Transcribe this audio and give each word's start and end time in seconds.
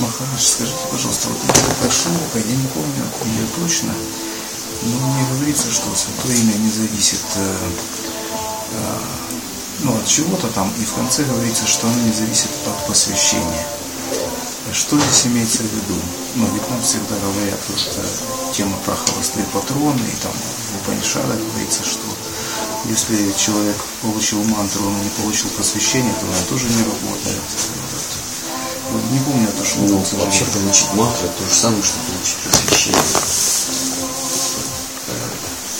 Махарадж, 0.00 0.40
скажите, 0.40 0.78
пожалуйста, 0.90 1.28
вот 1.28 1.38
эта 1.44 1.92
шлока, 1.92 2.38
я 2.38 2.56
не 2.56 2.66
помню 2.68 3.04
ее 3.36 3.46
точно, 3.60 3.92
но 4.82 4.96
мне 4.96 5.26
говорится, 5.28 5.70
что 5.70 5.94
святое 5.94 6.36
имя 6.36 6.54
не 6.54 6.70
зависит 6.70 7.20
э, 7.36 7.56
э, 8.72 8.98
ну, 9.80 9.94
от 9.94 10.06
чего-то 10.06 10.48
там, 10.48 10.72
и 10.80 10.84
в 10.86 10.94
конце 10.94 11.24
говорится, 11.24 11.66
что 11.66 11.86
оно 11.86 12.00
не 12.00 12.12
зависит 12.12 12.48
от 12.66 12.86
посвящения. 12.86 13.66
Что 14.72 14.98
здесь 14.98 15.26
имеется 15.26 15.64
в 15.64 15.72
виду? 15.72 16.00
Ну, 16.36 16.46
ведь 16.54 16.70
нам 16.70 16.80
всегда 16.80 17.16
говорят, 17.16 17.60
вот 17.68 17.98
э, 17.98 18.54
тема 18.54 18.78
про 18.86 18.96
холостые 18.96 19.44
патроны, 19.52 20.00
и 20.00 20.22
там 20.22 20.32
в 20.32 20.82
Упанишадах 20.82 21.36
говорится, 21.36 21.84
что 21.84 22.06
если 22.88 23.32
человек 23.36 23.76
получил 24.00 24.42
мантру, 24.44 24.88
но 24.88 24.98
не 24.98 25.10
получил 25.10 25.50
посвящение, 25.58 26.14
то 26.14 26.26
она 26.26 26.40
тоже 26.48 26.68
не 26.70 26.84
работает. 26.84 27.42
Вот, 28.92 29.02
не 29.12 29.18
помню 29.20 29.48
это, 29.48 29.64
что 29.64 29.78
ну, 29.80 29.98
вообще 29.98 30.44
получить 30.44 30.88
это 31.22 31.30
то 31.38 31.44
же 31.44 31.54
самое, 31.54 31.82
что 31.82 31.98
получить 32.10 32.38
посвящение. 32.44 33.02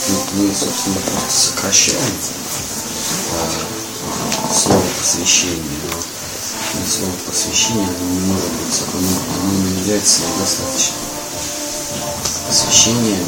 Ну, 0.08 0.16
мы, 0.34 0.54
собственно, 0.54 1.00
просто 1.00 1.32
сокращаем 1.32 2.14
слово 4.52 4.82
посвящение, 4.98 5.80
но 6.74 6.86
слово 6.86 7.12
посвящение 7.26 7.88
оно 7.88 8.10
не 8.10 8.20
может 8.20 8.52
быть, 8.52 8.82
оно, 8.94 9.08
оно 9.42 9.52
не 9.52 9.80
является 9.80 10.22
недостаточным. 10.22 10.96
Посвящение 12.46 13.18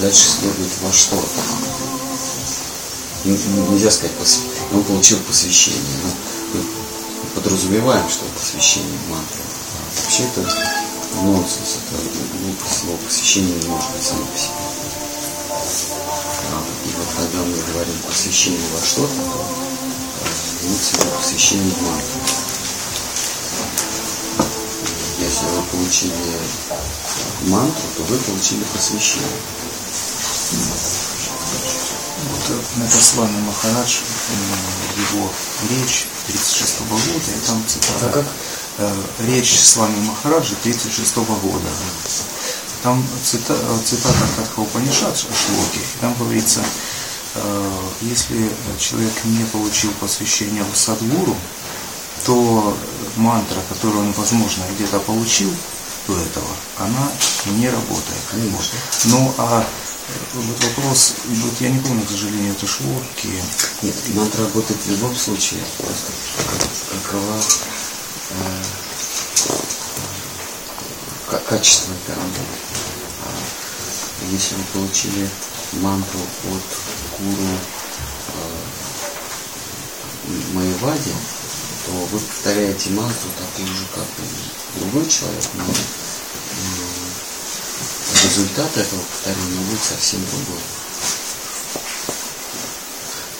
дальше 0.00 0.28
следует 0.40 0.70
во 0.82 0.92
что-то. 0.92 1.40
Нельзя 3.24 3.90
сказать, 3.90 4.12
он 4.72 4.84
получил 4.84 5.18
посвящение. 5.20 5.80
Но 6.04 6.10
подразумеваем, 7.44 8.08
что 8.08 8.24
посвящение 8.24 8.98
мантры. 9.10 9.40
Вообще 10.00 10.22
это 10.24 10.40
нонсенс, 11.22 11.76
это 11.76 12.02
глупое 12.40 12.72
слово. 12.72 12.96
Посвящение 13.04 13.54
не 13.60 13.68
может 13.68 13.90
быть 13.90 14.02
само 14.02 14.24
по 14.24 14.38
себе. 14.38 14.54
А, 16.50 16.64
и 16.84 16.90
вот 16.96 17.06
когда 17.16 17.38
мы 17.44 17.56
говорим 17.72 17.94
посвящение 18.08 18.60
во 18.72 18.80
что-то, 18.84 19.14
то 19.14 20.66
имеется 20.66 20.96
в 20.96 21.18
посвящение 21.20 21.70
в 21.70 21.82
мантру. 21.82 22.20
Если 25.20 25.44
вы 25.46 25.62
получили 25.70 26.14
мантру, 27.48 27.88
то 27.96 28.02
вы 28.04 28.16
получили 28.18 28.64
посвящение. 28.72 29.28
Вот 32.30 32.60
Натаслана 32.76 33.38
Махарадж, 33.40 33.98
его 35.12 35.30
речь 35.70 36.06
36 36.34 36.80
-го 36.80 36.88
года, 36.90 37.30
и 37.30 37.46
там 37.46 37.64
цитата. 37.66 38.06
А 38.06 38.12
как? 38.12 38.26
Речь 39.20 39.54
с 39.56 39.76
вами 39.76 39.96
Махараджа 40.02 40.54
36 40.62 41.16
-го 41.16 41.40
года. 41.40 41.68
Там 42.82 43.06
цита, 43.24 43.54
цитата 43.84 44.24
Катха 44.36 44.60
Упанишат 44.60 45.16
Шлоки, 45.16 45.80
там 46.00 46.14
говорится, 46.18 46.60
если 48.02 48.50
человек 48.78 49.12
не 49.24 49.44
получил 49.44 49.90
посвящение 50.00 50.64
в 50.70 50.76
Садгуру, 50.76 51.36
то 52.26 52.76
мантра, 53.16 53.60
которую 53.68 54.00
он, 54.06 54.12
возможно, 54.12 54.64
где-то 54.74 54.98
получил 55.00 55.50
до 56.06 56.14
этого, 56.20 56.48
она 56.78 57.08
не 57.56 57.70
работает. 57.70 58.22
Конечно. 58.30 58.78
Ну, 59.04 59.34
а 59.38 59.64
вот 60.34 60.64
вопрос, 60.64 61.14
вот 61.26 61.60
я 61.60 61.70
не 61.70 61.80
помню, 61.80 62.04
к 62.04 62.10
сожалению, 62.10 62.52
это 62.52 62.66
шлоки. 62.66 63.28
Нет, 63.82 63.94
мантра 64.14 64.44
работает 64.44 64.80
в 64.80 64.90
любом 64.90 65.16
случае. 65.16 65.60
Просто 65.78 66.12
какова 66.90 67.40
э, 68.30 68.62
качество 71.48 71.92
этой 71.92 72.14
работы. 72.16 72.40
Если 74.30 74.54
вы 74.56 74.64
получили 74.72 75.28
мантру 75.74 76.20
от 76.44 76.62
гуру 77.18 77.58
э, 78.28 78.40
Майвади, 80.52 81.14
то 81.86 81.92
вы 81.92 82.18
повторяете 82.18 82.90
мантру 82.90 83.30
такую 83.38 83.68
же, 83.68 83.84
как 83.94 84.06
и 84.18 84.80
другой 84.80 85.08
человек, 85.08 85.44
но 85.54 85.64
результат 88.24 88.76
этого 88.76 89.00
повторения 89.00 89.60
будет 89.68 89.82
совсем 89.82 90.20
другой. 90.24 90.62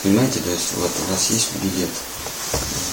Понимаете, 0.03 0.39
то 0.39 0.51
есть 0.51 0.73
вот 0.75 0.91
у 1.07 1.11
вас 1.11 1.29
есть 1.31 1.49
билет 1.55 1.89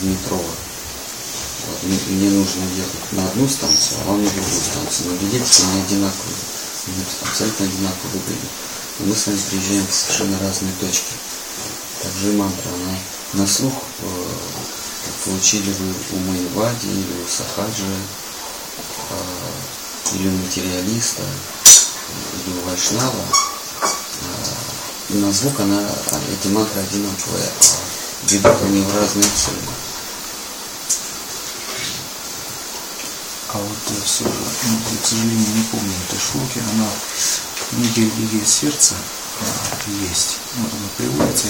в 0.01 0.05
метро, 0.05 0.37
вот, 0.39 1.79
мне 2.09 2.31
нужно 2.31 2.63
ехать 2.75 3.13
на 3.13 3.25
одну 3.29 3.47
станцию, 3.47 4.01
а 4.01 4.09
вам 4.09 4.25
на 4.25 4.31
другую 4.31 4.63
станцию, 4.63 5.11
но 5.11 5.17
билеты 5.19 5.63
не 5.75 5.83
одинаковые, 5.83 6.37
нет, 6.87 7.07
абсолютно 7.23 7.67
одинаковые 7.67 8.23
были. 8.27 8.49
Но 8.99 9.07
мы 9.07 9.15
с 9.15 9.27
вами 9.27 9.39
приезжаем 9.51 9.87
в 9.87 9.95
совершенно 9.95 10.39
разные 10.41 10.73
точки. 10.81 11.15
Также 12.03 12.33
мантра, 12.33 12.69
она 12.69 12.99
на 13.35 13.47
слух 13.47 13.75
э, 14.01 14.07
получили 15.25 15.71
вы 15.71 15.95
у 16.13 16.17
Майвади 16.19 16.87
или 16.87 17.23
у 17.23 17.29
Сахаджи, 17.29 17.85
э, 19.11 20.15
или 20.15 20.29
у 20.29 20.33
материалиста, 20.33 21.23
Вайшнава, 22.51 23.25
э, 25.11 25.15
на 25.15 25.33
звук 25.33 25.61
она, 25.61 25.81
эти 26.33 26.49
мантры 26.49 26.81
одинаковые, 26.81 27.47
а 27.47 28.31
ведут 28.33 28.63
они 28.63 28.81
в 28.83 28.97
разные 28.97 29.25
цели. 29.25 29.59
А 33.49 33.59
вот 33.59 34.05
все, 34.05 34.25
ну, 34.25 34.79
к 35.03 35.07
сожалению, 35.07 35.55
не 35.55 35.63
помню 35.71 35.93
этой 36.09 36.19
шлоки, 36.19 36.59
она 36.73 36.89
книге 37.73 38.11
«Религия 38.17 38.45
сердца» 38.45 38.95
есть. 40.05 40.39
Приводится 40.99 41.49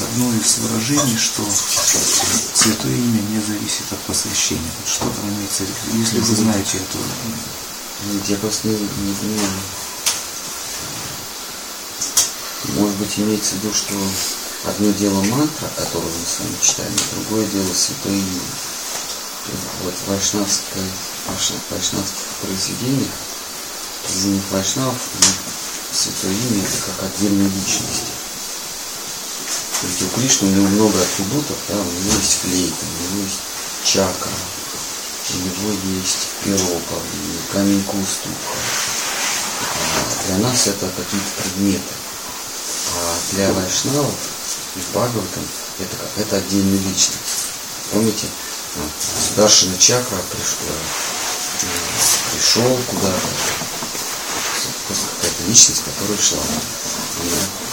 одно 0.00 0.32
из 0.34 0.58
выражений, 0.58 1.16
что 1.18 1.42
святое 2.54 2.94
имя 2.94 3.20
не 3.22 3.40
зависит 3.40 3.92
от 3.92 3.98
посвящения. 4.00 4.70
Вот 4.80 4.88
что 4.88 5.04
там 5.10 5.28
имеется 5.30 5.64
в 5.64 5.68
виду? 5.68 5.98
Если 5.98 6.18
вы 6.18 6.34
знаете 6.36 6.78
эту... 6.78 6.98
Я 8.26 8.36
просто 8.38 8.68
не, 8.68 8.74
не 8.74 9.14
понимаю. 9.14 9.60
Может 12.68 12.96
быть, 12.96 13.18
имеется 13.18 13.54
в 13.54 13.58
виду, 13.58 13.74
что 13.74 13.94
одно 14.64 14.90
дело 14.92 15.22
мантра, 15.22 15.68
которую 15.76 16.10
мы 16.10 16.26
с 16.26 16.40
вами 16.40 16.56
читаем, 16.62 16.92
а 16.92 17.14
другое 17.14 17.46
дело 17.46 17.72
святое 17.74 18.14
имя. 18.14 18.40
Вот 19.82 19.94
в 19.94 20.08
вайшнавской, 20.08 20.82
вайшнавских 21.70 22.24
произведениях, 22.40 23.12
из 24.08 24.24
них 24.24 24.42
вайшнавов, 24.50 24.96
святое 25.92 26.32
имя 26.32 26.62
это 26.64 26.78
как 26.86 27.10
отдельная 27.10 27.48
личность. 27.48 28.12
То 29.80 29.86
есть 29.86 30.02
у 30.02 30.08
Кришны 30.18 30.48
у 30.48 30.50
него 30.52 30.68
много 30.68 30.98
атрибутов, 30.98 31.58
да, 31.68 31.76
у 31.76 31.84
него 31.84 32.16
есть 32.18 32.38
флейта, 32.40 32.84
у 32.86 33.14
него 33.14 33.24
есть 33.24 33.40
чакра, 33.84 34.32
у 35.34 35.36
него 35.36 35.98
есть 35.98 36.28
пирока, 36.42 37.02
камень 37.52 37.84
кустуха. 37.84 38.56
А 39.60 40.26
для 40.26 40.38
нас 40.38 40.66
это 40.66 40.88
какие-то 40.88 41.42
предметы. 41.42 42.03
А 43.24 43.34
для 43.34 43.52
вайшнавов 43.52 44.14
и 44.76 44.78
Бхагаватам 44.80 45.48
это 45.78 45.96
это 46.16 46.36
отдельная 46.36 46.78
личность. 46.78 47.48
Помните, 47.92 48.26
Сударшина 49.28 49.78
чакра 49.78 50.16
пришла, 50.30 50.74
пришел 52.32 52.78
куда-то, 52.88 53.28
какая-то 54.88 55.42
личность, 55.46 55.82
которая 55.84 56.18
шла. 56.18 56.42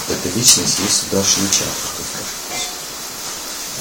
Эта 0.09 0.29
личность 0.37 0.79
есть 0.79 1.01
Сударшина 1.01 1.49
чакра. 1.49 2.05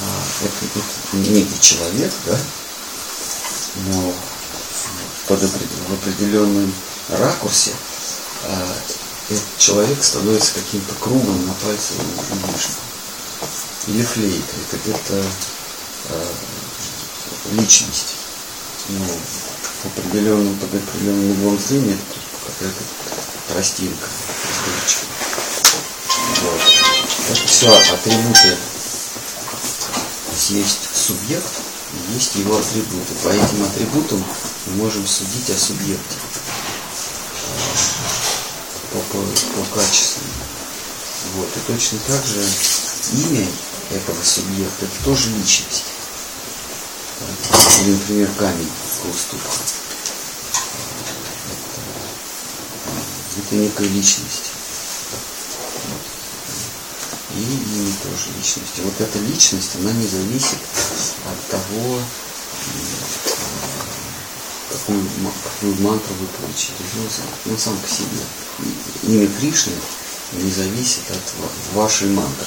А, 0.02 0.22
это, 0.44 0.66
это 0.66 1.30
некий 1.30 1.60
человек, 1.60 2.12
да, 2.26 2.38
но 3.86 4.14
под, 5.26 5.40
в 5.42 5.92
определенном 5.92 6.72
ракурсе 7.08 7.72
а, 8.44 8.76
этот 9.30 9.58
человек 9.58 10.02
становится 10.02 10.54
каким-то 10.54 10.92
кругом 10.96 11.46
на 11.46 11.54
пальце 11.54 11.94
Вишну. 12.48 12.74
Или 13.86 14.02
флейта. 14.02 14.56
Это 14.68 14.76
где-то 14.78 15.24
а, 16.10 16.28
личность. 17.52 18.16
Ну, 18.88 19.04
в 19.04 19.86
определенном, 19.86 20.58
под 20.58 20.74
определенным 20.74 21.30
углом 21.30 21.58
зрения 21.60 21.92
это 21.92 22.52
какая-то 22.52 22.82
тростинка. 23.48 24.08
Вот. 26.42 26.60
Это 27.30 27.46
все 27.46 27.72
атрибуты. 27.72 28.56
Есть 30.48 30.88
субъект, 30.96 31.52
есть 32.14 32.34
его 32.34 32.56
атрибуты. 32.56 33.14
По 33.22 33.28
этим 33.28 33.62
атрибутам 33.62 34.24
мы 34.66 34.72
можем 34.74 35.06
судить 35.06 35.50
о 35.50 35.58
субъекте 35.58 36.16
по, 39.10 39.18
по 39.18 39.74
качествам. 39.74 40.24
Вот. 41.34 41.48
И 41.56 41.60
точно 41.66 41.98
так 42.06 42.24
же 42.24 42.42
имя 43.12 43.46
этого 43.90 44.22
субъекта 44.22 44.86
это 44.86 45.04
тоже 45.04 45.30
личность. 45.30 45.84
Или, 47.82 47.92
например, 47.92 48.30
камень 48.38 48.70
уступка. 49.10 49.48
Это, 53.36 53.40
это 53.40 53.54
некая 53.54 53.88
личность. 53.88 54.52
И 57.34 57.42
имя 57.42 57.92
тоже 58.02 58.30
личность. 58.36 58.78
И 58.78 58.80
вот 58.82 59.00
эта 59.00 59.18
личность, 59.18 59.76
она 59.76 59.92
не 59.92 60.06
зависит 60.06 60.58
от 61.26 61.50
того, 61.50 62.00
какую, 64.80 65.04
какую 65.44 65.80
мантру 65.80 66.14
вы 66.14 66.26
получили. 66.26 66.76
Ну, 67.46 67.56
сам 67.56 67.76
по 67.78 67.88
себе. 67.88 68.20
Имя 69.04 69.28
Кришны 69.38 69.72
не 70.32 70.50
зависит 70.50 71.10
от 71.10 71.74
вашей 71.74 72.08
мантры. 72.08 72.46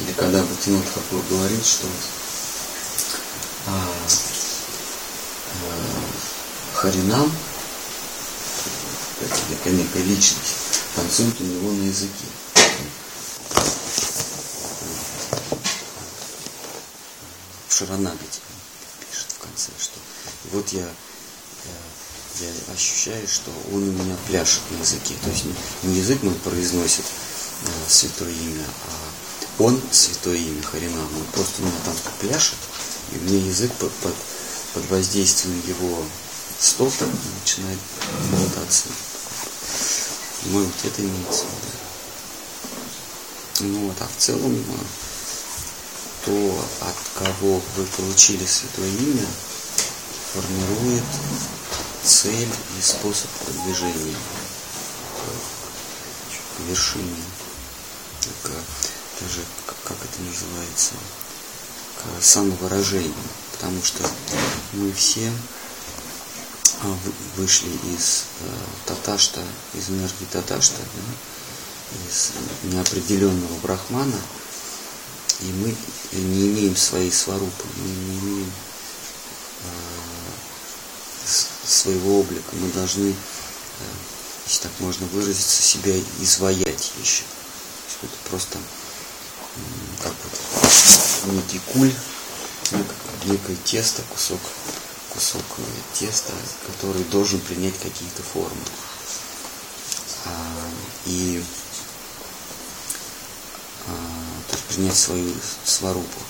Или 0.00 0.12
когда 0.12 0.42
Бхактинат 0.42 0.84
Хакур 0.94 1.22
говорит, 1.30 1.64
что 1.64 1.86
а, 3.66 3.88
а, 5.62 5.74
Харинам, 6.74 7.32
это 9.20 9.70
некая 9.70 10.02
личность, 10.02 10.56
танцует 10.94 11.40
у 11.40 11.44
него 11.44 11.72
на 11.72 11.86
языке. 11.86 12.26
Шаранагати 17.76 18.40
пишет 19.00 19.32
в 19.36 19.38
конце, 19.38 19.70
что 19.78 19.98
вот 20.52 20.66
я, 20.72 20.80
я, 20.80 22.46
я 22.46 22.72
ощущаю, 22.72 23.28
что 23.28 23.50
он 23.70 23.82
у 23.82 23.92
меня 23.92 24.16
пляшет 24.26 24.62
на 24.70 24.78
языке. 24.80 25.14
То 25.22 25.28
есть 25.28 25.44
не, 25.82 25.98
язык 25.98 26.22
мой 26.22 26.34
произносит 26.36 27.04
э, 27.04 27.68
святое 27.86 28.32
имя, 28.32 28.64
а 28.86 29.62
он 29.62 29.82
святое 29.90 30.38
имя 30.38 30.62
Харинам. 30.62 31.04
Он 31.04 31.24
просто 31.34 31.60
у 31.60 31.66
меня 31.66 31.76
там 31.84 31.94
пляшет, 32.20 32.56
и 33.12 33.16
мне 33.16 33.40
язык 33.40 33.70
под, 33.72 33.92
под, 33.96 34.14
под 34.72 34.88
воздействием 34.88 35.62
его 35.66 36.02
стоп 36.58 36.94
начинает 37.42 37.78
болтаться. 38.32 38.84
Может, 40.44 40.72
это 40.82 41.02
имеется 41.02 41.44
в 41.44 41.48
виду. 43.60 43.74
Ну 43.74 43.86
вот, 43.88 43.96
а 44.00 44.08
в 44.08 44.16
целом 44.16 44.54
э, 44.54 44.62
то, 46.26 46.64
от 46.80 46.96
кого 47.14 47.62
вы 47.76 47.86
получили 47.96 48.44
Святое 48.44 48.88
Имя, 48.88 49.26
формирует 50.32 51.04
цель 52.04 52.48
и 52.78 52.82
способ 52.82 53.30
продвижения 53.44 54.16
к 56.56 56.68
вершине, 56.68 57.22
к, 58.42 58.48
даже, 59.20 59.40
как 59.84 59.96
это 60.02 60.22
называется, 60.22 60.94
к 61.96 62.22
самовыражению. 62.22 63.14
Потому 63.52 63.82
что 63.82 64.02
мы 64.72 64.92
все 64.92 65.32
а, 66.82 66.98
вышли 67.36 67.70
из 67.94 68.24
э, 68.40 68.50
таташта, 68.84 69.42
из 69.72 69.88
энергии 69.88 70.26
таташта, 70.30 70.76
да, 70.76 72.10
из 72.10 72.32
неопределенного 72.64 73.54
брахмана– 73.60 74.20
и 75.40 75.52
мы 75.52 75.76
не 76.12 76.46
имеем 76.48 76.76
своей 76.76 77.12
сварупы, 77.12 77.64
мы 77.76 77.88
не 77.88 78.18
имеем 78.18 78.52
э, 79.62 79.66
своего 81.66 82.20
облика. 82.20 82.54
Мы 82.54 82.70
должны, 82.70 83.10
э, 83.10 83.14
если 84.46 84.62
так 84.62 84.72
можно 84.80 85.06
выразиться, 85.08 85.62
себя 85.62 85.92
изваять 86.20 86.92
еще. 87.02 87.24
Это 88.02 88.30
просто 88.30 88.58
э, 88.58 89.60
как 90.02 90.14
вот 90.24 91.32
некий 91.32 91.60
куль, 91.72 91.92
некое 93.24 93.56
тесто, 93.64 94.02
кусок, 94.12 94.40
кусок 95.12 95.42
теста, 95.92 96.32
который 96.66 97.04
должен 97.04 97.40
принять 97.40 97.78
какие-то 97.78 98.22
формы. 98.22 98.62
А, 100.24 100.30
и 101.06 101.44
принять 104.76 104.96
свою 104.96 105.34
сварупу. 105.64 106.20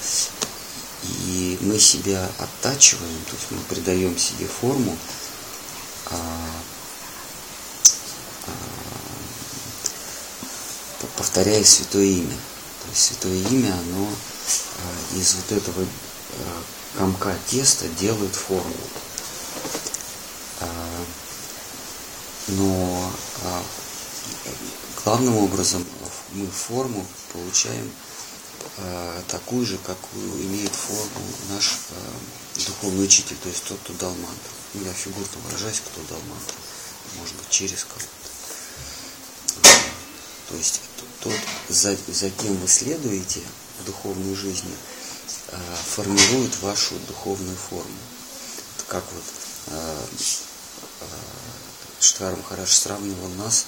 И 1.27 1.59
мы 1.61 1.79
себя 1.79 2.29
оттачиваем, 2.39 3.19
то 3.25 3.37
есть 3.37 3.51
мы 3.51 3.59
придаем 3.69 4.17
себе 4.19 4.47
форму, 4.47 4.97
а, 6.07 6.17
а, 8.47 8.51
повторяя 11.17 11.63
святое 11.65 12.05
имя. 12.07 12.37
То 12.83 12.89
есть 12.91 13.03
святое 13.03 13.37
имя, 13.51 13.73
оно 13.73 14.09
а, 14.09 15.17
из 15.19 15.35
вот 15.35 15.53
этого 15.53 15.85
а, 15.85 16.63
комка 16.99 17.35
теста 17.49 17.89
делает 17.89 18.35
форму. 18.35 18.75
А, 20.61 20.67
но 22.49 23.13
а, 23.45 23.63
главным 25.05 25.37
образом 25.37 25.85
мы 26.33 26.47
форму 26.47 27.07
получаем 27.33 27.91
такую 29.29 29.67
же, 29.67 29.79
какую 29.79 30.43
имеет 30.43 30.73
форму 30.73 31.27
наш 31.51 31.79
э, 31.91 31.95
духовный 32.67 33.05
учитель, 33.05 33.37
то 33.37 33.49
есть 33.49 33.65
тот, 33.65 33.79
кто 33.81 33.93
дал 33.95 34.11
мантру. 34.11 34.53
Ну, 34.75 34.85
я 34.85 34.93
фигурно 34.93 35.29
выражаюсь, 35.45 35.81
кто 35.81 36.01
дал 36.03 36.21
мантру. 36.29 36.57
Может 37.19 37.35
быть, 37.37 37.49
через 37.51 37.85
кого-то. 37.85 38.07
То 40.49 40.57
есть 40.57 40.81
тот, 41.21 41.33
за, 41.69 41.97
за 42.09 42.31
кем 42.31 42.57
вы 42.57 42.69
следуете 42.69 43.41
в 43.81 43.85
духовной 43.87 44.35
жизни, 44.35 44.75
э, 45.49 45.57
формирует 45.95 46.61
вашу 46.61 46.95
духовную 47.09 47.57
форму. 47.57 47.99
Как 48.89 49.05
вот 49.13 49.25
э, 49.67 50.07
э, 51.01 51.05
Штхар 52.01 52.37
Махарадж 52.37 52.73
сравнивал 52.73 53.29
нас 53.31 53.67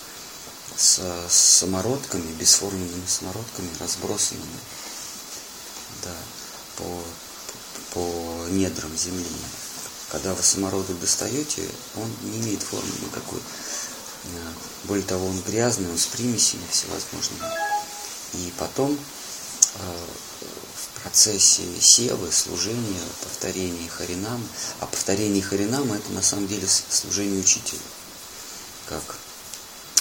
с 0.76 1.00
самородками, 1.28 2.30
бесформенными 2.32 3.06
самородками, 3.06 3.68
разбросанными 3.80 4.60
да, 6.08 6.14
по, 6.76 7.02
по 7.94 8.46
недрам 8.50 8.96
земли. 8.96 9.26
Когда 10.10 10.32
вы 10.34 10.42
самородок 10.42 10.98
достаете, 11.00 11.68
он 11.96 12.10
не 12.30 12.38
имеет 12.40 12.62
формы 12.62 12.92
никакой. 13.02 13.40
Э, 13.40 14.28
более 14.84 15.04
того, 15.04 15.26
он 15.26 15.40
грязный, 15.42 15.90
он 15.90 15.98
с 15.98 16.06
примесями 16.06 16.64
всевозможными. 16.70 17.42
И 18.34 18.52
потом 18.58 18.98
э, 19.74 20.06
в 20.76 21.02
процессе 21.02 21.62
севы, 21.80 22.32
служения, 22.32 23.02
повторения 23.22 23.88
харинам, 23.88 24.46
а 24.80 24.86
повторение 24.86 25.42
харинама 25.42 25.96
это 25.96 26.10
на 26.12 26.22
самом 26.22 26.48
деле 26.48 26.66
служение 26.66 27.40
учителю. 27.40 27.80
Как 28.86 29.16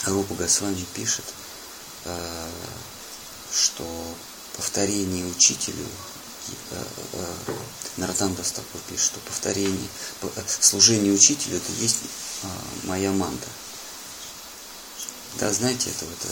Рупа 0.06 0.36
Госвами 0.36 0.86
пишет, 0.94 1.26
э, 2.06 2.50
что 3.54 3.86
повторение 4.58 5.26
учителю, 5.26 5.86
э, 6.72 6.84
э, 7.14 7.54
Наратан 7.98 8.36
Дастапур 8.36 8.82
пишет, 8.90 9.06
что 9.06 9.20
повторение, 9.22 9.88
служение 10.60 11.14
учителю 11.14 11.58
это 11.58 11.72
есть 11.80 11.98
а, 12.44 12.48
моя 12.84 13.12
мантра. 13.12 13.50
Да, 15.40 15.52
знаете, 15.52 15.90
это 15.90 16.06
вот 16.06 16.32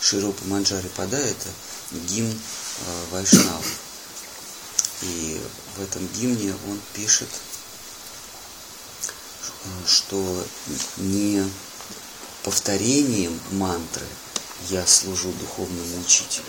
Широпа 0.00 0.44
Манджари 0.44 0.88
Пада, 0.88 1.16
это 1.16 1.48
гимн 1.90 2.38
Вайшнава. 3.10 3.64
И 5.02 5.40
в 5.76 5.82
этом 5.82 6.06
гимне 6.08 6.54
он 6.68 6.80
пишет, 6.94 7.28
что 9.86 10.46
не 10.98 11.44
повторением 12.44 13.38
мантры 13.52 14.06
я 14.70 14.86
служу 14.86 15.32
духовному 15.32 16.00
учителю, 16.00 16.44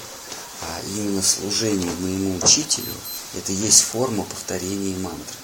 а 0.66 0.82
именно 0.96 1.22
служение 1.22 1.92
моему 2.00 2.38
учителю– 2.38 2.94
это 3.36 3.52
есть 3.52 3.82
форма 3.82 4.24
повторения 4.24 4.98
мантры. 4.98 5.38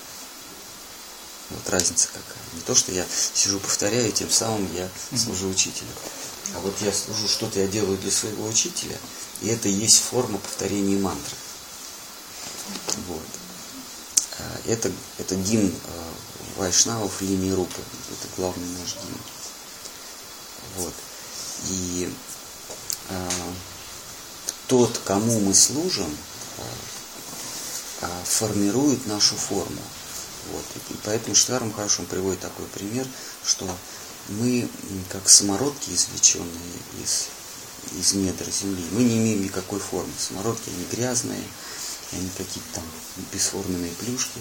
Вот 1.50 1.70
разница 1.70 2.08
какая. 2.10 2.44
Не 2.54 2.62
то, 2.62 2.76
что 2.76 2.92
я 2.92 3.06
сижу, 3.34 3.60
повторяю, 3.60 4.12
тем 4.12 4.30
самым 4.30 4.68
я 4.76 4.90
служу 5.18 5.50
учителю. 5.50 5.90
А 6.56 6.60
вот 6.60 6.76
я 6.82 6.94
служу, 6.94 7.28
что-то 7.28 7.60
я 7.60 7.68
делаю 7.68 7.98
для 7.98 8.12
своего 8.12 8.48
учителя, 8.48 8.98
и 9.42 9.48
это 9.48 9.68
есть 9.68 10.02
форма 10.02 10.38
повторения 10.38 10.98
мантры. 10.98 11.36
Вот. 13.08 13.26
А 14.40 14.60
это, 14.68 14.92
это 15.18 15.36
гимн 15.36 15.74
а, 15.88 16.14
Вайшнавов 16.60 17.22
линии 17.22 17.52
Рупы. 17.52 17.82
Это 18.12 18.36
главный 18.38 18.68
наш 18.80 18.96
гимн. 18.96 19.20
Вот. 20.78 20.94
И 21.70 22.10
э, 23.10 23.30
тот, 24.70 25.02
кому 25.04 25.40
мы 25.40 25.54
служим, 25.54 26.16
э, 28.02 28.08
формирует 28.24 29.06
нашу 29.08 29.36
форму. 29.36 29.82
Вот. 30.52 30.64
И 30.90 30.96
поэтому 31.04 31.36
Штарм 31.36 31.74
хорошо 31.74 32.04
приводит 32.04 32.40
такой 32.40 32.66
пример, 32.68 33.06
что 33.44 33.68
мы, 34.30 34.70
как 35.10 35.28
самородки, 35.28 35.90
извлеченные 35.90 36.80
из, 37.04 37.28
из 38.00 38.14
недр 38.14 38.46
земли, 38.50 38.86
мы 38.92 39.04
не 39.04 39.18
имеем 39.18 39.44
никакой 39.44 39.80
формы. 39.80 40.14
Самородки, 40.18 40.70
они 40.70 40.86
грязные, 40.92 41.44
они 42.14 42.30
какие-то 42.38 42.76
там 42.76 42.84
бесформенные 43.34 43.92
плюшки. 43.94 44.40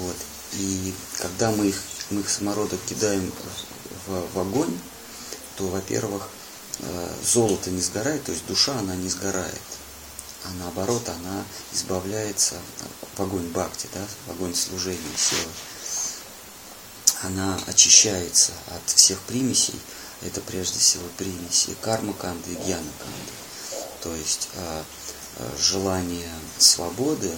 Вот. 0.00 0.16
И 0.52 0.92
когда 1.18 1.50
мы 1.50 1.68
их, 1.68 1.80
мы 2.10 2.20
их 2.20 2.28
самородок 2.28 2.78
кидаем 2.86 3.32
в, 4.06 4.34
в 4.34 4.38
огонь, 4.38 4.78
то, 5.56 5.66
во-первых, 5.68 6.28
золото 7.24 7.70
не 7.70 7.80
сгорает, 7.80 8.24
то 8.24 8.32
есть 8.32 8.46
душа, 8.46 8.78
она 8.78 8.94
не 8.96 9.08
сгорает. 9.08 9.62
А 10.44 10.50
наоборот, 10.58 11.08
она 11.08 11.44
избавляется 11.72 12.56
в 13.16 13.20
огонь 13.20 13.48
бхакти, 13.48 13.88
да, 13.94 14.06
в 14.26 14.32
огонь 14.32 14.54
служения 14.54 15.16
силы. 15.16 15.50
Она 17.22 17.58
очищается 17.66 18.52
от 18.68 18.90
всех 18.90 19.18
примесей, 19.20 19.80
это 20.22 20.40
прежде 20.42 20.78
всего 20.78 21.04
примеси 21.16 21.74
карма 21.80 22.12
канды 22.12 22.52
и 22.52 22.56
гьяна 22.56 22.90
канды. 22.98 23.32
То 24.02 24.14
есть 24.14 24.48
э, 24.54 24.82
э, 25.36 25.50
желание 25.58 26.30
свободы 26.58 27.32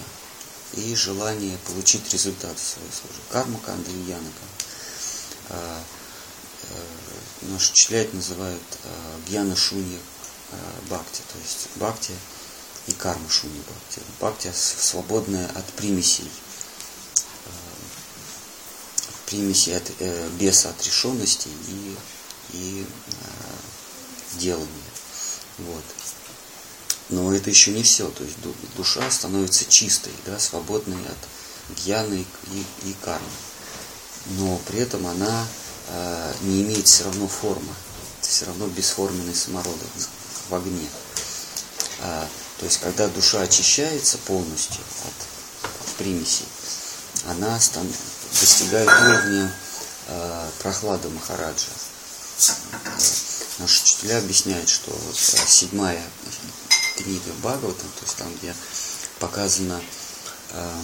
и 0.73 0.95
желание 0.95 1.57
получить 1.59 2.11
результат 2.11 2.59
своей 2.59 2.91
службы. 2.91 3.21
Карма 3.31 3.59
канда 3.59 3.89
и 3.89 4.01
яна 4.01 4.29
Э, 7.41 7.45
наши 7.47 7.71
учителя 7.71 8.07
называют 8.13 8.61
гьяна 9.27 9.55
шунья 9.55 9.99
бхакти, 10.89 11.21
то 11.31 11.39
есть 11.39 11.67
бхакти 11.75 12.13
и 12.87 12.91
карма 12.93 13.29
шунья 13.29 13.61
бхакти. 13.61 14.01
Бхакти 14.19 14.51
свободная 14.53 15.47
от 15.55 15.65
примесей, 15.73 16.31
примесей 19.25 19.75
от 19.75 19.91
беса 20.39 20.69
отрешенности 20.69 21.49
и 21.67 21.95
и 22.53 22.85
э, 22.85 24.39
делание. 24.39 24.69
Вот. 25.59 25.83
Но 27.09 27.33
это 27.33 27.49
еще 27.49 27.71
не 27.71 27.83
все. 27.83 28.09
То 28.09 28.23
есть 28.23 28.37
душа 28.75 29.09
становится 29.11 29.65
чистой, 29.65 30.13
да, 30.25 30.39
свободной 30.39 31.01
от 31.05 31.77
гьяны 31.77 32.25
и, 32.51 32.89
и 32.89 32.93
кармы. 33.03 33.27
Но 34.37 34.57
при 34.67 34.79
этом 34.79 35.07
она 35.07 35.47
э, 35.87 36.33
не 36.41 36.61
имеет 36.63 36.87
все 36.87 37.03
равно 37.05 37.27
формы. 37.27 37.73
Это 38.19 38.29
все 38.29 38.45
равно 38.45 38.67
бесформенный 38.67 39.35
самородок 39.35 39.87
в 40.49 40.55
огне. 40.55 40.87
А, 41.99 42.27
то 42.59 42.65
есть, 42.65 42.79
когда 42.79 43.07
душа 43.07 43.41
очищается 43.41 44.17
полностью 44.19 44.81
от 45.05 45.95
примесей, 45.97 46.45
она 47.27 47.59
стан, 47.59 47.87
достигает 48.39 48.87
уровня 48.87 49.53
э, 50.07 50.49
прохлады 50.59 51.09
Махараджа. 51.09 51.71
Наши 53.59 53.81
учителя 53.83 54.19
объясняют, 54.19 54.69
что 54.69 54.91
вот 54.91 55.15
седьмая 55.15 56.01
книга 56.95 57.31
Бхагаватам, 57.41 57.87
то 57.99 58.05
есть 58.05 58.15
там, 58.15 58.27
где 58.35 58.55
показана 59.19 59.81
э, 60.51 60.81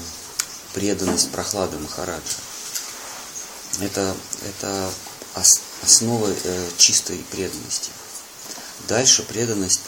преданность 0.73 1.31
прохлады 1.31 1.77
Махараджа, 1.79 2.37
это, 3.79 4.15
это 4.43 4.91
ос, 5.35 5.59
основа 5.83 6.29
э, 6.31 6.69
чистой 6.77 7.17
преданности. 7.31 7.91
Дальше 8.87 9.23
преданность, 9.23 9.81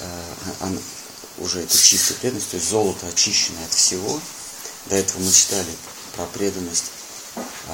э, 0.00 0.22
она, 0.60 0.78
уже 1.38 1.62
это 1.62 1.76
чистая 1.76 2.18
преданность, 2.18 2.50
то 2.50 2.56
есть 2.56 2.68
золото 2.68 3.06
очищенное 3.06 3.64
от 3.64 3.72
всего. 3.72 4.20
До 4.86 4.96
этого 4.96 5.20
мы 5.22 5.32
читали 5.32 5.74
про 6.16 6.26
преданность 6.26 6.90
э, 7.36 7.72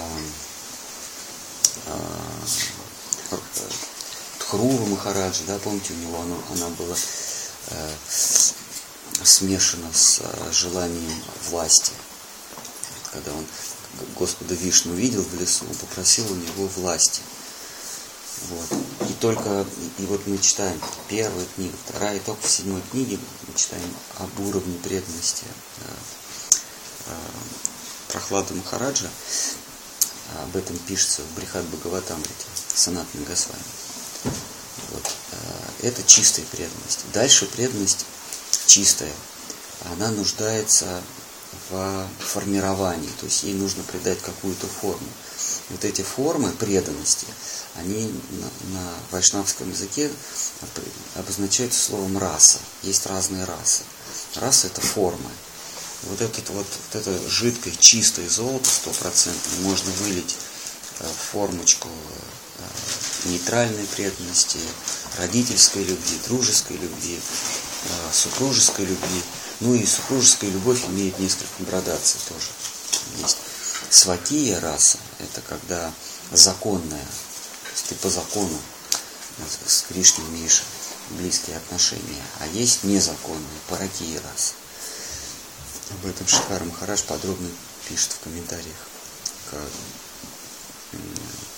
э, 1.87 3.37
Тхрува 4.38 4.87
Махараджа, 4.87 5.45
да, 5.47 5.59
помните, 5.59 5.92
у 5.92 5.97
него 5.97 6.21
она, 6.21 6.37
она 6.50 6.69
была 6.71 6.97
э, 7.69 7.95
смешана 9.23 9.92
с 9.92 10.21
э, 10.21 10.52
желанием 10.52 11.23
власти. 11.50 11.92
Когда 13.12 13.33
он 13.33 13.47
Господа 14.16 14.54
Вишну 14.54 14.94
видел 14.94 15.23
в 15.23 15.35
лесу, 15.40 15.64
попросил 15.80 16.30
у 16.30 16.35
него 16.35 16.66
власти. 16.68 17.23
Вот. 18.49 18.68
И 19.09 19.12
только, 19.14 19.66
и 19.99 20.06
вот 20.06 20.26
мы 20.26 20.38
читаем 20.38 20.80
первая 21.09 21.44
книга, 21.54 21.76
вторая, 21.87 22.16
и 22.16 22.20
только 22.20 22.47
в 22.47 22.50
седьмой 22.50 22.82
книге 22.90 23.18
мы 23.47 23.54
читаем 23.54 23.94
об 24.18 24.40
уровне 24.40 24.78
преданности 24.78 25.44
э, 25.78 25.82
э, 27.06 27.12
Прохлада 28.09 28.54
Махараджа. 28.54 29.11
Об 30.42 30.56
этом 30.56 30.78
пишется 30.78 31.23
в 31.23 31.35
Брихат 31.35 31.64
Бхагаватамрите, 31.66 32.47
Санатной 32.75 33.25
Госвами. 33.25 33.62
Вот. 34.90 35.12
Э, 35.32 35.87
это 35.88 36.02
чистая 36.02 36.47
преданность. 36.47 37.04
Дальше 37.12 37.47
преданность 37.47 38.06
чистая. 38.66 39.12
Она 39.92 40.11
нуждается 40.11 41.02
в 41.69 42.09
формировании, 42.19 43.11
то 43.19 43.26
есть 43.26 43.42
ей 43.45 43.54
нужно 43.54 43.83
придать 43.85 44.21
какую-то 44.21 44.66
форму. 44.66 45.09
Вот 45.71 45.85
эти 45.85 46.02
формы 46.02 46.50
преданности, 46.52 47.26
они 47.76 48.12
на, 48.30 48.78
на 48.78 48.92
вайшнавском 49.11 49.71
языке 49.71 50.11
обозначаются 51.14 51.80
словом 51.80 52.19
раса. 52.19 52.59
Есть 52.83 53.07
разные 53.07 53.45
расы. 53.45 53.83
Раса 54.37 54.66
это 54.66 54.80
форма. 54.80 55.30
Вот, 56.04 56.21
этот, 56.21 56.49
вот, 56.50 56.66
вот 56.66 57.00
это 57.00 57.28
жидкое, 57.28 57.75
чистое 57.78 58.28
золото 58.28 58.69
стопроцентное 58.69 59.61
можно 59.61 59.90
вылить 59.92 60.37
э, 61.00 61.07
в 61.07 61.33
формочку 61.33 61.88
э, 61.88 63.28
нейтральной 63.28 63.85
преданности, 63.85 64.59
родительской 65.19 65.85
любви, 65.85 66.19
дружеской 66.26 66.78
любви, 66.78 67.21
э, 67.21 68.12
супружеской 68.12 68.87
любви. 68.87 69.23
Ну 69.61 69.75
и 69.75 69.85
супружеская 69.85 70.50
любовь 70.50 70.85
имеет 70.87 71.19
несколько 71.19 71.64
градаций 71.64 72.21
тоже. 72.29 72.49
Есть 73.19 73.37
сватия 73.90 74.59
раса, 74.61 74.99
это 75.19 75.40
когда 75.43 75.93
законная, 76.33 77.05
то 77.05 77.71
есть 77.73 77.87
ты 77.88 77.95
по 77.97 78.09
закону 78.09 78.59
с 79.67 79.83
Кришной 79.83 80.26
имеешь 80.29 80.62
близкие 81.11 81.57
отношения, 81.57 82.23
а 82.38 82.47
есть 82.47 82.85
незаконная, 82.85 83.61
паракия 83.69 84.21
раса. 84.21 84.55
Об 85.90 86.07
этом 86.07 86.26
Шихар 86.26 86.64
Махараш 86.64 87.02
подробно 87.02 87.49
пишет 87.88 88.12
в 88.12 88.21
комментариях 88.21 88.76
к 89.50 89.57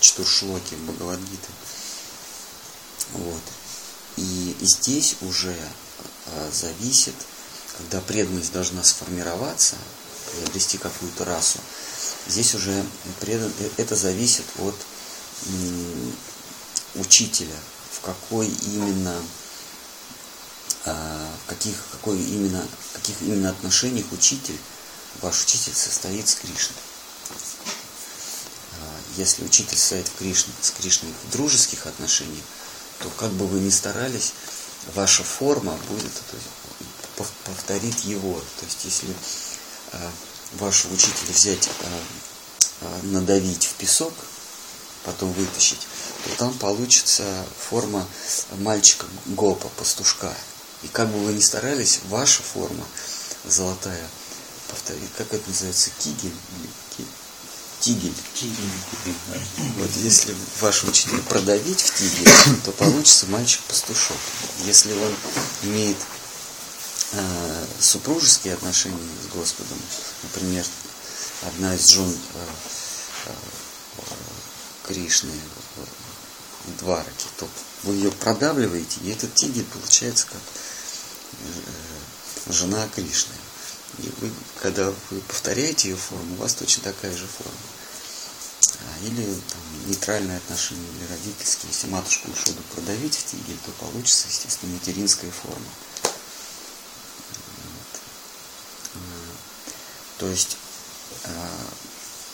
Чатуршлоке 0.01 0.77
Бхагавадгиты. 0.77 1.53
Вот. 3.13 3.43
И 4.17 4.57
здесь 4.61 5.17
уже 5.21 5.57
а, 6.27 6.51
зависит, 6.51 7.15
когда 7.77 8.01
преданность 8.01 8.53
должна 8.53 8.83
сформироваться, 8.85 9.77
приобрести 10.33 10.79
какую-то 10.79 11.25
расу, 11.25 11.59
здесь 12.29 12.55
уже 12.55 12.85
предан, 13.21 13.53
э, 13.59 13.69
это 13.77 13.97
зависит 13.97 14.45
от 14.59 14.75
учителя, 16.95 17.57
в 17.91 18.01
какой 18.01 18.47
именно 18.47 19.21
а, 20.85 21.29
в 21.45 21.49
каких, 21.49 21.77
какой 21.93 22.21
именно, 22.21 22.67
каких 22.93 23.23
именно 23.23 23.51
отношениях 23.51 24.07
учитель, 24.11 24.59
ваш 25.21 25.45
учитель 25.45 25.75
состоит 25.75 26.29
с 26.29 26.35
Кришной. 26.37 26.77
Если 29.17 29.45
учитель 29.45 29.77
стоит 29.77 30.09
в 30.09 30.17
Кришне, 30.17 30.53
с 30.61 30.71
Кришной 30.71 31.13
в 31.25 31.33
дружеских 31.33 31.87
отношениях, 31.87 32.45
то 32.99 33.11
как 33.11 33.31
бы 33.33 33.47
вы 33.47 33.61
ни 33.61 33.71
старались, 33.71 34.33
ваша 34.95 35.23
форма 35.23 35.79
будет 35.89 36.13
то 36.13 36.37
есть, 36.37 36.49
повторит 37.17 37.99
его. 38.01 38.35
То 38.61 38.67
есть 38.67 38.85
если 38.85 39.15
э, 39.93 40.11
вашего 40.55 40.95
учителя 40.95 41.33
взять, 41.33 41.69
э, 41.69 42.01
э, 42.81 43.01
надавить 43.05 43.67
в 43.67 43.75
песок, 43.75 44.13
потом 45.05 45.33
вытащить, 45.33 45.87
то 46.25 46.37
там 46.37 46.55
получится 46.59 47.25
форма 47.59 48.07
мальчика 48.59 49.07
Гопа, 49.27 49.69
пастушка. 49.77 50.33
И 50.83 50.89
как 50.89 51.09
бы 51.11 51.19
вы 51.19 51.33
ни 51.33 51.41
старались, 51.41 52.01
ваша 52.09 52.43
форма 52.43 52.87
золотая 53.45 54.09
повторит, 54.69 55.11
как 55.17 55.33
это 55.33 55.49
называется, 55.49 55.91
кигель, 55.99 56.35
тигель. 56.97 58.15
Тигель. 58.35 58.73
Вот 59.79 59.91
если 59.97 60.35
ваш 60.61 60.85
учитель 60.85 61.21
продавить 61.23 61.81
в 61.81 61.95
тигель, 61.95 62.31
то 62.65 62.71
получится 62.73 63.27
мальчик-пастушок. 63.27 64.17
Если 64.65 64.93
он 64.93 65.15
имеет 65.65 65.97
э, 67.13 67.67
супружеские 67.81 68.55
отношения 68.55 69.09
с 69.23 69.35
Господом, 69.35 69.79
например, 70.23 70.65
одна 71.43 71.75
из 71.75 71.87
жен 71.87 72.11
э, 72.11 72.47
э, 73.27 73.33
Кришны 74.87 75.33
в 76.67 76.79
Двараке, 76.79 77.27
то 77.39 77.49
вы 77.85 77.95
ее 77.95 78.13
продавливаете, 78.13 79.01
и 79.03 79.11
этот 79.11 79.35
тигель 79.35 79.65
получается 79.65 80.27
как 80.27 80.41
э, 81.33 82.53
жена 82.53 82.89
Кришны. 82.95 83.35
И 83.99 84.11
вы, 84.21 84.31
когда 84.63 84.91
вы 85.11 85.21
повторяете 85.21 85.91
ее 85.91 85.97
форму, 85.97 86.35
у 86.35 86.39
вас 86.39 86.55
точно 86.55 86.83
такая 86.85 87.15
же 87.15 87.27
форма. 87.27 87.53
А, 88.81 89.07
или 89.07 89.25
там, 89.25 89.61
нейтральные 89.87 90.39
отношения, 90.39 90.89
или 90.97 91.07
родительские. 91.11 91.71
Если 91.71 91.89
матушку 91.89 92.29
Ишоду 92.33 92.63
продавить 92.75 93.17
в 93.17 93.27
тигель, 93.27 93.59
то 93.67 93.73
получится, 93.73 94.29
естественно, 94.29 94.73
материнская 94.73 95.31
форма. 95.31 95.69
Вот. 97.63 98.01
А, 98.95 98.99
то 100.23 100.29
есть 100.29 100.57
а, 101.25 101.49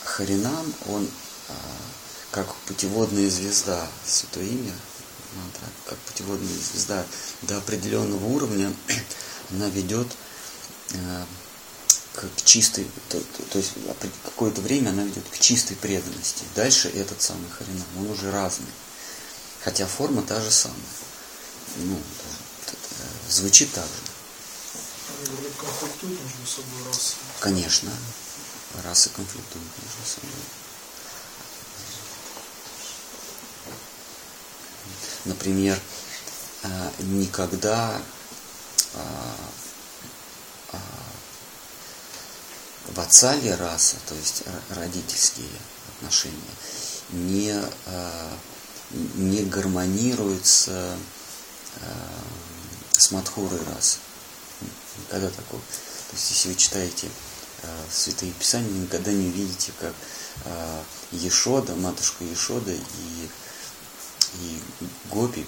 Харинам, 0.03 0.75
он 0.89 1.09
а, 1.47 1.53
как 2.29 2.53
путеводная 2.67 3.27
звезда, 3.31 3.87
святое 4.05 4.45
имя, 4.45 4.75
мантра, 5.35 5.65
как 5.87 5.97
путеводная 5.97 6.53
звезда 6.53 7.03
до 7.41 7.57
определенного 7.57 8.23
уровня, 8.27 8.71
она 9.49 9.69
ведет 9.69 10.05
а, 10.93 11.25
к 12.13 12.45
чистой, 12.45 12.85
то, 13.09 13.19
то, 13.19 13.43
то 13.53 13.57
есть 13.57 13.71
какое-то 14.23 14.61
время 14.61 14.89
она 14.89 15.01
ведет 15.01 15.27
к 15.27 15.39
чистой 15.39 15.75
преданности. 15.75 16.43
Дальше 16.55 16.89
этот 16.89 17.23
самый 17.23 17.49
Харинам, 17.49 17.87
он 17.97 18.11
уже 18.11 18.29
разный. 18.29 18.69
Хотя 19.63 19.87
форма 19.87 20.21
та 20.21 20.39
же 20.39 20.51
самая. 20.51 20.77
Ну, 21.77 21.95
э, 21.95 23.31
звучит 23.31 23.71
так 23.73 23.85
же. 23.85 24.08
Конфликтуют 25.19 26.21
между 26.23 26.45
собой 26.45 26.83
расы. 26.87 27.15
Конечно. 27.39 27.91
Расы 28.85 29.09
конфликтуют 29.09 29.67
между 29.83 30.09
собой. 30.09 30.31
Например, 35.25 35.77
э, 36.63 36.91
никогда 36.99 38.01
а, 38.93 39.35
а, 40.71 40.77
в 42.87 42.99
отцале 42.99 43.55
раса, 43.55 43.97
то 44.07 44.15
есть 44.15 44.43
родительские 44.69 45.49
отношения, 45.97 46.35
не, 47.09 47.61
а, 47.87 48.37
не 48.91 49.43
гармонируются 49.43 50.97
с 52.97 53.11
Мадхурой 53.11 53.59
расы. 53.73 53.97
Никогда 55.07 55.29
такого. 55.29 55.61
То 55.61 56.15
есть, 56.15 56.31
если 56.31 56.49
вы 56.49 56.55
читаете 56.55 57.09
Святые 57.91 58.31
Писания, 58.33 58.69
никогда 58.71 59.11
не 59.11 59.27
увидите, 59.27 59.71
как 59.79 59.93
Ешода, 61.11 61.75
матушка 61.75 62.23
Ешода 62.23 62.71
и, 62.71 63.29
и 64.41 64.61
Гопи 65.11 65.45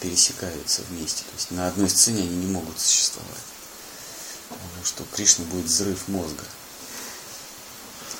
пересекаются 0.00 0.82
вместе. 0.90 1.22
То 1.22 1.34
есть 1.36 1.50
на 1.50 1.68
одной 1.68 1.88
сцене 1.90 2.22
они 2.22 2.36
не 2.36 2.46
могут 2.46 2.78
существовать. 2.78 3.44
Потому 4.48 4.84
что 4.84 5.04
Кришна 5.14 5.44
будет 5.46 5.66
взрыв 5.66 6.08
мозга. 6.08 6.44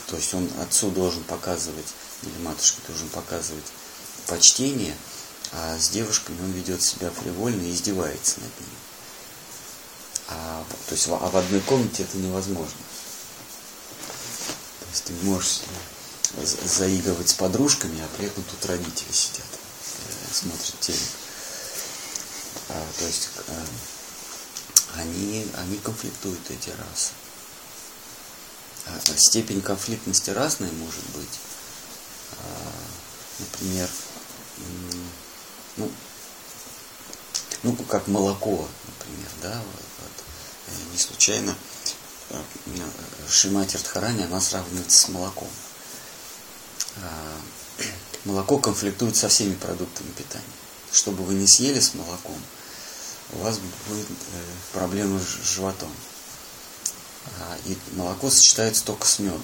То 0.08 0.16
есть 0.16 0.34
он 0.34 0.50
отцу 0.60 0.90
должен 0.90 1.22
показывать, 1.24 1.86
или 2.22 2.42
матушке 2.42 2.80
должен 2.88 3.08
показывать 3.10 3.64
почтение, 4.26 4.96
а 5.52 5.78
с 5.78 5.88
девушками 5.90 6.40
он 6.42 6.52
ведет 6.52 6.82
себя 6.82 7.10
фривольно 7.10 7.62
и 7.62 7.72
издевается 7.72 8.40
над 8.40 8.60
ними. 8.60 8.79
А, 10.30 10.64
то 10.87 10.94
есть 10.94 11.08
а 11.08 11.16
в 11.16 11.37
одной 11.37 11.60
комнате 11.60 12.04
это 12.04 12.16
невозможно. 12.16 12.78
То 14.80 14.87
есть 14.90 15.04
ты 15.04 15.12
можешь 15.25 15.60
заигрывать 16.64 17.28
с 17.28 17.34
подружками, 17.34 18.00
а 18.00 18.08
при 18.16 18.26
этом 18.26 18.42
тут 18.44 18.64
родители 18.66 19.12
сидят, 19.12 19.46
э, 19.46 20.32
смотрят 20.32 20.80
телек. 20.80 21.00
А, 22.68 22.87
то 22.99 23.04
есть 23.04 23.28
э, 23.49 23.64
они, 24.96 25.46
они 25.56 25.78
конфликтуют, 25.78 26.50
эти 26.50 26.70
расы. 26.70 27.12
А, 28.87 29.16
степень 29.16 29.60
конфликтности 29.60 30.30
разная 30.30 30.70
может 30.72 31.04
быть. 31.10 31.40
А, 32.32 32.72
например, 33.40 33.88
ну, 35.76 35.90
ну, 37.62 37.76
как 37.88 38.06
молоко, 38.06 38.68
например, 38.87 39.28
да, 39.42 39.62
не 40.92 40.98
случайно 40.98 41.56
э, 42.30 42.42
Шимати 43.28 43.76
Радхарани, 43.76 44.22
она 44.24 44.40
сравнивается 44.40 44.98
с 44.98 45.08
молоком. 45.08 45.48
А, 46.97 47.40
молоко 48.25 48.58
конфликтует 48.58 49.16
со 49.16 49.28
всеми 49.28 49.54
продуктами 49.54 50.10
питания. 50.12 50.45
Что 50.92 51.12
бы 51.12 51.25
вы 51.25 51.34
не 51.34 51.47
съели 51.47 51.80
с 51.80 51.95
молоком, 51.95 52.40
у 53.32 53.38
вас 53.38 53.58
будет 53.88 54.06
проблемы 54.73 55.21
с 55.21 55.54
животом. 55.54 55.90
А, 57.38 57.56
и 57.66 57.76
молоко 57.92 58.30
сочетается 58.30 58.84
только 58.84 59.06
с 59.06 59.18
медом. 59.18 59.42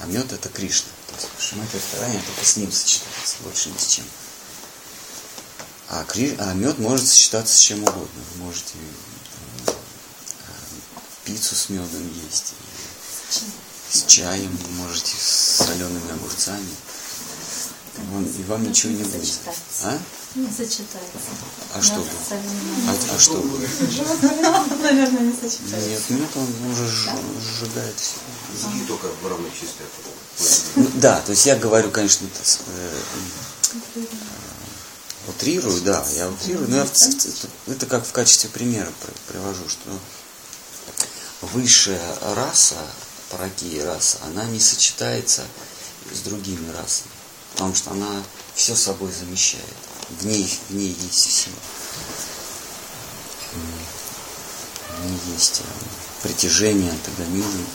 А 0.00 0.06
мед 0.06 0.32
это 0.32 0.48
Кришна. 0.48 0.90
То 1.08 1.14
есть 1.14 1.28
Шимати 1.40 1.74
Радхарани 1.76 2.20
только 2.20 2.44
с 2.44 2.56
ним 2.56 2.70
сочетается, 2.70 3.36
больше 3.42 3.70
ни 3.70 3.78
с 3.78 3.86
чем. 3.86 4.04
А, 5.90 6.04
кри... 6.04 6.36
а 6.38 6.52
мед 6.52 6.78
может 6.78 7.06
сочетаться 7.06 7.56
с 7.56 7.60
чем 7.60 7.82
угодно. 7.82 8.06
Вы 8.34 8.44
можете 8.44 8.74
там, 9.64 9.74
пиццу 11.24 11.54
с 11.54 11.70
медом 11.70 12.10
есть, 12.24 12.54
с 13.90 14.04
чаем, 14.04 14.54
вы 14.54 14.70
можете 14.84 15.16
с 15.16 15.64
солеными 15.66 16.12
огурцами. 16.12 16.68
И 18.38 18.42
вам 18.44 18.62
ничего 18.62 18.92
не 18.92 19.02
будет. 19.02 19.40
А? 19.82 19.98
Не 20.34 20.46
сочетается. 20.46 21.18
А 21.74 21.82
что 21.82 21.96
будет? 21.96 22.12
А, 22.86 23.14
а 23.14 23.18
что 23.18 23.38
будет? 23.38 23.70
Наверное, 24.82 25.20
не 25.20 25.32
сочетается. 25.32 25.88
Нет, 25.88 26.02
нет, 26.10 26.28
он 26.36 26.70
уже 26.70 26.86
сжигает 26.86 27.94
все. 27.98 28.14
Языки 28.54 28.84
только 28.86 29.08
в 29.22 29.26
равных 29.26 29.52
частях. 29.52 29.88
Ну, 30.76 30.86
да, 31.00 31.20
то 31.22 31.32
есть 31.32 31.46
я 31.46 31.56
говорю, 31.56 31.90
конечно, 31.90 32.28
э, 32.66 33.00
утрирую, 35.28 35.80
да, 35.82 36.04
я 36.16 36.28
утрирую, 36.28 36.68
но 36.68 36.76
я, 36.76 36.86
это 37.66 37.86
как 37.86 38.06
в 38.06 38.12
качестве 38.12 38.50
примера 38.50 38.90
привожу, 39.28 39.68
что 39.68 39.90
высшая 41.42 42.02
раса, 42.34 42.76
паракия 43.30 43.84
раса, 43.84 44.18
она 44.24 44.44
не 44.46 44.60
сочетается 44.60 45.44
с 46.12 46.20
другими 46.20 46.70
расами, 46.70 47.10
потому 47.52 47.74
что 47.74 47.90
она 47.90 48.22
все 48.54 48.74
собой 48.74 49.12
замещает 49.12 49.64
в 50.10 50.26
ней, 50.26 50.58
в 50.68 50.74
ней 50.74 50.96
есть 51.00 51.26
все. 51.26 51.50
В 54.98 55.06
ней 55.06 55.20
есть 55.34 55.60
э, 55.60 56.22
притяжение, 56.22 56.90
антагонизм. 56.90 57.66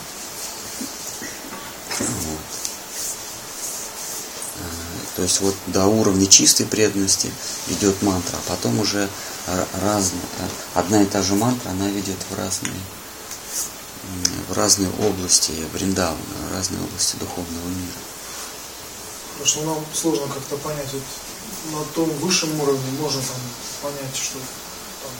Вот. 1.99 2.62
То 5.15 5.21
есть 5.21 5.41
вот 5.41 5.55
до 5.67 5.85
уровня 5.85 6.25
чистой 6.27 6.65
преданности 6.65 7.31
ведет 7.67 8.01
мантра, 8.01 8.35
а 8.37 8.49
потом 8.49 8.79
уже 8.79 9.07
разные, 9.81 10.21
одна 10.73 11.03
и 11.03 11.05
та 11.05 11.21
же 11.21 11.35
мантра, 11.35 11.69
она 11.69 11.87
ведет 11.87 12.17
в 12.29 12.35
разные, 12.35 12.73
в 14.49 14.53
разные 14.53 14.89
области 14.99 15.51
Вриндавана, 15.73 16.17
в 16.49 16.53
разные 16.53 16.81
области 16.81 17.15
духовного 17.17 17.67
мира. 17.67 17.99
Потому 19.33 19.45
что 19.47 19.61
нам 19.63 19.85
сложно 19.93 20.27
как-то 20.27 20.57
понять, 20.57 20.87
вот 20.93 21.03
на 21.71 21.83
том 21.93 22.09
высшем 22.19 22.59
уровне 22.59 22.91
можно 22.99 23.21
там 23.21 23.37
понять, 23.81 24.15
что 24.15 24.39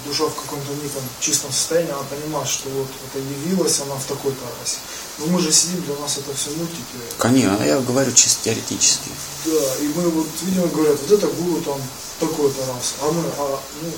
душа 0.05 0.25
в 0.25 0.35
каком-то 0.35 0.71
неком 0.81 1.01
чистом 1.19 1.51
состоянии, 1.51 1.91
она 1.91 2.03
понимает, 2.03 2.47
что 2.47 2.69
вот 2.69 2.87
это 3.07 3.19
явилась 3.19 3.79
она 3.81 3.95
в 3.95 4.05
такой-то 4.05 4.41
расе. 4.59 4.77
Но 5.19 5.27
мы 5.27 5.39
же 5.39 5.51
сидим, 5.51 5.81
для 5.83 5.95
нас 5.97 6.17
это 6.17 6.33
все 6.33 6.51
мультики. 6.51 6.81
Конечно, 7.17 7.57
а 7.59 7.65
я 7.65 7.79
говорю 7.79 8.11
чисто 8.11 8.45
теоретически. 8.45 9.09
Да, 9.45 9.75
и 9.81 9.87
мы 9.95 10.09
вот, 10.09 10.27
видимо, 10.41 10.67
говорят, 10.67 10.99
вот 11.01 11.11
это 11.11 11.27
гуру 11.27 11.61
там 11.61 11.81
такой-то 12.19 12.65
раз. 12.65 12.95
А 13.01 13.11
мы, 13.11 13.23
а, 13.37 13.59
ну, 13.81 13.91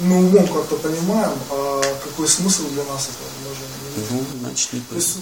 мы 0.00 0.16
умом 0.26 0.48
как-то 0.48 0.76
понимаем, 0.76 1.38
а 1.50 1.82
какой 2.04 2.28
смысл 2.28 2.68
для 2.68 2.84
нас 2.84 3.08
это? 3.08 3.24
Мы 3.44 3.54
же 3.54 4.12
не... 4.12 4.18
Ну, 4.18 4.26
значит, 4.40 4.72
не 4.72 4.80
То 4.80 4.94
есть, 4.96 5.18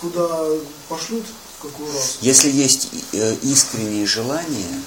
куда 0.00 0.46
пошлют, 0.88 1.24
какую 1.60 1.92
раз? 1.92 2.18
Если 2.20 2.50
есть 2.50 2.88
э, 3.12 3.34
искреннее 3.42 4.06
желание, 4.06 4.80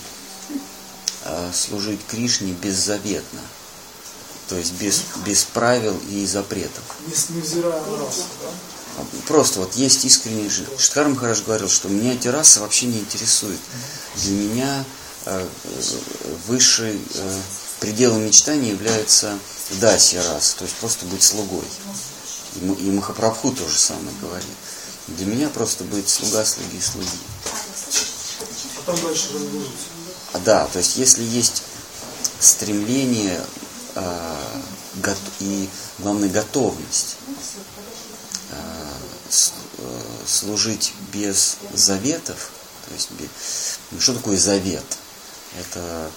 Э, 1.24 1.52
служить 1.54 2.00
Кришне 2.08 2.54
беззаветно, 2.54 3.42
то 4.50 4.56
есть 4.56 4.74
без, 4.74 5.04
без 5.26 5.44
правил 5.44 5.98
и 6.10 6.26
запретов. 6.26 6.84
Невзирая 7.30 7.82
на 7.82 7.98
расу, 7.98 8.24
да? 8.42 8.50
Просто 9.28 9.60
вот 9.60 9.76
есть 9.76 10.04
искренний 10.06 10.50
жив. 10.50 10.68
Штхар 10.78 11.08
Махараш 11.08 11.44
говорил, 11.44 11.70
что 11.70 11.88
меня 11.88 12.14
эти 12.14 12.28
расы 12.28 12.60
вообще 12.60 12.88
не 12.88 13.00
интересуют. 13.00 13.60
Для 14.18 14.34
меня 14.34 14.86
э, 15.26 15.48
высший 16.48 17.00
э, 17.14 17.40
пределом 17.80 18.26
мечтаний 18.26 18.72
является 18.72 19.38
даси 19.80 20.18
расы, 20.18 20.58
то 20.58 20.66
есть 20.66 20.76
просто 20.76 21.06
быть 21.06 21.24
слугой. 21.24 21.64
И, 22.56 22.66
и 22.66 22.92
Махапрабху 22.92 23.52
тоже 23.52 23.78
самое 23.78 24.16
говорит. 24.22 24.46
Для 25.08 25.26
меня 25.26 25.50
просто 25.50 25.84
быть 25.86 26.10
слуга, 26.10 26.44
слуги, 26.46 26.80
слуги. 26.80 27.08
А 28.78 28.92
там 28.92 29.02
дальше 29.02 29.28
разберутся. 29.34 29.72
Да, 30.46 30.68
то 30.68 30.80
есть 30.80 30.98
если 30.98 31.24
есть 31.24 31.64
стремление 32.40 33.40
э, 33.40 33.44
и, 35.40 35.70
главное, 36.00 36.30
готовность 36.30 37.18
э, 38.52 38.56
э, 39.78 40.02
служить 40.28 40.94
без 41.12 41.58
заветов, 41.74 42.52
то 42.88 42.94
есть 42.94 43.10
ну, 43.92 44.00
что 44.00 44.14
такое 44.14 44.38
завет? 44.38 44.86
Это 45.60 46.12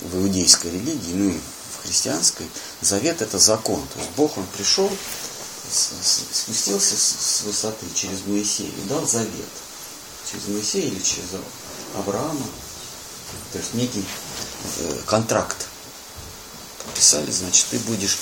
в 0.00 0.16
иудейской 0.16 0.70
религии, 0.70 1.14
ну 1.14 1.30
и 1.30 1.38
в 1.38 1.82
христианской, 1.82 2.46
завет 2.80 3.22
это 3.22 3.38
закон. 3.38 3.86
То 3.92 3.98
есть 3.98 4.10
Бог, 4.16 4.36
Он 4.36 4.46
пришел, 4.46 4.90
спустился 5.70 6.96
с 6.96 7.42
высоты 7.44 7.86
через 7.94 8.24
Моисея 8.26 8.68
и 8.68 8.88
дал 8.88 9.06
завет. 9.06 9.48
Через 10.30 10.48
Моисея 10.48 10.86
или 10.86 11.00
через 11.00 11.28
Авраама. 11.96 12.46
То 13.52 13.58
есть 13.58 13.74
некий 13.74 14.04
э, 14.78 14.98
контракт 15.06 15.68
подписали, 16.92 17.30
значит, 17.30 17.66
ты 17.70 17.78
будешь 17.80 18.18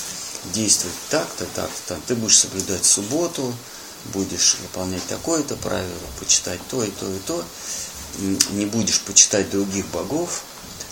действовать 0.53 0.95
так-то, 1.09 1.45
так-то, 1.55 1.81
так. 1.87 1.99
Ты 2.07 2.15
будешь 2.15 2.39
соблюдать 2.39 2.85
субботу, 2.85 3.53
будешь 4.05 4.57
выполнять 4.61 5.05
такое-то 5.07 5.55
правило, 5.57 6.07
почитать 6.19 6.59
то 6.69 6.83
и 6.83 6.89
то 6.89 7.11
и 7.11 7.19
то, 7.19 7.45
не 8.51 8.65
будешь 8.65 9.01
почитать 9.01 9.49
других 9.49 9.85
богов. 9.87 10.43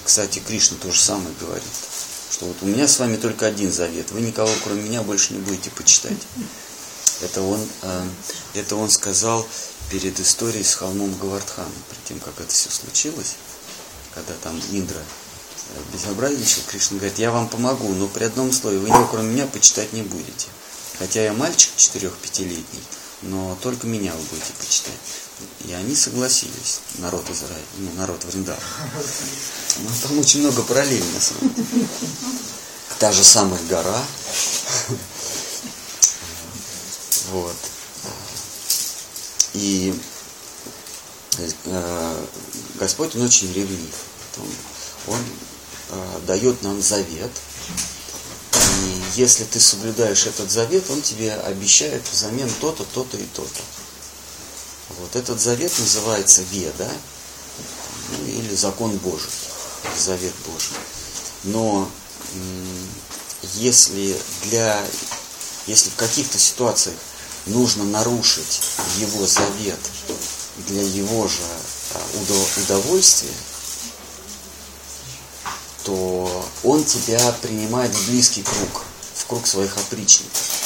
Кстати, 0.03 0.39
Кришна 0.39 0.77
то 0.81 0.91
же 0.91 0.99
самое 0.99 1.33
говорит, 1.39 1.63
что 2.31 2.45
вот 2.45 2.57
у 2.61 2.65
меня 2.65 2.87
с 2.87 2.99
вами 2.99 3.17
только 3.17 3.47
один 3.47 3.71
завет, 3.71 4.11
вы 4.11 4.21
никого 4.21 4.51
кроме 4.63 4.81
меня 4.83 5.01
больше 5.01 5.33
не 5.33 5.39
будете 5.39 5.69
почитать. 5.71 6.17
Это 7.21 7.41
он, 7.41 7.59
э, 7.81 8.07
это 8.53 8.75
он 8.75 8.89
сказал 8.89 9.45
перед 9.91 10.19
историей 10.19 10.63
с 10.63 10.75
холмом 10.75 11.13
Гавардханом, 11.17 11.71
перед 11.89 12.03
тем, 12.05 12.19
как 12.19 12.39
это 12.39 12.53
все 12.53 12.69
случилось, 12.69 13.35
когда 14.13 14.33
там 14.41 14.59
Индра 14.71 15.03
безобразничал, 15.93 16.61
Кришна 16.67 16.97
говорит, 16.97 17.19
я 17.19 17.31
вам 17.31 17.47
помогу, 17.47 17.89
но 17.89 18.07
при 18.07 18.23
одном 18.23 18.49
условии, 18.49 18.77
вы 18.77 18.89
никого 18.89 19.07
кроме 19.07 19.33
меня 19.33 19.47
почитать 19.47 19.93
не 19.93 20.01
будете. 20.01 20.47
Хотя 20.97 21.23
я 21.23 21.33
мальчик 21.33 21.71
четырех-пятилетний, 21.75 22.83
но 23.21 23.57
только 23.61 23.87
меня 23.87 24.11
вы 24.13 24.21
будете 24.23 24.53
почитать. 24.59 24.93
И 25.65 25.73
они 25.73 25.95
согласились, 25.95 26.81
народ 26.97 27.29
Израиля, 27.29 27.63
ну, 27.77 27.91
народ 27.93 28.23
Вриндава. 28.25 28.59
Ну, 29.77 29.89
там 30.03 30.19
очень 30.19 30.41
много 30.41 30.61
параллелей, 30.63 31.03
на 31.13 31.21
самом 31.21 31.53
деле. 31.53 31.87
Та 32.97 33.11
же 33.13 33.23
самая 33.23 33.59
гора. 33.69 34.03
Вот. 37.31 37.55
И 39.53 39.93
э, 41.37 42.25
Господь, 42.75 43.15
Он 43.15 43.21
очень 43.21 43.53
ревнив. 43.53 43.95
Он, 45.07 45.19
дает 46.25 46.61
нам 46.63 46.81
завет, 46.81 47.31
и 48.53 49.01
если 49.15 49.43
ты 49.43 49.59
соблюдаешь 49.59 50.25
этот 50.25 50.51
завет, 50.51 50.89
он 50.89 51.01
тебе 51.01 51.33
обещает 51.33 52.03
взамен 52.11 52.49
то-то, 52.61 52.83
то-то 52.83 53.17
и 53.17 53.25
то-то. 53.25 53.61
Вот 54.99 55.15
этот 55.15 55.39
завет 55.39 55.71
называется 55.77 56.43
Веда, 56.51 56.89
ну, 58.09 58.25
или 58.25 58.55
закон 58.55 58.97
Божий, 58.97 59.29
завет 59.97 60.33
Божий. 60.45 60.75
Но 61.43 61.89
если 63.55 64.17
для, 64.43 64.85
если 65.67 65.89
в 65.89 65.95
каких-то 65.95 66.37
ситуациях 66.37 66.97
нужно 67.45 67.83
нарушить 67.85 68.61
его 68.97 69.25
завет 69.25 69.79
для 70.67 70.81
его 70.81 71.27
же 71.27 71.43
а, 71.93 72.01
удовольствия, 72.61 73.33
то 75.83 76.45
он 76.63 76.83
тебя 76.83 77.31
принимает 77.41 77.93
в 77.93 78.09
близкий 78.09 78.43
круг, 78.43 78.83
в 79.15 79.25
круг 79.25 79.47
своих 79.47 79.75
опричников. 79.77 80.59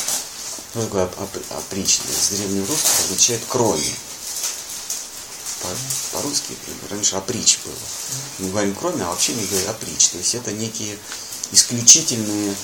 Что 0.71 0.81
такое 0.81 1.09
опричник? 1.51 2.05
С 2.09 2.29
древнего 2.29 2.65
русского 2.65 3.03
означает 3.05 3.41
кроме. 3.47 3.93
По-русски 6.11 6.57
раньше 6.89 7.15
оприч 7.15 7.59
было. 7.63 7.73
Мы 8.39 8.49
говорим 8.49 8.75
кроме, 8.75 9.03
а 9.03 9.09
вообще 9.09 9.33
не 9.33 9.45
говорим 9.45 9.69
оприч. 9.69 10.09
То 10.09 10.17
есть 10.17 10.35
это 10.35 10.51
некие 10.51 10.97
исключительные, 11.51 12.55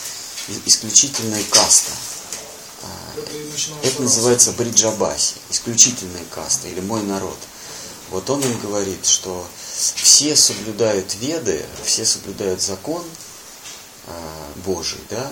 исключительные 0.66 1.44
каста. 1.46 1.92
А, 2.82 2.88
это 3.84 4.02
называется 4.02 4.52
бриджабаси, 4.54 5.36
исключительная 5.50 6.26
каста 6.26 6.68
или 6.68 6.82
мой 6.82 7.04
народ. 7.04 7.38
Вот 8.12 8.30
он 8.30 8.42
им 8.42 8.60
говорит, 8.60 9.06
что 9.06 9.46
все 9.96 10.36
соблюдают 10.36 11.16
веды, 11.16 11.64
все 11.84 12.06
соблюдают 12.06 12.62
закон 12.62 13.04
э, 14.08 14.12
Божий, 14.66 15.00
да, 15.10 15.32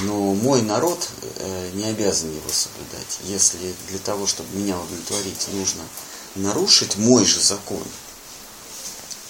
но 0.00 0.34
мой 0.34 0.62
народ 0.62 1.08
э, 1.36 1.70
не 1.74 1.84
обязан 1.84 2.30
его 2.30 2.48
соблюдать. 2.50 3.18
Если 3.24 3.74
для 3.88 3.98
того, 3.98 4.26
чтобы 4.26 4.56
меня 4.56 4.78
удовлетворить, 4.78 5.48
нужно 5.52 5.82
нарушить 6.34 6.96
мой 6.96 7.24
же 7.24 7.40
закон, 7.40 7.82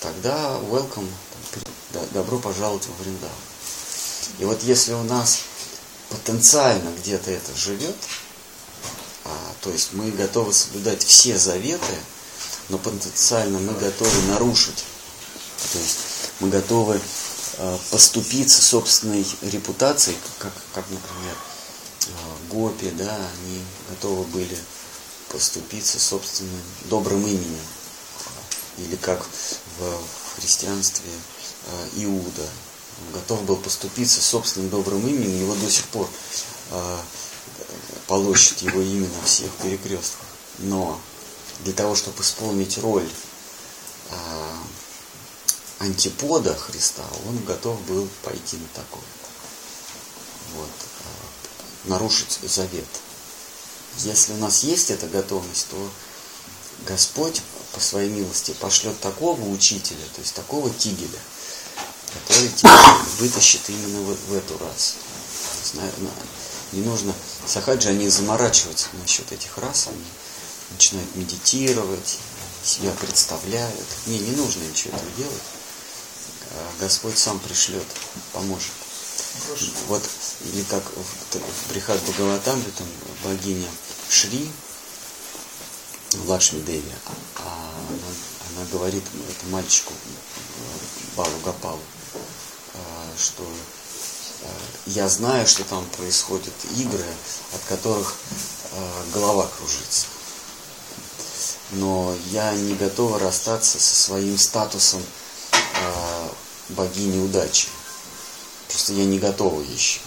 тогда 0.00 0.58
welcome, 0.70 1.08
добро 2.12 2.38
пожаловать 2.38 2.86
во 2.86 3.02
Вриндаву. 3.02 3.32
И 4.38 4.44
вот 4.44 4.62
если 4.62 4.92
у 4.92 5.02
нас 5.02 5.40
потенциально 6.10 6.90
где-то 6.98 7.30
это 7.30 7.56
живет, 7.56 7.96
а, 9.24 9.30
то 9.62 9.70
есть 9.70 9.92
мы 9.92 10.10
готовы 10.10 10.52
соблюдать 10.52 11.02
все 11.02 11.36
заветы, 11.38 11.96
но 12.68 12.78
потенциально 12.78 13.58
мы 13.58 13.72
готовы 13.74 14.22
нарушить. 14.28 14.84
То 15.72 15.78
есть 15.78 15.98
мы 16.40 16.48
готовы 16.50 17.00
э, 17.58 17.78
поступиться 17.90 18.62
собственной 18.62 19.26
репутацией, 19.42 20.16
как, 20.38 20.52
как 20.74 20.84
например, 20.90 21.34
э, 22.06 22.10
Гопи, 22.50 22.90
да, 22.90 23.16
они 23.16 23.62
готовы 23.90 24.24
были 24.24 24.56
поступиться 25.30 25.98
собственным 25.98 26.60
добрым 26.84 27.26
именем. 27.26 27.66
Или 28.78 28.96
как 28.96 29.26
в 29.78 30.36
христианстве 30.36 31.10
э, 31.66 31.88
Иуда. 32.04 32.48
Он 33.06 33.20
готов 33.20 33.42
был 33.44 33.56
поступиться 33.56 34.20
собственным 34.20 34.70
добрым 34.70 35.06
именем, 35.06 35.40
его 35.40 35.54
до 35.54 35.70
сих 35.70 35.84
пор 35.86 36.08
полощет 38.08 38.58
его 38.58 38.80
имя 38.80 39.08
на 39.08 39.24
всех 39.24 39.52
перекрестках. 39.62 40.26
Но 40.58 41.00
для 41.60 41.72
того, 41.72 41.94
чтобы 41.94 42.22
исполнить 42.22 42.78
роль 42.78 43.08
э, 44.10 44.56
антипода 45.80 46.54
Христа, 46.54 47.04
он 47.26 47.38
готов 47.44 47.80
был 47.82 48.08
пойти 48.22 48.56
на 48.56 48.68
такое. 48.68 49.02
Вот, 50.54 50.70
э, 50.70 51.88
нарушить 51.88 52.38
завет. 52.42 52.88
Если 53.98 54.32
у 54.32 54.36
нас 54.36 54.62
есть 54.62 54.90
эта 54.90 55.08
готовность, 55.08 55.66
то 55.70 55.90
Господь 56.86 57.42
по 57.72 57.80
своей 57.80 58.10
милости 58.10 58.52
пошлет 58.52 58.98
такого 59.00 59.40
учителя, 59.48 60.04
то 60.14 60.20
есть 60.20 60.34
такого 60.34 60.70
тигеля, 60.70 61.18
который 62.12 62.48
тебя 62.50 62.98
вытащит 63.18 63.68
именно 63.68 64.00
в, 64.00 64.30
в 64.30 64.34
эту 64.34 64.56
раз. 64.58 64.94
Есть, 65.60 65.74
на, 65.74 65.82
на, 65.82 66.10
не 66.72 66.82
нужно, 66.82 67.14
сахаджи, 67.46 67.88
они 67.88 68.08
заморачиваются 68.08 68.88
насчет 69.00 69.30
этих 69.32 69.58
рас, 69.58 69.88
они 69.88 70.04
начинают 70.70 71.14
медитировать, 71.16 72.18
себя 72.62 72.92
представляют. 72.92 73.86
Не, 74.06 74.18
не 74.18 74.36
нужно 74.36 74.62
ничего 74.62 74.96
этого 74.96 75.10
делать. 75.16 75.42
А 76.50 76.72
Господь 76.80 77.18
сам 77.18 77.38
пришлет, 77.40 77.86
поможет. 78.32 78.72
Хорошо. 79.46 79.66
Вот, 79.88 80.02
или 80.52 80.62
как 80.64 80.82
в 80.84 81.70
Брихат 81.70 82.00
Бхагаватамре, 82.02 82.70
там 82.76 82.86
богиня 83.24 83.68
Шри, 84.08 84.50
Лакшми 86.26 86.60
Деви, 86.60 86.90
а 87.36 87.70
она, 87.88 88.56
она 88.56 88.66
говорит 88.72 89.04
этому 89.28 89.52
мальчику, 89.52 89.92
Балу 91.16 91.38
Гапалу, 91.44 91.80
а, 92.74 92.78
что 93.18 93.44
а, 94.42 94.46
я 94.86 95.08
знаю, 95.08 95.46
что 95.46 95.64
там 95.64 95.84
происходят 95.90 96.54
игры, 96.76 97.04
от 97.54 97.60
которых 97.68 98.16
голова 99.12 99.48
кружится 99.58 100.06
но 101.72 102.14
я 102.30 102.54
не 102.54 102.74
готова 102.74 103.18
расстаться 103.18 103.78
со 103.78 103.94
своим 103.94 104.38
статусом 104.38 105.02
э, 105.52 106.28
богини 106.70 107.18
удачи. 107.18 107.68
Просто 108.68 108.92
я 108.94 109.04
не 109.04 109.18
готова 109.18 109.60
еще. 109.60 110.00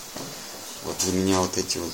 Вот 0.83 0.97
для 0.99 1.13
меня 1.13 1.39
вот 1.39 1.57
эти 1.57 1.77
вот 1.77 1.93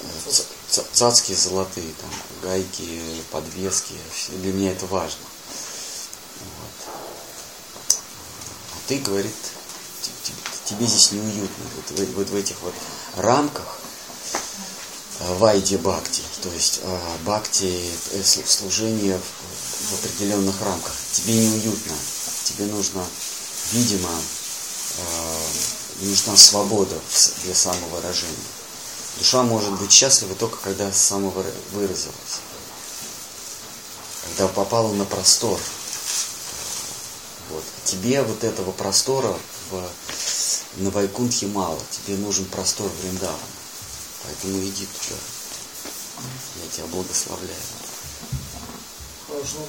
э, 0.00 0.04
э, 0.30 0.82
цацки 0.92 1.34
золотые, 1.34 1.92
там, 2.00 2.10
гайки, 2.42 3.02
подвески, 3.30 3.94
для 4.28 4.52
меня 4.52 4.72
это 4.72 4.86
важно. 4.86 5.24
Вот. 6.40 6.88
А 8.72 8.76
ты, 8.86 8.98
говорит, 8.98 9.34
тебе 10.64 10.86
здесь 10.86 11.12
неуютно, 11.12 11.64
вот 11.76 12.08
вот 12.14 12.28
в 12.30 12.36
этих 12.36 12.60
вот 12.62 12.74
рамках, 13.16 13.77
вайди 15.20 15.76
бхакти, 15.76 16.22
то 16.42 16.48
есть 16.50 16.80
а, 16.84 17.16
бхакти, 17.24 17.90
э, 18.12 18.22
служение 18.22 19.20
в 19.90 19.94
определенных 19.94 20.60
рамках. 20.62 20.92
Тебе 21.12 21.34
неуютно, 21.34 21.94
тебе 22.44 22.66
нужно, 22.66 23.04
видимо, 23.72 24.10
а, 24.10 25.38
нужна 26.00 26.36
свобода 26.36 26.96
для 27.44 27.54
самовыражения. 27.54 28.36
Душа 29.18 29.42
может 29.42 29.72
быть 29.72 29.90
счастлива 29.90 30.34
только 30.36 30.58
когда 30.58 30.92
самовыразилась, 30.92 32.40
когда 34.24 34.46
попала 34.48 34.92
на 34.92 35.04
простор. 35.04 35.58
Вот. 37.50 37.64
Тебе 37.84 38.22
вот 38.22 38.44
этого 38.44 38.70
простора 38.72 39.36
в, 39.70 39.90
на 40.76 40.90
Вайкунтхе 40.90 41.46
мало, 41.46 41.80
тебе 41.90 42.16
нужен 42.16 42.44
простор 42.44 42.90
Вриндавана. 43.02 43.57
Поэтому 44.28 44.62
иди 44.62 44.86
туда. 44.86 45.16
Я 46.62 46.68
тебя 46.70 46.86
благословляю. 46.86 47.68
Хорошо. 49.26 49.64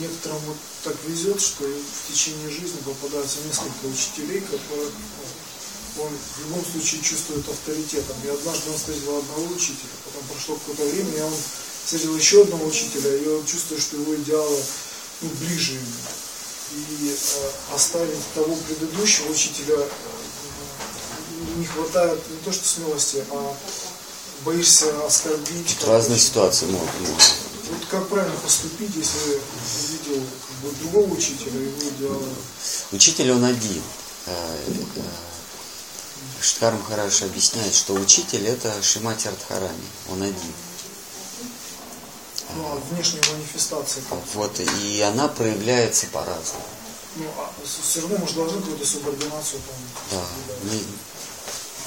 Некоторым 0.00 0.38
вот 0.46 0.56
так 0.82 0.96
везет, 1.06 1.40
что 1.40 1.64
в 1.64 2.12
течение 2.12 2.50
жизни 2.50 2.78
попадается 2.84 3.38
несколько 3.46 3.86
учителей, 3.86 4.40
которых 4.40 4.92
ну, 5.96 6.02
он 6.02 6.12
в 6.12 6.40
любом 6.40 6.64
случае 6.64 7.00
чувствует 7.02 7.48
авторитетом. 7.48 8.16
И 8.24 8.28
однажды 8.28 8.70
он 8.70 8.76
встретил 8.76 9.18
одного 9.18 9.46
учителя, 9.54 9.96
потом 10.04 10.22
прошло 10.28 10.56
какое-то 10.56 10.84
время, 10.84 11.18
и 11.18 11.20
он 11.22 11.34
встретил 11.84 12.16
еще 12.16 12.42
одного 12.42 12.66
учителя, 12.66 13.16
и 13.16 13.28
он 13.28 13.46
чувствует, 13.46 13.80
что 13.80 13.96
его 13.96 14.16
идеалы 14.16 14.62
ну, 15.22 15.28
ближе 15.40 15.74
ему. 15.74 15.92
И 16.72 17.14
э, 17.16 17.74
оставить 17.74 18.34
того 18.34 18.56
предыдущего 18.56 19.30
учителя 19.30 19.78
не 21.56 21.66
хватает 21.66 22.20
не 22.30 22.36
то 22.38 22.52
что 22.52 22.66
смелости, 22.66 23.24
а 23.30 23.56
боишься 24.44 25.06
оскорбить. 25.06 25.76
Разные 25.86 26.18
ситуации 26.18 26.66
могут 26.66 26.90
быть. 27.00 27.34
Вот 27.70 27.84
как 27.90 28.08
правильно 28.08 28.36
поступить, 28.38 28.94
если 28.94 29.18
увидел 29.18 30.22
как 30.46 30.56
бы, 30.70 30.76
другого 30.78 31.14
учителя, 31.14 31.58
его 31.58 31.88
идеалы? 31.88 32.28
Учитель 32.92 33.32
он 33.32 33.44
один. 33.44 33.82
Э, 34.26 34.32
э, 34.96 35.02
Штхар 36.40 36.74
Махараш 36.74 37.22
объясняет, 37.22 37.74
что 37.74 37.94
учитель 37.94 38.46
это 38.46 38.72
Шимати 38.82 39.26
Радхарани, 39.28 39.88
он 40.12 40.22
один. 40.22 40.52
Ну, 42.54 42.64
а 42.66 42.80
внешние 42.90 43.22
манифестации 43.32 44.02
как? 44.08 44.18
Вот, 44.34 44.60
и 44.60 45.00
она 45.00 45.26
проявляется 45.28 46.06
по-разному. 46.06 46.64
Ну, 47.16 47.24
а 47.38 47.50
все 47.64 48.00
равно, 48.02 48.18
может, 48.18 48.36
должны 48.36 48.60
какую-то 48.60 48.86
субординацию 48.86 49.60
там. 49.66 50.20
Да. 50.20 50.70
Не- 50.72 50.84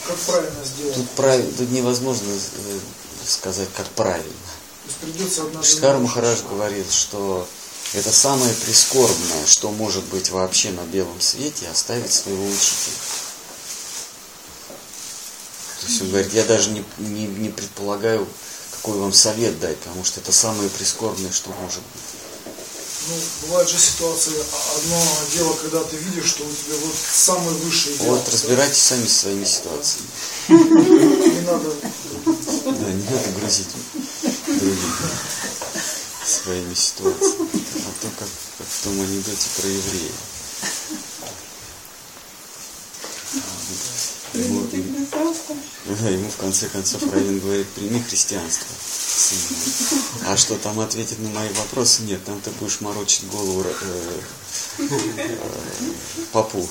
Как 0.10 0.18
правильно 0.18 0.66
сделать? 0.66 0.96
тут, 0.96 1.10
прав- 1.12 1.56
тут 1.58 1.70
невозможно 1.70 2.32
э, 2.32 2.80
сказать, 3.28 3.70
как 3.76 3.88
правильно. 3.90 4.34
Штхар 5.64 6.00
Махараш 6.00 6.42
говорит, 6.50 6.92
что 6.92 7.48
это 7.94 8.12
самое 8.12 8.52
прискорбное, 8.56 9.46
что 9.46 9.70
может 9.72 10.04
быть 10.06 10.32
вообще 10.32 10.72
на 10.72 10.82
белом 10.86 11.22
свете, 11.22 11.68
оставить 11.70 12.12
своего 12.12 12.44
учителя. 12.48 12.96
То 15.82 15.88
есть 15.88 16.02
он 16.02 16.10
говорит, 16.10 16.34
я 16.34 16.44
даже 16.44 16.72
не, 16.72 16.84
не, 16.98 17.28
не 17.28 17.50
предполагаю, 17.50 18.28
какой 18.72 18.98
вам 18.98 19.14
совет 19.14 19.60
дать, 19.60 19.78
потому 19.78 20.04
что 20.04 20.20
это 20.22 20.32
самое 20.32 20.70
прискорбное, 20.70 21.32
что 21.32 21.52
может 21.52 21.82
быть. 21.82 22.19
Ну, 23.10 23.48
бывают 23.48 23.68
же 23.70 23.78
ситуации, 23.80 24.34
а- 24.38 24.76
одно 24.78 25.02
дело, 25.34 25.54
когда 25.54 25.84
ты 25.84 25.96
видишь, 25.98 26.30
что 26.30 26.44
у 26.44 26.52
тебя 26.52 26.76
вот 26.86 26.96
самый 26.96 27.56
высший 27.56 27.96
идеал. 27.96 28.16
Вот 28.16 28.30
разбирайтесь 28.32 28.78
сами 28.84 29.08
со 29.08 29.20
своими 29.22 29.46
ситуациями. 29.46 30.08
Не 30.50 31.42
надо... 31.42 31.74
Да, 32.66 32.92
не 32.92 33.04
надо 33.04 33.32
грузить 33.40 33.68
других 34.46 35.02
своими 36.24 36.74
ситуациями. 36.76 37.50
А 37.54 37.92
то, 38.02 38.08
как, 38.20 38.30
как 38.60 38.68
в 38.68 38.84
том 38.84 39.02
анекдоте 39.02 39.48
про 39.58 39.68
еврея. 39.68 40.12
Да, 45.86 46.10
ему 46.10 46.30
в 46.30 46.38
конце 46.38 46.68
концов 46.70 47.02
Равин 47.12 47.40
говорит, 47.40 47.68
прими 47.70 48.02
христианство. 48.02 48.68
сын 48.80 49.38
мой». 50.22 50.34
А 50.34 50.38
что 50.38 50.56
там 50.56 50.80
ответить 50.80 51.20
на 51.20 51.30
мои 51.30 51.50
вопросы? 51.54 52.04
Нет, 52.04 52.24
там 52.26 52.40
ты 52.42 52.52
будешь 52.52 52.82
морочить 52.82 53.28
голову 53.28 53.64
э, 53.64 54.20
э, 54.80 55.38
попу. 56.32 56.68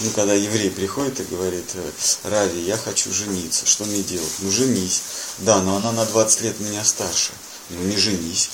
Ну, 0.00 0.10
когда 0.10 0.32
еврей 0.32 0.70
приходит 0.70 1.20
и 1.20 1.24
говорит, 1.24 1.70
э, 1.74 1.90
Рави, 2.24 2.62
я 2.62 2.78
хочу 2.78 3.12
жениться, 3.12 3.66
что 3.66 3.84
мне 3.84 4.02
делать? 4.02 4.32
Ну, 4.38 4.50
женись. 4.50 5.02
Да, 5.38 5.60
но 5.60 5.76
она 5.76 5.92
на 5.92 6.06
20 6.06 6.40
лет 6.42 6.60
меня 6.60 6.82
старше. 6.84 7.32
Ну, 7.68 7.82
не 7.84 7.96
женись. 7.96 8.50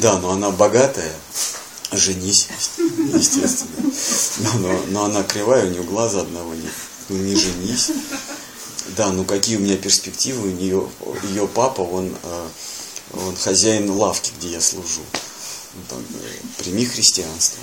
Да, 0.00 0.18
но 0.18 0.30
она 0.30 0.50
богатая. 0.50 1.12
Женись, 1.92 2.48
естественно. 3.12 3.92
Да, 4.38 4.58
но, 4.58 4.80
но 4.88 5.04
она 5.04 5.22
кривая, 5.22 5.66
у 5.66 5.70
нее 5.70 5.82
глаза 5.82 6.22
одного 6.22 6.54
нет. 6.54 6.72
Ну, 7.08 7.16
не 7.18 7.36
женись. 7.36 7.90
Да, 8.96 9.10
ну 9.12 9.24
какие 9.24 9.56
у 9.56 9.60
меня 9.60 9.76
перспективы? 9.76 10.48
У 10.48 10.52
нее, 10.52 10.88
ее 11.30 11.46
папа, 11.46 11.82
он, 11.82 12.14
э, 12.22 12.48
он 13.12 13.36
хозяин 13.36 13.90
лавки, 13.90 14.32
где 14.38 14.52
я 14.52 14.60
служу. 14.60 15.02
Ну, 15.74 15.82
там, 15.88 16.00
э, 16.00 16.62
прими 16.62 16.84
христианство. 16.84 17.62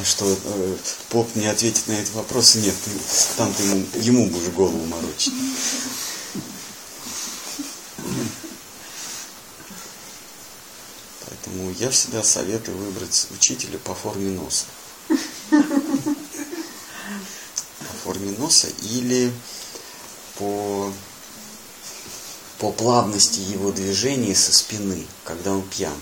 А 0.00 0.04
что, 0.04 0.26
э, 0.26 0.76
поп 1.08 1.34
не 1.34 1.46
ответит 1.46 1.88
на 1.88 1.92
этот 1.92 2.14
вопрос? 2.14 2.54
Нет, 2.56 2.74
ты, 2.84 2.90
там 3.36 3.52
ты 3.54 3.62
ему, 3.64 3.86
ему 3.94 4.26
будешь 4.26 4.52
голову 4.52 4.84
морочить. 4.86 5.32
Поэтому 11.28 11.70
я 11.72 11.90
всегда 11.90 12.22
советую 12.22 12.76
выбрать 12.78 13.26
учителя 13.30 13.78
по 13.78 13.94
форме 13.94 14.30
носа. 14.30 14.64
По 17.78 17.94
форме 18.04 18.34
носа 18.38 18.68
или 18.82 19.32
по, 20.38 20.92
по 22.58 22.72
плавности 22.72 23.40
его 23.40 23.72
движений 23.72 24.34
со 24.34 24.52
спины, 24.52 25.06
когда 25.24 25.52
он 25.52 25.62
пьян. 25.62 25.96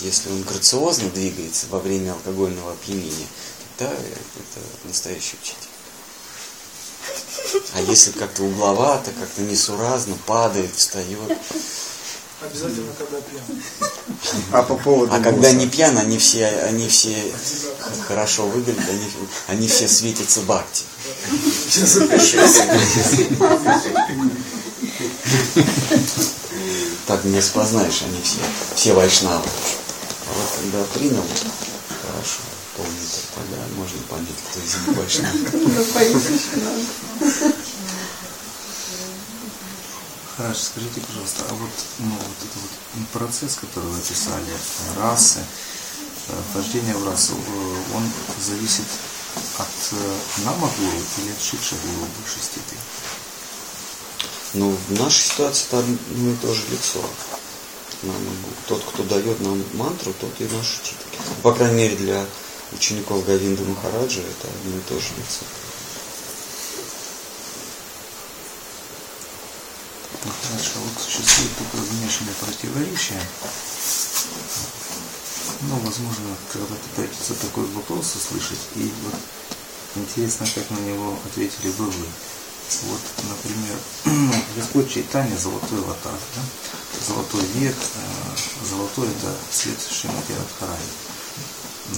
Если 0.00 0.30
он 0.30 0.42
грациозно 0.42 1.08
двигается 1.10 1.66
во 1.70 1.80
время 1.80 2.12
алкогольного 2.12 2.72
опьянения, 2.72 3.26
тогда 3.76 3.94
это 3.94 4.60
настоящий 4.84 5.36
учитель. 5.42 5.68
А 7.74 7.80
если 7.80 8.12
как-то 8.12 8.42
угловато, 8.42 9.10
как-то 9.12 9.42
несуразно, 9.42 10.16
падает, 10.26 10.74
встает. 10.74 11.38
Обязательно, 12.46 12.92
когда 12.96 13.20
пьян. 13.20 13.44
А 14.52 14.62
по 14.62 14.76
поводу 14.76 15.12
А 15.12 15.20
когда 15.20 15.52
не 15.52 15.66
пьян, 15.66 15.96
они 15.98 16.18
все, 16.18 16.46
они 16.68 16.88
все 16.88 17.16
хорошо 18.06 18.46
выглядят, 18.46 18.88
они, 18.88 19.10
они 19.48 19.68
все 19.68 19.88
светятся 19.88 20.42
запишусь. 21.86 22.62
Так 27.06 27.24
не 27.24 27.38
распознаешь, 27.38 28.02
они 28.02 28.20
все, 28.22 28.38
все 28.74 28.92
вайшнавы. 28.94 29.44
А 29.44 30.32
вот 30.32 30.48
когда 30.60 30.84
принял, 30.94 31.24
хорошо, 32.02 32.40
помнит, 32.76 33.10
тогда 33.34 33.62
можно 33.76 33.98
понять, 34.08 34.28
кто 34.50 34.60
из 34.60 34.74
них 34.74 34.96
вайшнав. 34.96 35.32
Хорошо, 40.46 40.62
скажите, 40.62 41.00
пожалуйста, 41.00 41.42
а 41.50 41.54
вот, 41.54 41.70
ну, 41.98 42.10
вот 42.10 42.36
этот 42.38 42.54
вот 42.54 43.08
процесс, 43.08 43.56
который 43.56 43.90
вы 43.90 43.98
описали, 43.98 44.46
расы, 44.96 45.40
э, 45.40 46.40
вхождение 46.50 46.94
в 46.94 47.04
расу, 47.04 47.34
э, 47.34 47.96
он 47.96 48.04
зависит 48.40 48.84
от 49.58 49.66
э, 49.90 50.18
намагуру 50.44 50.98
или 51.18 51.32
от 51.32 51.42
шикшагуру 51.42 52.06
в 52.06 52.20
большей 52.20 52.42
степени? 52.42 52.80
Ну, 54.54 54.76
в 54.88 54.92
нашей 54.92 55.22
ситуации 55.22 55.66
это 55.66 55.78
одно 55.80 56.30
и 56.30 56.36
то 56.36 56.54
же 56.54 56.62
лицо. 56.70 57.00
Тот, 58.68 58.84
кто 58.84 59.02
дает 59.02 59.40
нам 59.40 59.64
мантру, 59.74 60.14
тот 60.20 60.30
и 60.38 60.44
наш 60.44 60.78
учитель. 60.78 61.42
По 61.42 61.52
крайней 61.54 61.74
мере, 61.74 61.96
для 61.96 62.24
учеников 62.72 63.26
Гавинда 63.26 63.64
Махараджа 63.64 64.20
это 64.20 64.46
одно 64.46 64.78
и 64.78 64.80
то 64.82 64.94
же 64.94 65.08
лицо. 65.16 65.44
Ну, 70.56 70.62
хорошо, 70.62 70.80
вот 70.80 71.02
существует 71.02 71.50
такое 71.58 71.82
внешнее 71.82 72.34
противоречие. 72.40 73.20
Ну, 75.68 75.76
возможно, 75.84 76.36
когда-то 76.50 76.88
придется 76.94 77.34
такой 77.34 77.66
вопрос 77.66 78.16
услышать, 78.16 78.60
и 78.74 78.90
вот 79.04 79.14
интересно, 79.96 80.46
как 80.54 80.70
на 80.70 80.78
него 80.78 81.18
ответили 81.26 81.70
бы 81.72 81.84
вы. 81.84 82.06
Вот, 82.84 83.00
например, 83.28 84.34
Господь 84.56 84.90
Чайтанья 84.90 85.36
золотой 85.36 85.78
лотар, 85.80 86.18
да? 86.34 86.42
золотой 87.06 87.44
век, 87.56 87.76
э, 87.76 88.66
золотой 88.66 89.08
это 89.08 89.36
цвет 89.50 89.78
Шимати 89.90 90.32
Радхарани. 90.32 90.88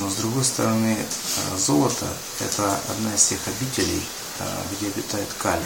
Но 0.01 0.11
с 0.11 0.15
другой 0.17 0.45
стороны, 0.45 0.97
э, 0.99 1.57
золото 1.57 2.07
это 2.41 2.81
одна 2.91 3.15
из 3.15 3.25
тех 3.25 3.39
обителей, 3.47 4.03
э, 4.41 4.45
где 4.73 4.89
обитает 4.89 5.29
Кали. 5.39 5.65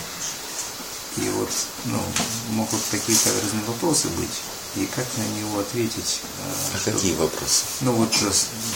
И 1.18 1.28
вот, 1.30 1.50
ну, 1.84 2.00
могут 2.50 2.80
какие-то 2.90 3.28
разные 3.42 3.64
вопросы 3.66 4.08
быть, 4.08 4.30
и 4.76 4.86
как 4.86 5.04
на 5.18 5.24
него 5.38 5.60
ответить. 5.60 6.20
э, 6.22 6.52
А 6.74 6.78
что- 6.78 6.92
какие 6.92 7.14
вопросы? 7.16 7.64
Ну 7.82 7.92
вот 7.92 8.14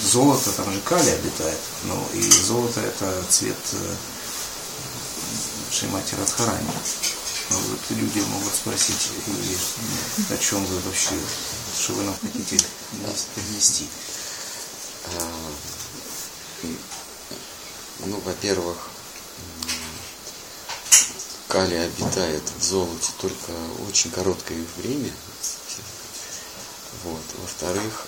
золото, 0.02 0.52
там 0.52 0.70
же 0.72 0.80
калий 0.80 1.14
обитает, 1.14 1.58
ну 1.84 2.06
и 2.12 2.20
золото 2.30 2.80
это 2.80 3.24
цвет 3.30 3.56
э, 3.72 3.94
Шимати 5.72 6.14
Радхарани. 6.16 6.68
Ну, 7.48 7.58
вот 7.58 7.78
люди 7.90 8.18
могут 8.28 8.52
спросить, 8.54 9.08
и, 9.28 10.34
о 10.34 10.36
чем 10.36 10.64
вы 10.66 10.80
вообще, 10.80 11.14
что 11.80 11.92
вы 11.94 12.02
нам 12.02 12.16
хотите 12.20 12.58
донести. 13.36 13.88
А, 15.14 15.22
Ну, 18.04 18.20
во-первых, 18.26 18.76
калий 21.48 21.84
обитает 21.84 22.42
в 22.58 22.62
золоте 22.62 23.12
только 23.20 23.52
очень 23.88 24.10
короткое 24.10 24.64
время. 24.76 25.12
Вот. 27.04 27.22
Во-вторых, 27.40 28.06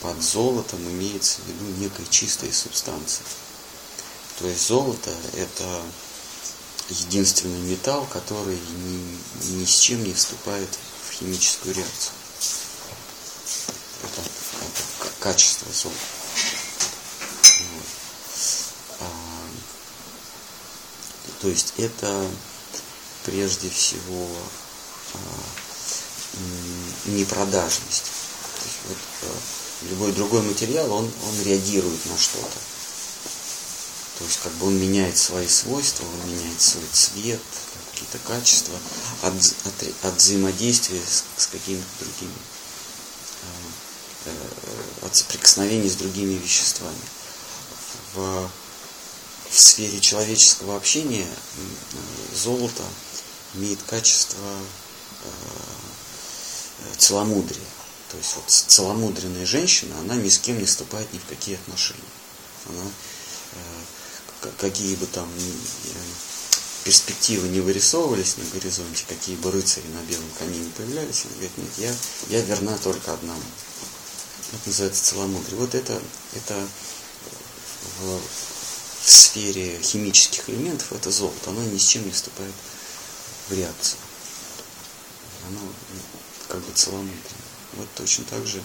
под 0.00 0.22
золотом 0.22 0.80
имеется 0.90 1.40
в 1.40 1.48
виду 1.48 1.64
некая 1.78 2.06
чистая 2.10 2.52
субстанция. 2.52 3.24
То 4.38 4.46
есть 4.46 4.66
золото– 4.66 5.14
это 5.34 5.82
единственный 6.90 7.60
металл, 7.60 8.06
который 8.12 8.58
ни, 8.58 9.18
ни 9.60 9.64
с 9.64 9.78
чем 9.78 10.04
не 10.04 10.12
вступает 10.12 10.68
в 11.08 11.12
химическую 11.12 11.74
реакцию. 11.74 12.12
Это, 14.02 14.20
это 14.20 15.12
качество 15.20 15.72
золота. 15.72 16.23
То 21.44 21.50
есть 21.50 21.74
это 21.76 22.26
прежде 23.26 23.68
всего 23.68 24.30
а, 25.12 25.18
непродажность. 27.04 28.04
То 28.04 28.64
есть 28.64 28.78
вот, 28.88 28.96
а, 29.24 29.90
любой 29.90 30.12
другой 30.12 30.40
материал, 30.40 30.90
он, 30.90 31.04
он 31.04 31.42
реагирует 31.42 32.06
на 32.06 32.16
что-то. 32.16 32.58
То 34.18 34.24
есть 34.24 34.40
как 34.42 34.52
бы 34.52 34.68
он 34.68 34.78
меняет 34.80 35.18
свои 35.18 35.46
свойства, 35.46 36.06
он 36.06 36.32
меняет 36.32 36.62
свой 36.62 36.86
цвет, 36.92 37.42
какие-то 37.92 38.18
качества 38.26 38.78
от, 39.20 39.34
от, 39.34 40.04
от 40.04 40.16
взаимодействия 40.16 41.02
с, 41.02 41.24
с 41.36 41.46
какими-то 41.48 41.84
другими, 42.00 42.38
э, 44.24 44.30
э, 44.30 45.06
от 45.06 45.14
соприкосновений 45.14 45.90
с 45.90 45.96
другими 45.96 46.38
веществами. 46.38 46.96
В, 48.14 48.50
в 49.54 49.60
сфере 49.60 50.00
человеческого 50.00 50.76
общения 50.76 51.28
золото 52.34 52.82
имеет 53.54 53.80
качество 53.82 54.40
э, 55.22 55.28
целомудрия. 56.98 57.62
То 58.10 58.16
есть 58.16 58.34
вот 58.34 58.44
целомудренная 58.48 59.46
женщина, 59.46 59.96
она 60.00 60.16
ни 60.16 60.28
с 60.28 60.38
кем 60.38 60.58
не 60.58 60.64
вступает 60.64 61.12
ни 61.12 61.18
в 61.18 61.26
какие 61.26 61.54
отношения. 61.54 62.02
Она 62.68 62.82
какие 64.58 64.96
бы 64.96 65.06
там 65.06 65.28
э, 65.38 65.52
перспективы 66.82 67.46
не 67.46 67.60
вырисовывались 67.60 68.36
на 68.36 68.44
горизонте, 68.46 69.04
какие 69.08 69.36
бы 69.36 69.52
рыцари 69.52 69.86
на 69.86 70.02
белом 70.10 70.28
коне 70.36 70.58
не 70.58 70.70
появлялись, 70.70 71.26
она 71.26 71.34
говорит, 71.34 71.58
нет, 71.58 71.70
я, 72.28 72.38
я 72.38 72.44
верна 72.44 72.76
только 72.78 73.12
одному. 73.12 73.40
Это 74.52 74.68
называется 74.68 75.04
целомудрие. 75.04 75.58
Вот 75.58 75.76
это, 75.76 76.02
это 76.34 76.68
в, 78.00 78.20
в 79.04 79.10
сфере 79.10 79.80
химических 79.82 80.48
элементов 80.48 80.92
это 80.92 81.10
золото, 81.10 81.50
оно 81.50 81.62
ни 81.62 81.78
с 81.78 81.86
чем 81.86 82.04
не 82.04 82.10
вступает 82.10 82.54
в 83.48 83.52
реакцию. 83.52 84.00
Оно 85.48 85.60
ну, 85.60 86.00
как 86.48 86.60
бы 86.60 86.72
целомудрие. 86.72 87.20
Вот 87.74 87.88
точно 87.96 88.24
так 88.24 88.46
же 88.46 88.62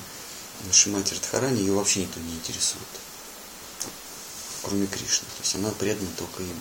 Шимати 0.72 1.14
Радхарани 1.14 1.60
ее 1.60 1.74
вообще 1.74 2.02
никто 2.02 2.20
не 2.20 2.34
интересует 2.34 2.88
кроме 4.62 4.88
Кришны. 4.88 5.28
То 5.38 5.42
есть 5.42 5.56
она 5.56 5.72
предана 5.72 6.10
только 6.18 6.44
ему. 6.44 6.54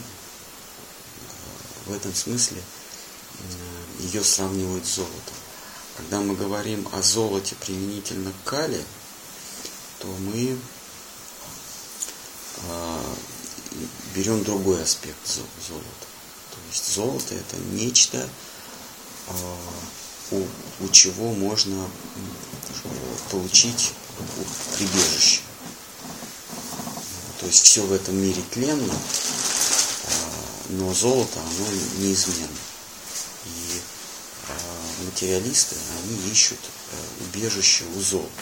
В 1.86 1.92
этом 1.92 2.14
смысле 2.14 2.60
э, 2.60 4.02
ее 4.04 4.22
сравнивают 4.22 4.86
с 4.86 4.96
золотом. 4.96 5.34
Когда 5.96 6.20
мы 6.20 6.36
говорим 6.36 6.88
о 6.92 7.02
золоте 7.02 7.54
применительно 7.56 8.32
к 8.32 8.48
кале, 8.48 8.82
то 10.00 10.06
мы 10.06 10.58
э, 12.56 13.14
берем 14.18 14.42
другой 14.42 14.82
аспект 14.82 15.16
золота. 15.26 16.06
То 16.50 16.56
есть 16.72 16.92
золото 16.92 17.34
это 17.34 17.56
нечто, 17.70 18.28
э, 19.28 19.32
у, 20.32 20.44
у 20.80 20.88
чего 20.88 21.32
можно 21.34 21.88
получить 23.30 23.92
прибежище. 24.76 25.40
То 27.38 27.46
есть 27.46 27.62
все 27.62 27.82
в 27.82 27.92
этом 27.92 28.16
мире 28.16 28.42
тленно, 28.50 28.92
а, 28.92 30.10
но 30.70 30.92
золото, 30.92 31.38
оно 31.40 31.68
неизменно. 31.98 32.48
И 33.46 33.80
а, 34.48 35.04
материалисты, 35.04 35.76
они 36.02 36.32
ищут 36.32 36.58
э, 36.58 37.24
убежище 37.24 37.84
у 37.96 38.00
золота. 38.00 38.32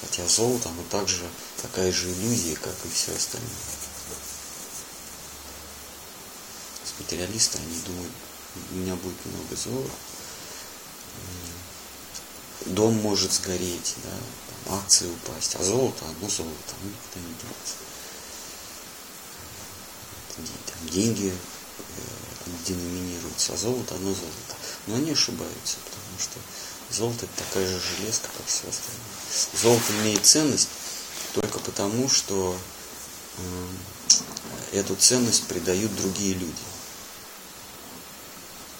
Хотя 0.00 0.26
золото, 0.26 0.68
оно 0.70 0.82
также 0.90 1.22
такая 1.62 1.92
же 1.92 2.10
иллюзия, 2.10 2.56
как 2.56 2.74
и 2.84 2.88
все 2.92 3.14
остальное. 3.14 3.75
Материалисты, 7.06 7.58
они 7.58 7.80
думают, 7.86 8.12
у 8.72 8.74
меня 8.74 8.96
будет 8.96 9.26
много 9.26 9.54
золота, 9.54 9.92
дом 12.66 12.94
может 12.94 13.32
сгореть, 13.32 13.94
да, 14.02 14.74
акции 14.78 15.06
упасть, 15.06 15.54
а 15.54 15.62
золото, 15.62 16.04
одно 16.04 16.28
золото, 16.28 16.74
оно 16.80 16.90
никуда 16.90 17.20
не 17.20 17.34
денется. 17.34 17.74
Там 20.66 20.88
деньги 20.88 21.32
э, 21.32 22.50
деноминируются, 22.66 23.54
а 23.54 23.56
золото, 23.56 23.94
оно 23.94 24.08
золото. 24.12 24.56
Но 24.86 24.96
они 24.96 25.12
ошибаются, 25.12 25.76
потому 25.84 26.18
что 26.18 26.40
золото 26.90 27.26
это 27.26 27.44
такая 27.44 27.66
же 27.66 27.80
железка, 27.80 28.28
как 28.36 28.46
все 28.46 28.68
остальное. 28.68 29.52
Золото 29.62 29.92
имеет 30.02 30.26
ценность 30.26 30.68
только 31.34 31.58
потому, 31.60 32.08
что 32.08 32.58
э, 33.38 34.78
эту 34.78 34.96
ценность 34.96 35.44
придают 35.44 35.94
другие 35.94 36.34
люди. 36.34 36.62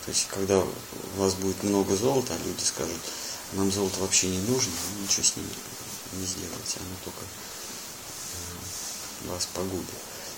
То 0.07 0.13
есть, 0.13 0.29
когда 0.29 0.61
у 0.61 0.69
вас 1.17 1.35
будет 1.35 1.65
много 1.65 1.97
золота, 1.97 2.33
люди 2.45 2.63
скажут, 2.63 3.01
нам 3.55 3.73
золото 3.73 3.99
вообще 3.99 4.29
не 4.29 4.39
нужно, 4.39 4.71
ничего 5.03 5.25
с 5.25 5.35
ним 5.35 5.47
не 6.13 6.27
сделаете, 6.27 6.79
оно 6.79 6.97
только 7.05 7.25
э, 9.25 9.29
вас 9.33 9.49
погубит. 9.53 9.95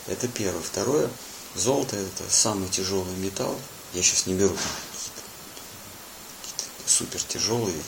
Это 0.07 0.27
первое. 0.27 0.63
Второе, 0.63 1.11
золото 1.55 1.97
это 1.97 2.25
самый 2.31 2.71
тяжелый 2.71 3.15
металл. 3.17 3.61
Я 3.93 4.03
сейчас 4.03 4.25
не 4.25 4.33
беру 4.33 4.55
какие-то, 4.55 5.23
какие 6.43 6.87
супер 6.87 7.23
тяжелые, 7.23 7.83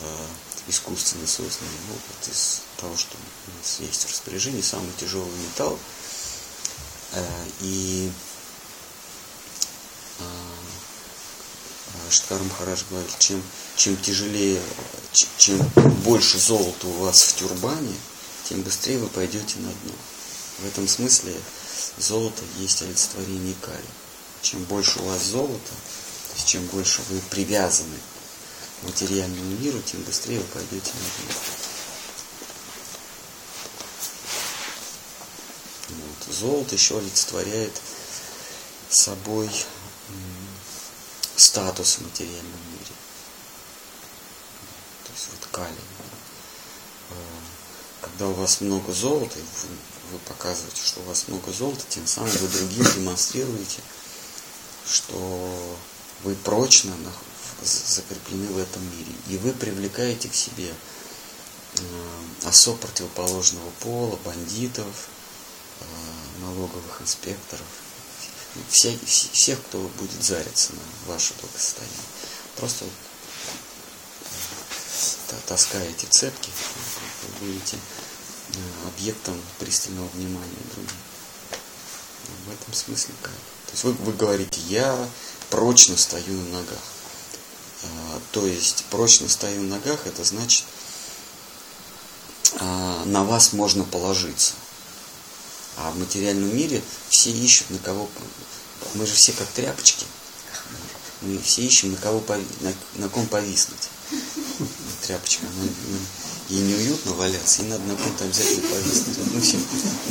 э, 0.00 0.26
искусственно 0.66 1.28
созданные. 1.28 1.78
Ну, 1.88 1.94
вот 1.94 2.28
из 2.28 2.62
того, 2.76 2.96
что 2.96 3.16
у 3.16 3.58
нас 3.58 3.78
есть 3.78 4.04
в 4.04 4.10
распоряжении, 4.10 4.62
самый 4.62 4.92
тяжелый 4.98 5.30
металл. 5.30 5.78
Э, 7.12 7.24
и 7.60 8.10
э, 10.18 10.57
Штхар 12.10 12.42
Махарадж 12.42 12.82
говорит, 12.90 13.14
чем, 13.18 13.42
чем 13.76 13.96
тяжелее, 13.98 14.60
чем 15.36 15.58
больше 16.04 16.38
золота 16.38 16.86
у 16.86 16.92
вас 16.92 17.22
в 17.22 17.36
тюрбане, 17.36 17.94
тем 18.48 18.62
быстрее 18.62 18.98
вы 18.98 19.08
пойдете 19.08 19.58
на 19.58 19.70
дно. 19.70 19.94
В 20.58 20.66
этом 20.66 20.88
смысле 20.88 21.34
золото 21.98 22.42
есть 22.58 22.82
олицетворение 22.82 23.54
кали. 23.60 23.78
Чем 24.42 24.64
больше 24.64 25.00
у 25.00 25.04
вас 25.04 25.22
золота, 25.22 25.52
то 26.28 26.34
есть 26.34 26.48
чем 26.48 26.64
больше 26.66 27.02
вы 27.10 27.20
привязаны 27.30 27.98
к 28.80 28.84
материальному 28.84 29.58
миру, 29.58 29.80
тем 29.82 30.02
быстрее 30.02 30.38
вы 30.38 30.44
пойдете 30.44 30.92
на 30.94 31.00
дно. 31.00 31.34
Вот. 35.90 36.34
Золото 36.34 36.74
еще 36.74 36.98
олицетворяет 36.98 37.72
собой 38.90 39.50
статус 41.38 41.96
в 41.96 42.02
материальном 42.02 42.60
мире. 42.72 42.94
То 45.04 45.12
есть 45.12 45.28
вот 45.30 45.48
калий. 45.52 45.74
Э, 47.10 47.14
когда 48.00 48.28
у 48.28 48.32
вас 48.32 48.60
много 48.60 48.92
золота, 48.92 49.38
вы, 49.38 49.68
вы 50.12 50.18
показываете, 50.20 50.82
что 50.84 51.00
у 51.00 51.04
вас 51.04 51.28
много 51.28 51.52
золота, 51.52 51.82
тем 51.88 52.06
самым 52.06 52.30
вы 52.30 52.48
другим 52.48 52.84
демонстрируете, 52.94 53.80
что 54.86 55.78
вы 56.24 56.34
прочно 56.34 56.92
закреплены 57.62 58.48
в 58.48 58.58
этом 58.58 58.82
мире. 58.96 59.12
И 59.28 59.36
вы 59.38 59.52
привлекаете 59.52 60.28
к 60.28 60.34
себе 60.34 60.72
э, 61.74 62.48
особ 62.48 62.80
противоположного 62.80 63.70
пола, 63.80 64.18
бандитов, 64.24 65.08
э, 65.80 65.84
налоговых 66.40 67.02
инспекторов 67.02 67.66
вся, 68.68 68.90
всех, 69.04 69.60
кто 69.62 69.78
будет 69.98 70.22
зариться 70.22 70.72
на 70.72 71.12
ваше 71.12 71.34
благосостояние. 71.40 71.96
Просто 72.56 72.84
э, 75.30 75.34
таскаете 75.46 76.06
цепки, 76.08 76.50
вы 77.40 77.46
будете 77.46 77.76
э, 77.76 78.88
объектом 78.88 79.40
пристального 79.58 80.08
внимания 80.08 80.56
другим. 80.74 80.90
В 82.46 82.52
этом 82.52 82.74
смысле 82.74 83.14
как. 83.22 83.32
То 83.32 83.72
есть 83.72 83.84
вы, 83.84 83.92
вы 83.92 84.12
говорите, 84.12 84.60
я 84.62 85.08
прочно 85.50 85.96
стою 85.96 86.34
на 86.34 86.60
ногах. 86.60 86.78
А, 87.82 88.20
то 88.32 88.46
есть 88.46 88.84
прочно 88.90 89.28
стою 89.28 89.62
на 89.62 89.76
ногах, 89.76 90.06
это 90.06 90.24
значит, 90.24 90.64
а, 92.58 93.04
на 93.04 93.24
вас 93.24 93.52
можно 93.52 93.84
положиться. 93.84 94.54
А 95.78 95.90
в 95.90 95.98
материальном 95.98 96.54
мире 96.56 96.82
все 97.08 97.30
ищут 97.30 97.70
на 97.70 97.78
кого 97.78 98.08
мы 98.94 99.06
же 99.06 99.14
все 99.14 99.32
как 99.32 99.46
тряпочки. 99.48 100.06
Мы 101.20 101.38
все 101.40 101.62
ищем, 101.62 101.92
на, 101.92 101.96
кого 101.98 102.20
пови, 102.20 102.46
на, 102.60 102.72
на 102.94 103.08
ком 103.08 103.26
повиснуть. 103.26 103.90
Тряпочка. 105.02 105.44
Мы, 105.56 105.64
мы, 105.64 105.98
ей 106.48 106.62
неуютно 106.62 107.12
валяться, 107.14 107.62
и 107.62 107.66
надо 107.66 107.82
на 107.84 107.96
ком-то 107.96 108.24
обязательно 108.24 108.68
повиснуть. 108.68 109.18
Мы, 109.34 109.40
все, 109.40 109.58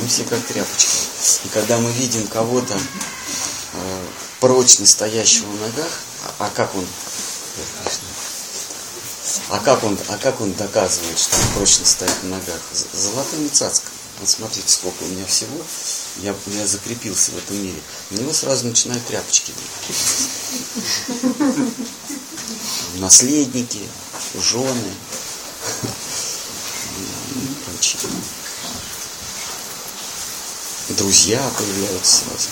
мы 0.00 0.06
все 0.06 0.24
как 0.24 0.44
тряпочки. 0.46 0.90
И 1.44 1.48
когда 1.48 1.78
мы 1.78 1.90
видим 1.92 2.26
кого-то 2.28 2.74
э, 2.74 4.06
прочно 4.40 4.86
стоящего 4.86 5.46
в 5.46 5.60
ногах, 5.60 6.00
а, 6.38 6.46
а 6.46 6.50
как 6.50 6.74
он 6.74 6.84
а 9.50 9.58
как 9.58 9.84
он, 9.84 9.98
а 10.08 10.16
как 10.18 10.40
он 10.40 10.52
доказывает, 10.54 11.18
что 11.18 11.36
он 11.36 11.54
прочно 11.54 11.84
стоит 11.84 12.22
на 12.22 12.36
ногах? 12.36 12.60
Золотыми 12.94 13.48
цацками. 13.48 13.87
Вот 14.28 14.34
смотрите, 14.34 14.68
сколько 14.68 15.04
у 15.04 15.06
меня 15.06 15.24
всего. 15.24 15.56
Я, 16.18 16.34
я 16.48 16.66
закрепился 16.66 17.32
в 17.32 17.38
этом 17.38 17.56
мире. 17.62 17.80
У 18.10 18.14
него 18.16 18.30
сразу 18.34 18.66
начинают 18.66 19.02
тряпочки. 19.06 19.54
Наследники, 22.98 23.80
жены. 24.38 24.92
Друзья 30.90 31.40
появляются 31.56 32.24
сразу. 32.24 32.48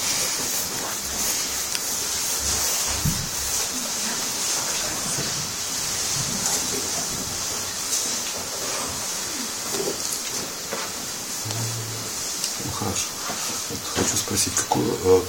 спросить, 14.27 14.55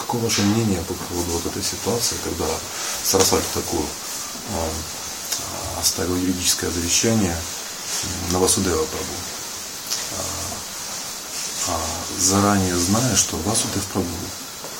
какое, 0.07 0.21
ваше 0.21 0.41
мнение 0.41 0.81
по 0.83 0.93
поводу 0.93 1.31
вот 1.31 1.45
этой 1.47 1.61
ситуации, 1.61 2.15
когда 2.23 2.45
Сарасвати 3.03 3.43
такую 3.53 3.85
оставил 5.77 6.15
юридическое 6.15 6.71
завещание 6.71 7.35
на 8.31 8.39
Васудева 8.39 8.85
Прабу, 8.85 9.13
а, 11.67 11.79
заранее 12.19 12.77
зная, 12.77 13.15
что 13.17 13.35
Васудев 13.37 13.85
Прабу, 13.87 14.07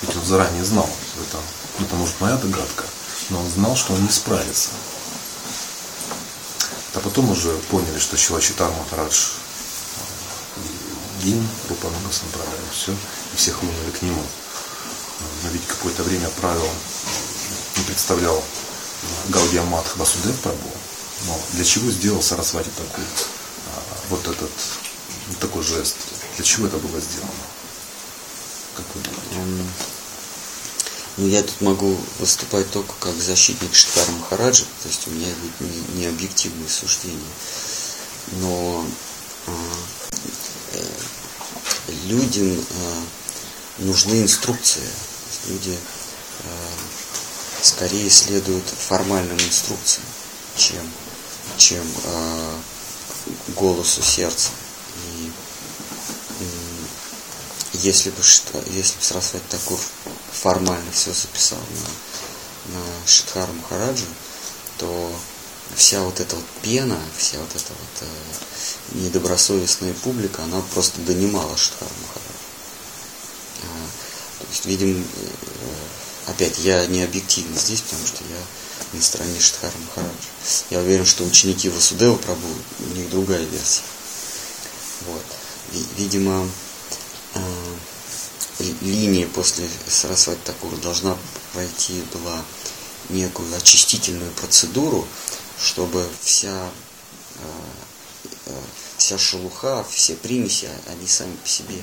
ведь 0.01 0.15
он 0.15 0.25
заранее 0.25 0.63
знал, 0.63 0.89
это, 1.19 1.83
это 1.83 1.95
может 1.95 2.15
моя 2.21 2.37
догадка, 2.37 2.85
но 3.29 3.41
он 3.41 3.49
знал, 3.51 3.75
что 3.75 3.93
он 3.93 4.03
не 4.03 4.09
справится. 4.09 4.69
А 6.93 6.99
потом 6.99 7.29
уже 7.29 7.51
поняли, 7.69 7.99
что 7.99 8.15
Шилачитар 8.15 8.71
Махарадж 8.71 9.31
Гин, 11.21 11.45
Рупануга 11.67 12.13
Сампрадай, 12.13 12.59
все, 12.71 12.93
и 12.93 13.35
все 13.35 13.51
хлынули 13.51 13.91
к 13.91 14.01
нему. 14.01 14.23
Но 15.43 15.49
ведь 15.49 15.65
какое-то 15.67 16.03
время 16.03 16.29
правил 16.41 16.69
не 17.77 17.83
представлял 17.83 18.43
Гаудия 19.29 19.63
Матх 19.63 19.97
Васудев 19.97 20.39
Прабу. 20.41 20.71
Но 21.25 21.39
для 21.53 21.65
чего 21.65 21.91
сделал 21.91 22.21
Сарасвати 22.21 22.69
такой, 22.75 23.03
а, 23.03 23.83
вот 24.09 24.27
этот, 24.27 24.51
такой 25.39 25.63
жест? 25.63 25.95
Для 26.35 26.45
чего 26.45 26.67
это 26.67 26.77
было 26.77 26.99
сделано? 26.99 27.31
Как 28.75 28.85
вы 28.93 29.01
думаете? 29.01 29.71
Ну, 31.17 31.27
я 31.27 31.41
тут 31.41 31.61
могу 31.61 31.97
выступать 32.19 32.69
только 32.69 32.93
как 32.99 33.15
защитник 33.15 33.73
Штар 33.73 34.05
Махараджа, 34.11 34.65
то 34.83 34.87
есть 34.87 35.07
у 35.07 35.11
меня 35.11 35.27
не, 35.59 35.99
не 35.99 36.05
объективные 36.05 36.69
суждения. 36.69 37.17
Но 38.33 38.85
а, 39.47 39.51
э, 40.73 40.85
людям 42.05 42.51
э, 42.51 43.01
нужны 43.79 44.21
инструкции. 44.21 44.87
Люди 45.47 45.77
э, 46.43 46.47
скорее 47.61 48.09
следуют 48.09 48.65
формальным 48.67 49.37
инструкциям, 49.37 50.05
чем, 50.55 50.91
чем 51.57 51.85
э, 52.03 52.55
голосу 53.55 54.01
сердца. 54.01 54.49
И 55.05 55.31
если 57.73 58.09
бы, 58.09 58.23
что, 58.23 58.61
если 58.67 58.97
бы 58.97 59.03
Сарасвати 59.03 59.45
такой 59.49 59.77
формально 60.31 60.91
все 60.91 61.13
записал 61.13 61.59
на, 61.59 62.79
на 62.79 62.83
Шидхару 63.05 63.53
Махараджу, 63.53 64.05
то 64.77 65.11
вся 65.75 66.01
вот 66.01 66.19
эта 66.19 66.35
вот 66.35 66.45
пена, 66.61 66.99
вся 67.17 67.37
вот 67.39 67.49
эта 67.55 67.73
вот 67.73 68.01
э, 68.01 68.97
недобросовестная 68.99 69.93
публика, 69.93 70.43
она 70.43 70.61
просто 70.73 71.01
донимала 71.01 71.55
Шидхару 71.57 71.91
Махараджа. 72.01 72.26
А, 74.47 74.53
то 74.53 74.53
есть, 74.53 74.65
видимо, 74.65 74.99
э, 74.99 76.31
опять 76.31 76.59
я 76.59 76.85
не 76.87 77.03
объективен 77.03 77.55
здесь, 77.57 77.81
потому 77.81 78.07
что 78.07 78.23
я 78.29 78.97
на 78.97 79.01
стороне 79.01 79.39
Шидхара 79.39 79.73
Махараджа. 79.77 80.13
Я 80.69 80.79
уверен, 80.79 81.05
что 81.05 81.23
ученики 81.23 81.69
Васудева 81.69 82.15
Прабу, 82.15 82.47
у 82.79 82.93
них 82.93 83.09
другая 83.09 83.43
версия. 83.43 83.83
Вот. 85.07 85.23
Видимо, 85.97 86.49
э, 87.33 87.39
линия 88.81 89.27
после 89.27 89.69
Сарасвати 89.87 90.39
Такура 90.45 90.75
должна 90.77 91.17
пройти 91.53 92.01
была 92.13 92.43
некую 93.09 93.53
очистительную 93.55 94.31
процедуру, 94.31 95.07
чтобы 95.61 96.07
вся, 96.21 96.69
э, 98.45 98.51
вся 98.97 99.17
шелуха, 99.17 99.85
все 99.89 100.15
примеси, 100.15 100.69
они 100.87 101.07
сами 101.07 101.35
по 101.35 101.47
себе 101.47 101.81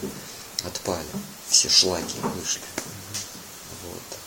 отпали, 0.67 1.07
все 1.49 1.69
шлаки 1.69 2.19
вышли. 2.21 2.63
Вот. 3.83 4.19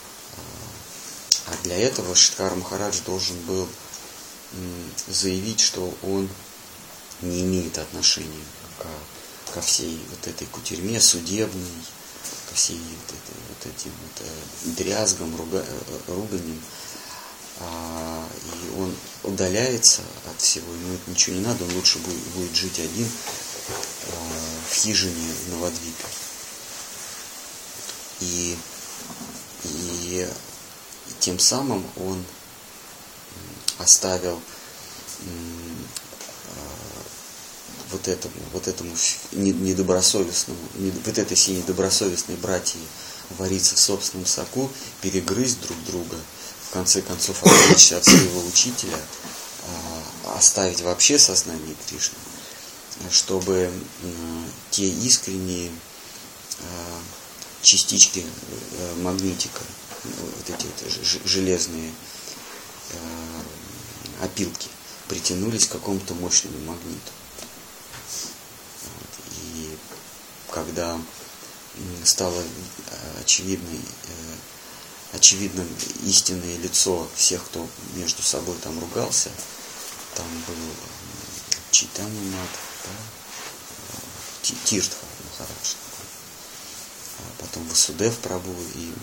А 1.48 1.64
для 1.64 1.78
этого 1.78 2.16
Шиткар 2.16 2.56
Махарадж 2.56 3.00
должен 3.06 3.40
был 3.42 3.68
заявить, 5.08 5.60
что 5.60 5.94
он 6.04 6.30
не 7.22 7.42
имеет 7.42 7.78
отношения 7.78 8.44
к, 8.80 9.54
ко 9.54 9.62
всей 9.62 10.00
вот 10.10 10.28
этой 10.28 10.48
кутерьме 10.48 11.00
судебной, 11.00 11.84
ко 12.50 12.56
всей 12.56 12.80
вот, 12.80 13.16
этой, 13.16 13.42
вот 13.50 13.76
этим 13.76 13.92
вот, 14.02 14.28
э, 14.28 14.84
дрязгам, 14.84 15.36
руга, 15.36 15.66
э, 15.68 16.00
руганям, 16.08 16.62
а, 17.60 18.28
и 18.46 18.80
он 18.80 18.96
удаляется 19.24 20.02
от 20.30 20.40
всего, 20.40 20.72
ему 20.72 20.98
ничего 21.08 21.36
не 21.38 21.42
надо, 21.42 21.64
он 21.64 21.74
лучше 21.74 21.98
будет, 22.00 22.24
будет 22.36 22.56
жить 22.56 22.80
один 22.80 23.10
а, 23.68 24.70
в 24.70 24.74
хижине 24.74 25.34
в 25.46 25.50
Новодвипе. 25.52 26.06
И, 28.22 28.58
и 29.64 30.28
тем 31.20 31.40
самым 31.40 31.84
он 31.98 32.24
оставил 33.78 34.40
а, 35.20 36.58
вот 37.92 38.08
этому, 38.08 38.34
вот 38.54 38.68
этому 38.68 38.94
недобросовестному, 39.32 40.60
вот 41.06 41.18
этой 41.18 41.36
всей 41.36 41.58
недобросовестной 41.58 42.36
братьи 42.38 42.82
вариться 43.38 43.76
в 43.76 43.80
собственном 43.80 44.26
соку, 44.26 44.72
перегрызть 45.02 45.62
друг 45.62 45.84
друга– 45.86 46.18
в 46.68 46.74
конце 46.74 47.02
концов 47.02 47.44
отличиться 47.44 47.98
от 47.98 48.04
своего 48.04 48.46
учителя, 48.46 49.00
а, 50.26 50.38
оставить 50.38 50.82
вообще 50.82 51.18
сознание 51.18 51.76
Кришны, 51.88 52.18
чтобы 53.10 53.72
те 54.72 54.90
искренние 54.90 55.72
а, 56.60 57.00
частички 57.68 58.26
э, 58.26 58.94
магнитика, 59.02 59.62
вот 60.04 60.50
эти 60.50 60.66
вот 60.66 61.26
железные 61.26 61.92
а, 62.94 64.26
опилки, 64.26 64.70
притянулись 65.10 65.66
к 65.66 65.72
какому-то 65.74 66.14
мощному 66.14 66.58
магниту. 66.60 67.12
И 69.54 69.78
когда 70.50 70.98
стало 72.06 72.42
очевидной 73.20 73.80
э, 73.80 74.36
очевидно 75.12 75.66
истинное 76.04 76.58
лицо 76.60 77.06
всех, 77.16 77.44
кто 77.46 77.68
между 77.96 78.24
собой 78.24 78.56
там 78.64 78.80
ругался. 78.80 79.30
Там 80.16 80.26
был 80.48 80.56
Читани 81.72 82.30
Мат, 82.30 82.50
да, 82.86 84.54
Тиртха 84.64 85.06
Махарадж. 85.26 85.87
А 87.20 87.42
потом 87.42 87.68
Васудев 87.68 88.18
Прабу 88.20 88.54
и 88.76 88.94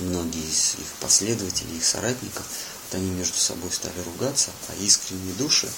многие 0.00 0.42
из 0.42 0.74
их 0.74 0.86
последователей, 1.00 1.76
их 1.76 1.84
соратников, 1.84 2.44
вот 2.84 2.98
они 2.98 3.10
между 3.10 3.38
собой 3.38 3.70
стали 3.72 3.98
ругаться, 4.04 4.50
а 4.68 4.74
искренние 4.76 5.34
души, 5.34 5.70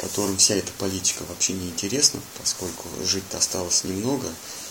которым 0.00 0.36
вся 0.36 0.56
эта 0.56 0.72
политика 0.72 1.22
вообще 1.28 1.52
не 1.52 1.68
интересна, 1.68 2.20
поскольку 2.38 2.88
жить-то 3.04 3.38
осталось 3.38 3.84
немного, 3.84 4.28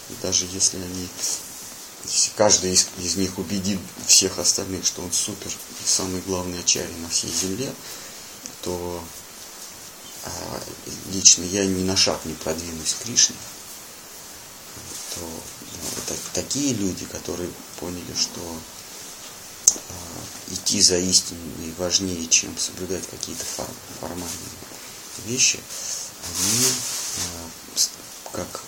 и 0.09 0.13
даже 0.21 0.45
если 0.51 0.77
они 0.77 1.07
если 2.05 2.31
каждый 2.35 2.73
из, 2.73 2.87
из 2.97 3.15
них 3.15 3.37
убедит 3.37 3.79
всех 4.05 4.37
остальных, 4.37 4.85
что 4.85 5.01
он 5.01 5.11
супер 5.13 5.51
самый 5.85 6.21
главный 6.21 6.59
ачарья 6.59 6.95
на 6.97 7.09
всей 7.09 7.31
земле, 7.31 7.73
то 8.61 9.01
а, 10.25 10.29
лично 11.13 11.43
я 11.43 11.65
ни 11.65 11.83
на 11.83 11.95
шаг 11.95 12.19
не 12.25 12.33
продвинусь 12.33 12.93
к 12.93 13.03
Кришне, 13.03 13.35
то 15.15 15.21
ну, 15.21 15.89
это 15.97 16.15
такие 16.33 16.73
люди, 16.73 17.05
которые 17.05 17.49
поняли, 17.79 18.13
что 18.15 18.41
э, 19.75 20.53
идти 20.53 20.81
за 20.81 20.97
истиной 20.97 21.73
важнее, 21.77 22.27
чем 22.27 22.57
соблюдать 22.57 23.07
какие-то 23.07 23.45
формальные 23.99 24.29
вещи, 25.25 25.59
они 26.23 26.65
э, 26.65 27.79
как, 28.31 28.61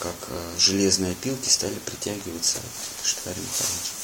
как 0.00 0.16
э, 0.28 0.54
железные 0.58 1.12
опилки 1.12 1.48
стали 1.48 1.74
притягиваться 1.74 2.58
к 3.02 3.06
Штхаре 3.06 3.40
Махараджа. 3.40 3.98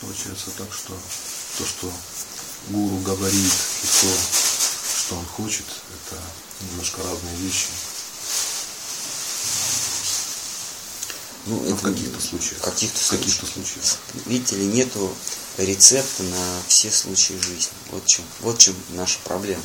Получается 0.00 0.50
так, 0.58 0.72
что 0.72 0.92
то, 1.58 1.64
что 1.66 1.92
гуру 2.68 2.98
говорит, 2.98 3.52
и 3.82 3.86
то, 3.86 4.16
что 5.04 5.16
он 5.16 5.26
хочет, 5.26 5.64
это 5.66 6.20
немножко 6.70 7.02
разные 7.02 7.36
вещи. 7.36 7.68
Ну, 11.46 11.56
в 11.74 11.82
каких-то 11.82 12.20
случаях. 12.20 12.58
В 12.58 12.64
каких-то 12.64 13.00
каких 13.10 13.34
случаях. 13.34 13.52
случаях. 13.54 13.98
Видите 14.26 14.56
ли, 14.56 14.66
нету 14.66 15.14
рецепта 15.58 16.22
на 16.22 16.62
все 16.68 16.90
случаи 16.90 17.34
жизни. 17.34 17.72
Вот 17.90 18.04
в 18.04 18.06
чем, 18.06 18.24
вот 18.40 18.58
чем 18.58 18.74
наша 18.90 19.18
проблема. 19.24 19.62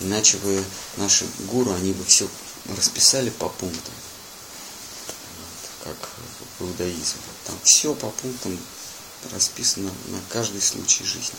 Иначе 0.00 0.38
бы 0.38 0.64
наши 0.96 1.26
гуру, 1.50 1.72
они 1.72 1.92
бы 1.92 2.04
все 2.04 2.28
расписали 2.76 3.30
по 3.30 3.48
пунктам. 3.48 3.94
Как 5.84 5.96
в 6.58 6.64
иудаизме. 6.64 7.20
Там 7.44 7.58
все 7.62 7.94
по 7.94 8.10
пунктам 8.10 8.58
расписано 9.32 9.90
на 10.08 10.20
каждый 10.30 10.62
случай 10.62 11.04
жизни. 11.04 11.38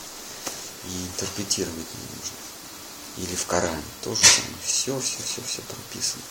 И 0.85 1.05
интерпретировать 1.07 1.75
не 1.75 2.15
нужно. 2.15 2.36
Или 3.17 3.35
в 3.35 3.45
Коране 3.45 3.83
тоже 4.03 4.21
самое. 4.21 4.55
Все, 4.63 4.99
все, 4.99 5.17
все, 5.23 5.41
все 5.41 5.61
прописано. 5.63 6.21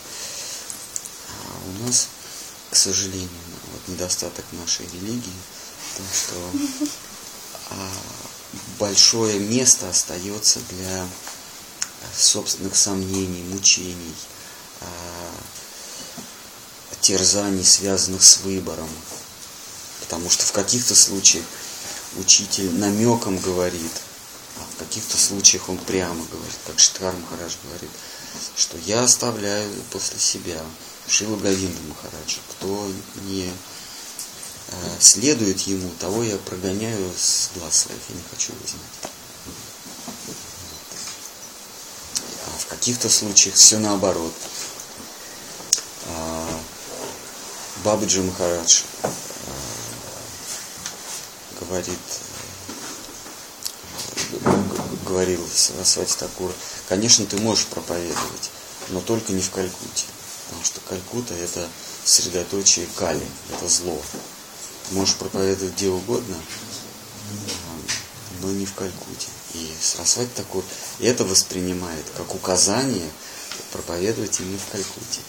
А 1.29 1.57
у 1.67 1.85
нас, 1.85 2.07
к 2.71 2.75
сожалению, 2.75 3.29
вот 3.73 3.87
недостаток 3.87 4.45
нашей 4.53 4.85
религии, 4.87 5.33
то, 5.97 6.03
что 6.13 6.51
а, 7.71 7.89
большое 8.79 9.39
место 9.39 9.89
остается 9.89 10.59
для 10.69 11.07
собственных 12.15 12.75
сомнений, 12.75 13.43
мучений, 13.43 14.15
а, 14.81 14.87
терзаний, 17.01 17.65
связанных 17.65 18.23
с 18.23 18.37
выбором. 18.37 18.89
Потому 20.01 20.29
что 20.29 20.45
в 20.45 20.51
каких-то 20.53 20.95
случаях 20.95 21.43
учитель 22.15 22.73
намеком 22.75 23.37
говорит, 23.39 23.91
в 24.77 24.79
каких-то 24.79 25.17
случаях 25.17 25.69
он 25.69 25.79
прямо 25.79 26.23
говорит, 26.25 26.59
как 26.67 26.77
Штхар 26.77 27.11
Махарадж 27.15 27.55
говорит, 27.63 27.89
что 28.55 28.77
я 28.77 29.01
оставляю 29.01 29.73
после 29.91 30.19
себя 30.19 30.61
Шилу 31.07 31.35
Гавинду 31.37 31.81
Махараджа. 31.89 32.41
Кто 32.51 32.87
не 33.23 33.51
э, 34.67 34.97
следует 34.99 35.61
ему, 35.61 35.89
того 35.99 36.23
я 36.23 36.37
прогоняю 36.37 37.11
с 37.17 37.49
глаз 37.55 37.75
своих, 37.75 38.01
я 38.09 38.15
не 38.15 38.21
хочу 38.29 38.53
его 38.53 38.67
знать. 38.67 39.11
А 42.45 42.59
в 42.59 42.65
каких-то 42.67 43.09
случаях 43.09 43.55
все 43.55 43.79
наоборот. 43.79 44.33
А, 46.05 46.61
Бабаджи 47.83 48.21
Махарадж 48.21 48.81
э, 49.01 49.09
говорит, 51.61 51.97
говорил 55.07 55.47
Сарасвати 55.47 56.17
Такур, 56.17 56.51
конечно, 56.89 57.25
ты 57.25 57.37
можешь 57.37 57.65
проповедовать, 57.65 58.51
но 58.89 59.01
только 59.01 59.33
не 59.33 59.41
в 59.41 59.49
Калькутте. 59.51 60.05
Потому 60.47 60.63
что 60.63 60.79
Калькута 60.81 61.33
это 61.33 61.67
средоточие 62.05 62.87
Кали, 62.95 63.25
это 63.51 63.67
зло. 63.67 63.99
Ты 64.87 64.95
можешь 64.95 65.15
проповедовать 65.15 65.73
где 65.73 65.89
угодно, 65.89 66.37
но 68.41 68.51
не 68.51 68.65
в 68.65 68.73
Калькуте. 68.73 69.27
И 69.53 69.73
Сарасвати 69.81 70.29
Такур 70.35 70.63
это 70.99 71.23
воспринимает 71.23 72.05
как 72.15 72.35
указание 72.35 73.09
проповедовать 73.71 74.39
именно 74.39 74.59
в 74.59 74.71
Калькуте. 74.71 75.21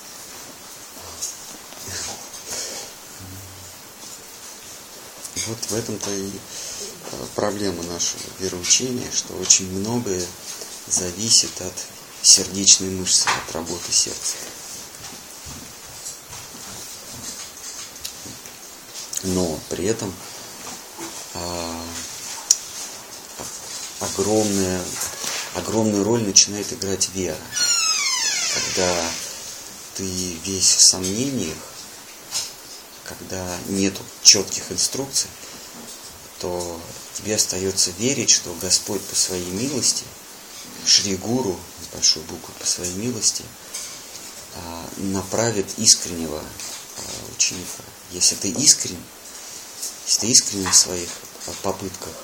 Вот 5.46 5.58
в 5.70 5.74
этом-то 5.74 6.10
и 6.10 6.30
проблема 7.34 7.82
нашего 7.84 8.22
вероучения, 8.38 9.10
что 9.12 9.34
очень 9.34 9.70
многое 9.70 10.24
зависит 10.86 11.60
от 11.60 11.74
сердечной 12.22 12.90
мышцы, 12.90 13.28
от 13.28 13.54
работы 13.54 13.92
сердца. 13.92 14.36
Но 19.22 19.58
при 19.68 19.86
этом 19.86 20.12
а, 21.34 21.84
огромная, 24.00 24.80
огромную 25.54 26.04
роль 26.04 26.22
начинает 26.22 26.72
играть 26.72 27.08
вера. 27.14 27.36
Когда 28.54 29.10
ты 29.96 30.04
весь 30.44 30.74
в 30.74 30.80
сомнениях, 30.80 31.56
когда 33.04 33.44
нет 33.68 33.94
четких 34.22 34.70
инструкций, 34.70 35.28
то 36.40 36.80
тебе 37.14 37.34
остается 37.34 37.90
верить, 37.92 38.30
что 38.30 38.54
Господь 38.60 39.02
по 39.02 39.14
своей 39.14 39.50
милости, 39.50 40.04
Шри 40.86 41.16
Гуру, 41.16 41.58
с 41.82 41.94
большой 41.94 42.22
буквы, 42.24 42.54
по 42.58 42.66
своей 42.66 42.94
милости, 42.94 43.44
а, 44.54 44.88
направит 44.98 45.66
искреннего 45.78 46.38
а, 46.38 47.00
ученика. 47.34 47.82
Если 48.12 48.36
ты 48.36 48.50
искренен, 48.50 49.02
если 50.06 50.20
ты 50.20 50.26
искренен 50.28 50.70
в 50.70 50.76
своих 50.76 51.08
попытках 51.62 52.14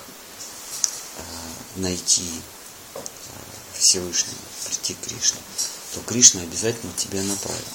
а, 1.17 1.79
найти 1.79 2.29
Всевышнего, 3.77 4.37
прийти 4.65 4.93
к 4.93 5.07
Кришне, 5.07 5.39
то 5.93 6.01
Кришна 6.01 6.41
обязательно 6.41 6.93
тебя 6.93 7.21
направит. 7.23 7.65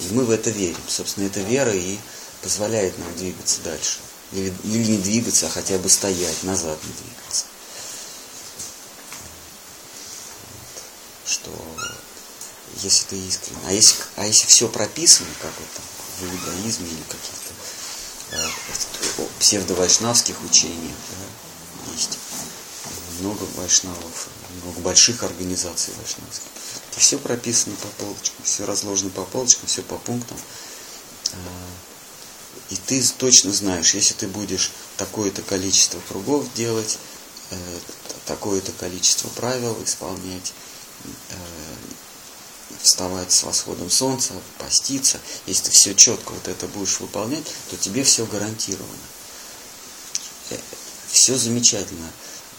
И 0.00 0.12
мы 0.14 0.24
в 0.24 0.30
это 0.30 0.50
верим. 0.50 0.82
Собственно, 0.88 1.26
эта 1.26 1.40
вера 1.40 1.74
и 1.74 1.98
позволяет 2.42 2.96
нам 2.98 3.14
двигаться 3.16 3.60
дальше. 3.62 3.98
Или, 4.32 4.54
или 4.64 4.92
не 4.92 4.98
двигаться, 4.98 5.46
а 5.46 5.50
хотя 5.50 5.78
бы 5.78 5.88
стоять, 5.88 6.42
назад 6.44 6.78
не 6.84 6.92
двигаться. 6.92 7.44
Что 11.26 11.50
если 12.82 13.06
ты 13.06 13.16
искренне. 13.16 13.60
А 13.66 13.72
если, 13.72 13.96
а 14.16 14.26
если 14.26 14.46
все 14.46 14.68
прописано, 14.68 15.28
как 15.40 15.52
вот 15.58 15.68
там 15.74 15.84
в 16.20 16.32
иудаизме 16.32 16.88
или 16.88 17.02
каких-то 17.02 17.54
э, 18.32 19.24
псевдовайшнавских 19.38 20.36
учениях, 20.42 20.96
да, 21.10 21.92
есть 21.92 22.18
много 23.20 23.44
вайшнавов, 23.56 24.28
много 24.62 24.80
больших 24.80 25.22
организаций 25.22 25.92
вайшнавских. 25.96 26.48
И 26.96 27.00
все 27.00 27.18
прописано 27.18 27.76
по 27.76 27.88
полочкам, 28.04 28.44
все 28.44 28.64
разложено 28.64 29.10
по 29.10 29.24
полочкам, 29.24 29.66
все 29.66 29.82
по 29.82 29.96
пунктам. 29.96 30.38
И 32.70 32.76
ты 32.76 33.02
точно 33.18 33.52
знаешь, 33.52 33.94
если 33.94 34.14
ты 34.14 34.28
будешь 34.28 34.70
такое-то 34.96 35.42
количество 35.42 36.00
кругов 36.08 36.52
делать, 36.54 36.98
такое-то 38.26 38.72
количество 38.72 39.28
правил 39.30 39.76
исполнять, 39.84 40.52
вставать 42.80 43.32
с 43.32 43.42
восходом 43.42 43.90
солнца, 43.90 44.32
поститься, 44.58 45.18
если 45.46 45.64
ты 45.64 45.70
все 45.72 45.94
четко 45.94 46.32
вот 46.32 46.46
это 46.48 46.66
будешь 46.68 47.00
выполнять, 47.00 47.44
то 47.70 47.76
тебе 47.76 48.04
все 48.04 48.24
гарантировано. 48.26 48.88
Все 51.10 51.36
замечательно, 51.36 52.08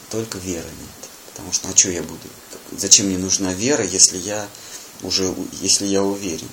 только 0.09 0.37
веры 0.39 0.67
нет. 0.67 1.09
Потому 1.31 1.53
что, 1.53 1.69
а 1.69 1.75
что 1.75 1.89
я 1.89 2.03
буду? 2.03 2.27
Зачем 2.77 3.07
мне 3.07 3.17
нужна 3.17 3.53
вера, 3.53 3.85
если 3.85 4.17
я 4.17 4.47
уже, 5.01 5.33
если 5.61 5.85
я 5.85 6.03
уверен? 6.03 6.49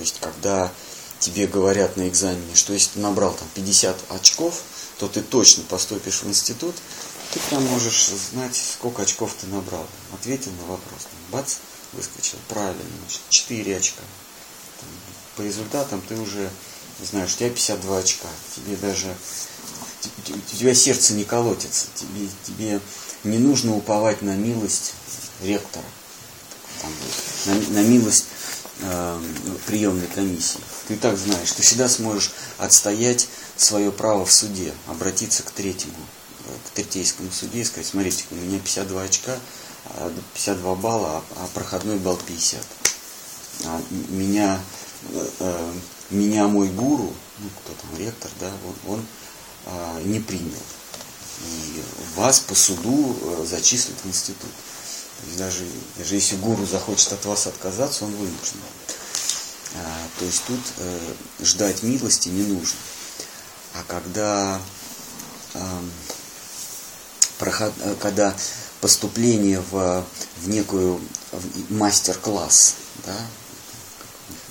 То 0.00 0.02
есть, 0.02 0.18
когда 0.18 0.72
тебе 1.18 1.46
говорят 1.46 1.98
на 1.98 2.08
экзамене, 2.08 2.54
что 2.54 2.72
если 2.72 2.92
ты 2.92 3.00
набрал 3.00 3.34
там 3.34 3.46
50 3.54 4.12
очков, 4.12 4.62
то 4.96 5.08
ты 5.08 5.20
точно 5.20 5.62
поступишь 5.64 6.22
в 6.22 6.26
институт, 6.26 6.74
ты 7.34 7.40
прям 7.50 7.62
можешь 7.66 8.08
знать, 8.32 8.56
сколько 8.56 9.02
очков 9.02 9.34
ты 9.38 9.46
набрал. 9.48 9.86
Ответил 10.14 10.52
на 10.52 10.62
вопрос. 10.68 11.00
Бац, 11.30 11.56
выскочил. 11.92 12.38
Правильно, 12.48 12.80
значит, 13.02 13.20
4 13.28 13.76
очка. 13.76 14.00
По 15.36 15.42
результатам 15.42 16.00
ты 16.08 16.16
уже 16.16 16.48
знаешь, 17.02 17.34
у 17.34 17.36
тебя 17.36 17.50
52 17.50 17.98
очка. 17.98 18.28
Тебе 18.56 18.76
даже 18.76 19.14
у 20.30 20.56
тебя 20.56 20.74
сердце 20.74 21.12
не 21.12 21.24
колотится, 21.24 21.88
тебе, 21.94 22.26
тебе 22.46 22.80
не 23.24 23.36
нужно 23.36 23.76
уповать 23.76 24.22
на 24.22 24.34
милость 24.34 24.94
ректора, 25.42 25.84
там, 26.80 26.90
на, 27.44 27.82
на 27.82 27.82
милость 27.82 28.24
э, 28.82 29.20
приемной 29.66 30.06
комиссии. 30.08 30.60
Ты 30.88 30.96
так 30.96 31.16
знаешь, 31.16 31.52
ты 31.52 31.62
всегда 31.62 31.88
сможешь 31.88 32.32
отстоять 32.58 33.28
свое 33.56 33.92
право 33.92 34.24
в 34.24 34.32
суде, 34.32 34.72
обратиться 34.86 35.42
к 35.42 35.50
третьему, 35.50 35.94
к 36.66 36.70
третейскому 36.70 37.30
суде 37.30 37.60
и 37.60 37.64
сказать, 37.64 37.86
смотрите, 37.86 38.24
у 38.30 38.34
меня 38.34 38.58
52 38.58 39.02
очка, 39.02 39.36
а, 39.86 40.12
52 40.34 40.74
балла, 40.76 41.22
а, 41.36 41.44
а 41.44 41.46
проходной 41.54 41.98
балл 41.98 42.16
50. 42.16 42.66
А 43.66 43.82
меня, 44.08 44.58
э, 45.40 45.72
меня 46.10 46.46
мой 46.48 46.68
гуру, 46.68 47.12
ну 47.38 47.48
кто 47.62 47.74
там, 47.74 47.98
ректор, 47.98 48.30
да, 48.40 48.50
он, 48.86 48.94
он 48.94 49.06
а, 49.66 50.00
не 50.02 50.20
принял. 50.20 50.62
И 51.42 51.82
вас 52.16 52.40
по 52.40 52.54
суду 52.54 53.16
э, 53.20 53.46
зачислят 53.46 53.96
в 54.02 54.08
институт. 54.08 54.50
Даже, 55.36 55.66
даже 55.96 56.14
если 56.14 56.36
гуру 56.36 56.66
захочет 56.66 57.12
от 57.12 57.24
вас 57.24 57.46
отказаться, 57.46 58.04
он 58.04 58.12
вынужден. 58.12 58.60
А, 59.74 60.08
то 60.18 60.24
есть 60.24 60.42
тут 60.46 60.60
э, 60.78 61.14
ждать 61.40 61.82
милости 61.82 62.28
не 62.28 62.42
нужно. 62.42 62.78
А 63.74 63.84
когда, 63.86 64.60
э, 65.54 65.80
проход, 67.38 67.72
когда 68.00 68.34
поступление 68.80 69.62
в, 69.70 70.04
в 70.38 70.48
некую 70.48 71.00
в 71.32 71.72
мастер-класс, 71.72 72.74
да, 73.06 73.16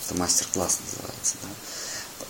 это 0.06 0.18
мастер-класс 0.18 0.80
называется, 0.86 1.36
да, 1.42 1.50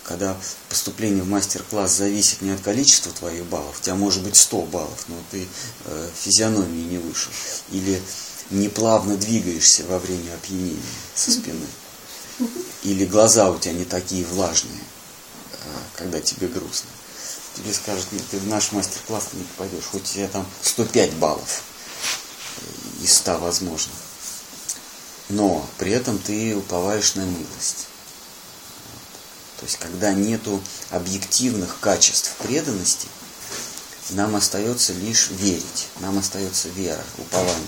когда 0.03 0.35
поступление 0.69 1.21
в 1.21 1.29
мастер-класс 1.29 1.97
зависит 1.97 2.41
не 2.41 2.49
от 2.49 2.61
количества 2.61 3.11
твоих 3.11 3.45
баллов, 3.45 3.79
у 3.79 3.83
тебя 3.83 3.95
может 3.95 4.23
быть 4.23 4.35
100 4.35 4.61
баллов, 4.63 5.05
но 5.07 5.15
ты 5.29 5.47
э, 5.85 6.09
физиономии 6.19 6.81
не 6.81 6.97
вышел, 6.97 7.31
или 7.69 8.01
неплавно 8.49 9.17
двигаешься 9.17 9.85
во 9.85 9.99
время 9.99 10.33
опьянения 10.33 10.81
со 11.15 11.31
спины, 11.31 11.67
или 12.83 13.05
глаза 13.05 13.49
у 13.49 13.59
тебя 13.59 13.73
не 13.73 13.85
такие 13.85 14.25
влажные, 14.25 14.81
э, 15.51 15.57
когда 15.95 16.19
тебе 16.19 16.47
грустно. 16.47 16.89
Тебе 17.55 17.73
скажут, 17.73 18.05
нет, 18.11 18.23
ты 18.31 18.37
в 18.37 18.47
наш 18.47 18.71
мастер-класс 18.71 19.29
не 19.33 19.43
попадешь, 19.43 19.85
хоть 19.91 20.03
у 20.03 20.05
тебя 20.05 20.27
там 20.27 20.45
105 20.61 21.13
баллов 21.15 21.63
из 23.01 23.13
100 23.17 23.37
возможно. 23.39 23.91
Но 25.29 25.67
при 25.77 25.91
этом 25.91 26.17
ты 26.17 26.55
уповаешь 26.55 27.15
на 27.15 27.21
милость. 27.21 27.87
То 29.59 29.65
есть, 29.65 29.77
когда 29.77 30.13
нету 30.13 30.61
объективных 30.89 31.79
качеств 31.79 32.33
преданности, 32.37 33.07
нам 34.11 34.35
остается 34.35 34.93
лишь 34.93 35.29
верить, 35.31 35.87
нам 35.99 36.17
остается 36.17 36.69
вера, 36.69 37.03
упование. 37.17 37.67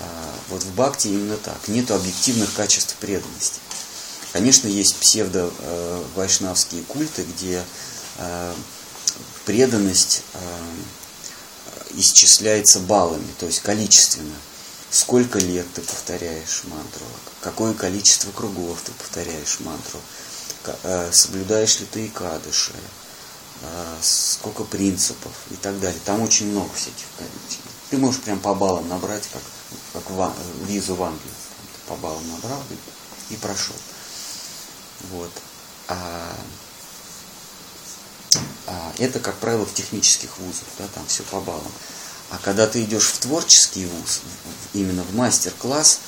А 0.00 0.34
вот 0.48 0.62
в 0.62 0.74
бхакти 0.74 1.08
именно 1.08 1.36
так. 1.36 1.68
Нету 1.68 1.94
объективных 1.94 2.52
качеств 2.54 2.96
преданности. 2.96 3.60
Конечно, 4.32 4.68
есть 4.68 4.96
псевдо-вайшнавские 4.96 6.82
культы, 6.84 7.24
где 7.24 7.64
э, 8.18 8.54
преданность 9.46 10.22
э, 10.34 10.38
исчисляется 11.94 12.80
баллами, 12.80 13.28
то 13.38 13.46
есть 13.46 13.60
количественно. 13.60 14.36
Сколько 14.90 15.38
лет 15.38 15.66
ты 15.74 15.82
повторяешь 15.82 16.62
мантру, 16.64 17.04
какое 17.40 17.74
количество 17.74 18.30
кругов 18.32 18.78
ты 18.84 18.92
повторяешь 18.92 19.60
мантру, 19.60 20.00
Э, 20.82 21.10
соблюдаешь 21.12 21.80
ли 21.80 21.86
ты 21.86 22.06
и 22.06 22.08
кадыши, 22.08 22.72
э, 23.62 23.96
сколько 24.02 24.64
принципов 24.64 25.32
и 25.50 25.56
так 25.56 25.78
далее. 25.80 26.00
Там 26.04 26.20
очень 26.22 26.50
много 26.50 26.70
всяких 26.74 27.06
количеств. 27.16 27.62
Ты 27.90 27.98
можешь 27.98 28.20
прям 28.20 28.38
по 28.38 28.54
баллам 28.54 28.88
набрать, 28.88 29.26
как, 29.32 29.42
как 30.00 30.10
в, 30.10 30.34
визу 30.66 30.94
в 30.94 31.02
Англию. 31.02 31.34
По 31.86 31.96
баллам 31.96 32.26
набрал 32.30 32.62
и, 33.30 33.36
прошел. 33.36 33.76
Вот. 35.10 35.30
А, 35.88 36.36
а 38.66 38.92
это, 38.98 39.20
как 39.20 39.36
правило, 39.36 39.64
в 39.64 39.74
технических 39.74 40.36
вузах, 40.38 40.68
да, 40.78 40.86
там 40.94 41.06
все 41.06 41.22
по 41.24 41.40
баллам. 41.40 41.72
А 42.30 42.38
когда 42.42 42.66
ты 42.66 42.82
идешь 42.82 43.06
в 43.06 43.18
творческий 43.18 43.86
вуз, 43.86 44.20
именно 44.74 45.02
в 45.02 45.14
мастер-класс, 45.14 46.00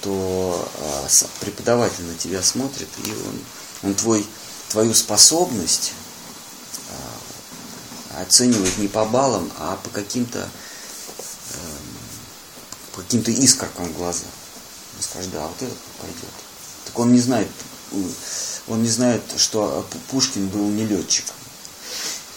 то 0.00 0.68
а, 0.78 1.08
преподаватель 1.40 2.04
на 2.04 2.14
тебя 2.14 2.42
смотрит, 2.42 2.88
и 3.04 3.10
он 3.10 3.40
он 3.82 3.94
твой, 3.94 4.26
твою 4.68 4.94
способность 4.94 5.92
э, 6.88 8.22
оценивает 8.22 8.78
не 8.78 8.88
по 8.88 9.04
баллам, 9.04 9.50
а 9.58 9.76
по 9.76 9.90
каким-то 9.90 10.40
э, 10.40 11.56
каким-то 12.96 13.30
искоркам 13.30 13.86
в 13.86 13.96
глазах. 13.96 14.28
Он 14.96 15.02
скажет, 15.02 15.30
да, 15.30 15.46
вот 15.46 15.56
это 15.62 15.74
пойдет. 16.00 16.30
Так 16.86 16.98
он 16.98 17.12
не 17.12 17.20
знает, 17.20 17.48
он 18.66 18.82
не 18.82 18.88
знает, 18.88 19.22
что 19.36 19.86
Пушкин 20.10 20.48
был 20.48 20.68
не 20.68 20.86
летчиком. 20.86 21.34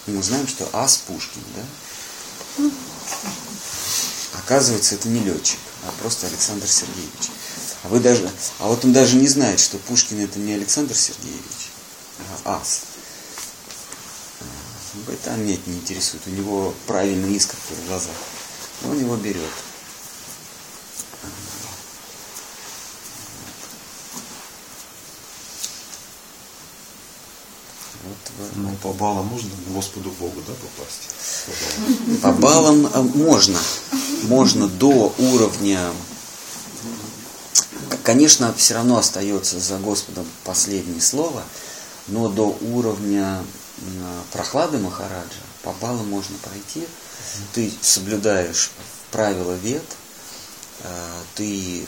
Мы 0.07 0.23
знаем, 0.23 0.47
что 0.47 0.67
Ас 0.73 0.97
Пушкин, 0.97 1.43
да? 1.55 1.63
Оказывается, 4.39 4.95
это 4.95 5.07
не 5.07 5.21
летчик, 5.21 5.59
а 5.87 5.91
просто 6.01 6.27
Александр 6.27 6.67
Сергеевич. 6.67 7.31
А 7.83 7.87
вы 7.87 7.99
даже, 7.99 8.29
а 8.59 8.67
вот 8.67 8.83
он 8.83 8.91
даже 8.91 9.15
не 9.15 9.27
знает, 9.27 9.59
что 9.59 9.77
Пушкин 9.77 10.19
это 10.19 10.39
не 10.39 10.53
Александр 10.53 10.95
Сергеевич, 10.95 11.71
а 12.45 12.57
ас. 12.57 12.81
А, 14.41 15.11
это 15.11 15.37
нет, 15.37 15.65
не 15.67 15.75
интересует. 15.75 16.23
У 16.25 16.31
него 16.31 16.73
правильный 16.87 17.33
искорки 17.35 17.73
в 17.73 17.87
глазах. 17.87 18.15
Он 18.83 18.99
его 18.99 19.15
берет. 19.15 19.51
Вот, 28.03 28.51
ну, 28.55 28.68
по 28.81 28.93
баллам 28.93 29.27
можно 29.27 29.49
Господу 29.67 30.11
Богу, 30.11 30.41
да, 30.47 30.53
попасть? 30.53 32.21
По 32.21 32.31
баллам 32.31 32.87
э, 32.87 33.01
можно. 33.01 33.59
Можно 34.23 34.67
до 34.67 35.13
уровня 35.17 35.91
Конечно, 38.03 38.53
все 38.53 38.75
равно 38.75 38.97
остается 38.97 39.59
за 39.59 39.77
Господом 39.77 40.25
последнее 40.43 41.01
слово, 41.01 41.43
но 42.07 42.27
до 42.27 42.57
уровня 42.61 43.43
прохлады 44.31 44.77
Махараджа 44.77 45.41
по 45.63 45.73
баллам 45.73 46.09
можно 46.09 46.35
пройти. 46.37 46.87
Ты 47.53 47.71
соблюдаешь 47.81 48.71
правила 49.11 49.53
вет, 49.53 49.83
э, 50.79 51.21
ты 51.35 51.85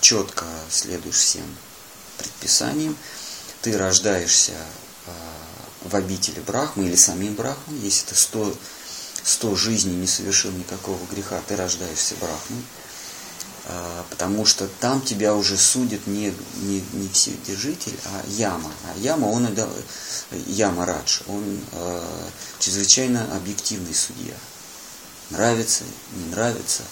четко 0.00 0.44
следуешь 0.70 1.16
всем 1.16 1.44
предписаниям, 2.18 2.96
ты 3.62 3.76
рождаешься 3.76 4.52
в 5.84 5.94
обители 5.94 6.40
Брахмы 6.40 6.86
или 6.86 6.96
самим 6.96 7.34
Брахмой, 7.34 7.78
если 7.78 8.06
ты 8.06 8.14
сто, 8.14 8.54
сто 9.22 9.54
жизней 9.54 9.94
не 9.94 10.06
совершил 10.06 10.50
никакого 10.52 10.98
греха, 11.10 11.40
ты 11.46 11.56
рождаешься 11.56 12.14
Брахмой. 12.16 12.62
А, 13.66 14.04
потому 14.10 14.44
что 14.44 14.68
там 14.80 15.00
тебя 15.00 15.34
уже 15.34 15.56
судит 15.56 16.06
не, 16.06 16.34
не, 16.56 16.84
не 16.92 17.08
вседержитель, 17.08 17.98
а 18.04 18.24
Яма. 18.28 18.70
А 18.84 18.98
Яма, 18.98 19.26
он, 19.26 19.48
Яма 20.46 20.84
Радж, 20.84 21.20
он 21.26 21.60
э, 21.72 22.02
чрезвычайно 22.58 23.24
объективный 23.34 23.94
судья. 23.94 24.34
Нравится, 25.30 25.84
не 26.12 26.30
нравится. 26.30 26.82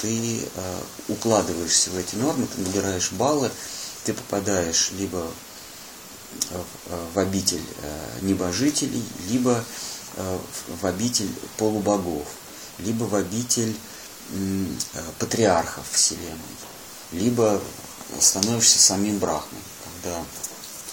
Ты 0.00 0.42
э, 0.42 0.80
укладываешься 1.08 1.90
в 1.90 1.96
эти 1.96 2.14
нормы, 2.14 2.46
ты 2.46 2.60
набираешь 2.60 3.10
баллы, 3.12 3.50
ты 4.04 4.14
попадаешь 4.14 4.90
либо 4.92 5.26
в 7.14 7.18
обитель 7.18 7.64
э, 7.82 8.18
небожителей, 8.22 9.04
либо 9.28 9.64
э, 10.16 10.38
в 10.80 10.86
обитель 10.86 11.30
полубогов, 11.56 12.26
либо 12.78 13.04
в 13.04 13.14
обитель 13.14 13.76
Э, 14.30 15.00
патриархов 15.18 15.84
Вселенной, 15.90 16.38
либо 17.10 17.60
становишься 18.18 18.78
самим 18.78 19.18
Брахмой, 19.18 19.60
когда 19.84 20.24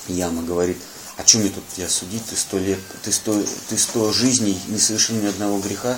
Яма 0.07 0.43
говорит, 0.43 0.77
о 1.15 1.23
чем 1.23 1.41
мне 1.41 1.49
тут 1.49 1.63
тебя 1.73 1.87
судить, 1.87 2.25
ты 2.25 2.35
сто 2.35 2.57
лет, 2.57 2.79
ты 3.01 3.13
сто, 3.13 3.41
ты 3.69 3.77
сто 3.77 4.11
жизней 4.11 4.59
не 4.67 4.77
совершил 4.77 5.15
ни 5.15 5.25
одного 5.25 5.59
греха, 5.59 5.97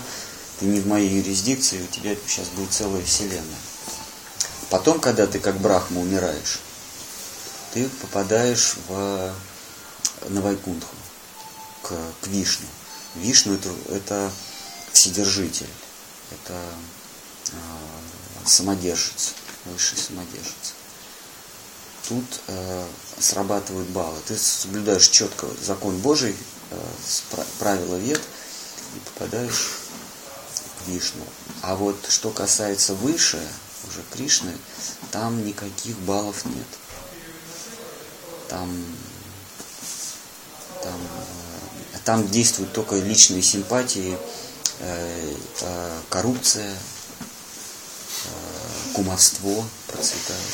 ты 0.59 0.65
не 0.65 0.81
в 0.81 0.87
моей 0.87 1.09
юрисдикции, 1.09 1.81
у 1.81 1.87
тебя 1.87 2.15
сейчас 2.27 2.47
будет 2.49 2.71
целая 2.71 3.03
Вселенная. 3.03 3.43
Потом, 4.69 4.99
когда 4.99 5.25
ты 5.25 5.39
как 5.39 5.59
Брахма 5.59 6.01
умираешь, 6.01 6.59
ты 7.73 7.87
попадаешь 7.89 8.75
в, 8.87 9.33
на 10.29 10.41
Вайкунтху, 10.41 10.95
к, 11.83 11.89
к 12.21 12.27
Вишну. 12.27 12.67
Вишну 13.15 13.53
это, 13.55 13.69
это 13.89 14.31
вседержитель, 14.93 15.69
это 16.31 16.55
Э, 17.51 18.45
самодержец, 18.45 19.33
высший 19.65 19.97
самодержец. 19.97 20.73
Тут 22.07 22.25
э, 22.47 22.87
срабатывают 23.19 23.89
баллы. 23.89 24.17
Ты 24.27 24.37
соблюдаешь 24.37 25.09
четко 25.09 25.47
закон 25.61 25.97
Божий, 25.99 26.35
э, 26.71 26.79
правила 27.59 27.95
вет 27.97 28.21
и 28.95 28.99
попадаешь 28.99 29.79
к 30.79 30.87
Вишну. 30.87 31.25
А 31.61 31.75
вот 31.75 31.97
что 32.09 32.31
касается 32.31 32.95
выше, 32.95 33.39
уже 33.87 34.03
Кришны, 34.11 34.57
там 35.11 35.45
никаких 35.45 35.97
баллов 35.99 36.45
нет. 36.45 36.67
Там, 38.51 38.85
там, 40.83 40.99
э, 41.93 41.97
там 42.05 42.29
действуют 42.29 42.73
только 42.73 42.97
личные 42.97 43.41
симпатии, 43.41 44.15
э, 44.79 45.35
э, 45.61 45.99
коррупция, 46.09 46.77
кумовство 48.93 49.65
процветает. 49.87 50.51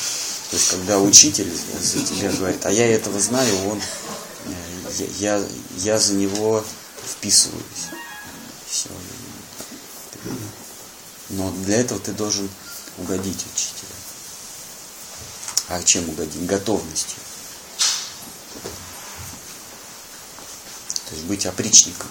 То 0.50 0.56
есть, 0.56 0.70
когда 0.70 0.98
учитель 0.98 1.52
за 1.80 2.02
тебя 2.04 2.32
говорит, 2.32 2.64
а 2.64 2.70
я 2.70 2.86
этого 2.86 3.20
знаю, 3.20 3.54
он, 3.68 3.82
э, 4.46 5.06
я, 5.18 5.44
я 5.78 5.98
за 5.98 6.14
него 6.14 6.64
вписываюсь. 7.04 7.88
Все. 8.66 8.88
Но 11.30 11.50
для 11.64 11.80
этого 11.80 12.00
ты 12.00 12.12
должен 12.12 12.48
угодить 12.96 13.44
учителю. 13.54 13.88
А 15.68 15.82
чем 15.82 16.08
угодить? 16.08 16.46
Готовностью. 16.46 17.18
То 21.08 21.14
есть 21.14 21.26
быть 21.26 21.46
опричником. 21.46 22.08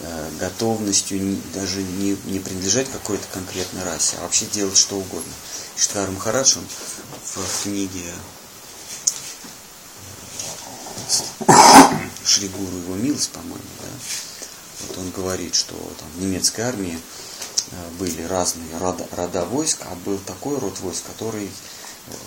Э, 0.00 0.30
готовностью 0.38 1.38
даже 1.54 1.82
не, 1.82 2.16
не 2.26 2.38
принадлежать 2.38 2.90
какой-то 2.90 3.26
конкретной 3.32 3.82
расе, 3.84 4.16
а 4.18 4.22
вообще 4.22 4.46
делать 4.46 4.76
что 4.76 4.96
угодно. 4.96 5.32
Штар 5.76 6.10
Махарадж, 6.10 6.58
он 6.58 6.66
в 7.24 7.62
книге 7.62 8.12
Шригуру 12.24 12.76
его 12.76 12.94
милость, 12.96 13.30
по-моему, 13.30 13.62
да, 13.80 13.88
вот 14.80 14.98
он 14.98 15.10
говорит, 15.10 15.54
что 15.54 15.74
там 15.98 16.08
в 16.16 16.20
немецкой 16.20 16.62
армии 16.62 16.98
э, 17.70 17.88
были 17.98 18.22
разные 18.22 18.76
рода, 18.78 19.06
рода 19.12 19.44
войск, 19.44 19.78
а 19.82 19.94
был 20.04 20.18
такой 20.18 20.58
род 20.58 20.78
войск, 20.80 21.04
который, 21.06 21.50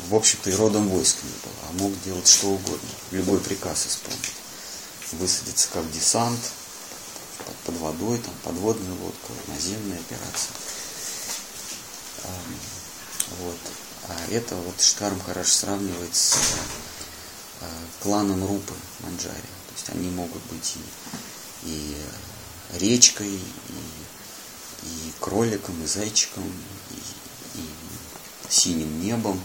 в 0.10 0.16
общем-то, 0.16 0.50
и 0.50 0.54
родом 0.54 0.90
войск 0.90 1.18
не 1.24 1.30
был, 1.30 1.56
а 1.68 1.72
мог 1.74 2.04
делать 2.04 2.28
что 2.28 2.48
угодно, 2.48 2.90
любой 3.12 3.40
приказ 3.40 3.88
исполнить. 3.88 4.34
Высадиться 5.14 5.70
как 5.74 5.90
десант, 5.92 6.40
под, 7.66 7.78
водой, 7.78 8.20
там, 8.20 8.34
подводная 8.44 8.92
лодка, 8.92 9.34
наземная 9.48 10.00
операция. 10.00 10.54
Вот. 13.40 13.58
А 14.10 14.32
это 14.32 14.56
вот 14.56 14.82
Штарм 14.82 15.20
хорошо 15.20 15.52
сравнивает 15.52 16.16
с 16.16 16.36
э, 17.62 17.66
кланом 18.02 18.46
Рупы 18.46 18.74
Манджари. 19.02 19.36
То 19.36 19.74
есть 19.76 19.90
они 19.90 20.10
могут 20.10 20.42
быть 20.46 20.76
и, 21.64 21.70
и 21.70 21.98
речкой, 22.80 23.30
и, 23.30 23.40
и 24.84 25.14
кроликом, 25.20 25.82
и 25.84 25.86
зайчиком, 25.86 26.44
и, 26.90 27.60
и 27.60 27.70
синим 28.50 29.00
небом, 29.02 29.40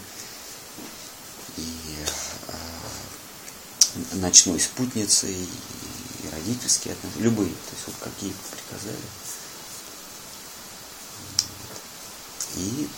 и 1.57 1.97
э, 2.49 4.17
ночной 4.17 4.61
спутницей, 4.61 5.35
и 5.35 6.29
родительские 6.31 6.95
отношения, 6.95 7.25
любые, 7.25 7.51
то 7.51 7.75
есть 7.75 7.87
вот 7.87 7.97
какие 8.01 8.33
приказали. 8.51 8.97
И 12.57 12.89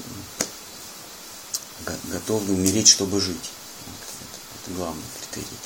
готовы 2.11 2.55
умереть, 2.55 2.89
чтобы 2.89 3.21
жить. 3.21 3.51
Это, 3.87 4.63
это 4.63 4.77
главный 4.77 5.03
критерий. 5.21 5.59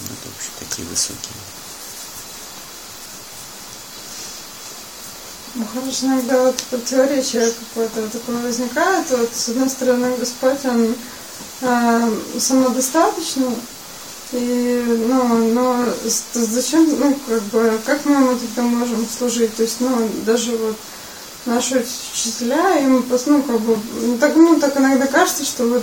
Ну, 0.00 0.06
это, 0.06 0.28
в 0.28 0.36
общем, 0.36 0.52
такие 0.60 0.88
высокие. 0.88 1.57
Хорошо, 5.66 6.06
иногда 6.06 6.44
вот 6.44 6.56
противоречие 6.70 7.52
какое-то 7.52 8.08
такое 8.08 8.36
возникает. 8.42 9.10
Вот 9.10 9.30
с 9.32 9.48
одной 9.48 9.68
стороны 9.68 10.16
Господь, 10.16 10.64
он 10.64 10.94
э, 11.62 12.10
самодостаточный, 12.38 13.54
и, 14.32 15.04
ну, 15.08 15.52
но 15.54 15.84
зачем, 16.34 16.86
ну, 16.98 17.18
как 17.26 17.42
бы, 17.44 17.80
как 17.86 18.04
мы 18.04 18.16
ему 18.16 18.38
тогда 18.38 18.62
можем 18.62 19.06
служить? 19.06 19.56
То 19.56 19.62
есть, 19.62 19.80
ну, 19.80 20.08
даже 20.26 20.56
вот 20.56 20.76
наши 21.46 21.84
учителя, 22.12 22.78
им, 22.78 23.04
ну, 23.26 23.42
как 23.42 23.60
бы, 23.60 23.78
ну, 24.02 24.18
так, 24.18 24.36
ну, 24.36 24.60
так 24.60 24.76
иногда 24.76 25.06
кажется, 25.06 25.44
что 25.44 25.66
вот 25.66 25.82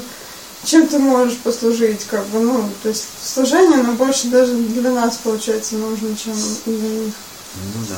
чем 0.64 0.88
ты 0.88 1.00
можешь 1.00 1.38
послужить, 1.38 2.06
как 2.06 2.26
бы, 2.28 2.40
ну, 2.40 2.70
то 2.84 2.90
есть 2.90 3.06
служение, 3.24 3.80
оно 3.80 3.94
больше 3.94 4.28
даже 4.28 4.54
для 4.54 4.92
нас, 4.92 5.18
получается, 5.24 5.76
нужно, 5.76 6.16
чем 6.16 6.34
для 6.66 6.90
них. 6.90 7.14
Ну 7.56 7.86
да. 7.90 7.98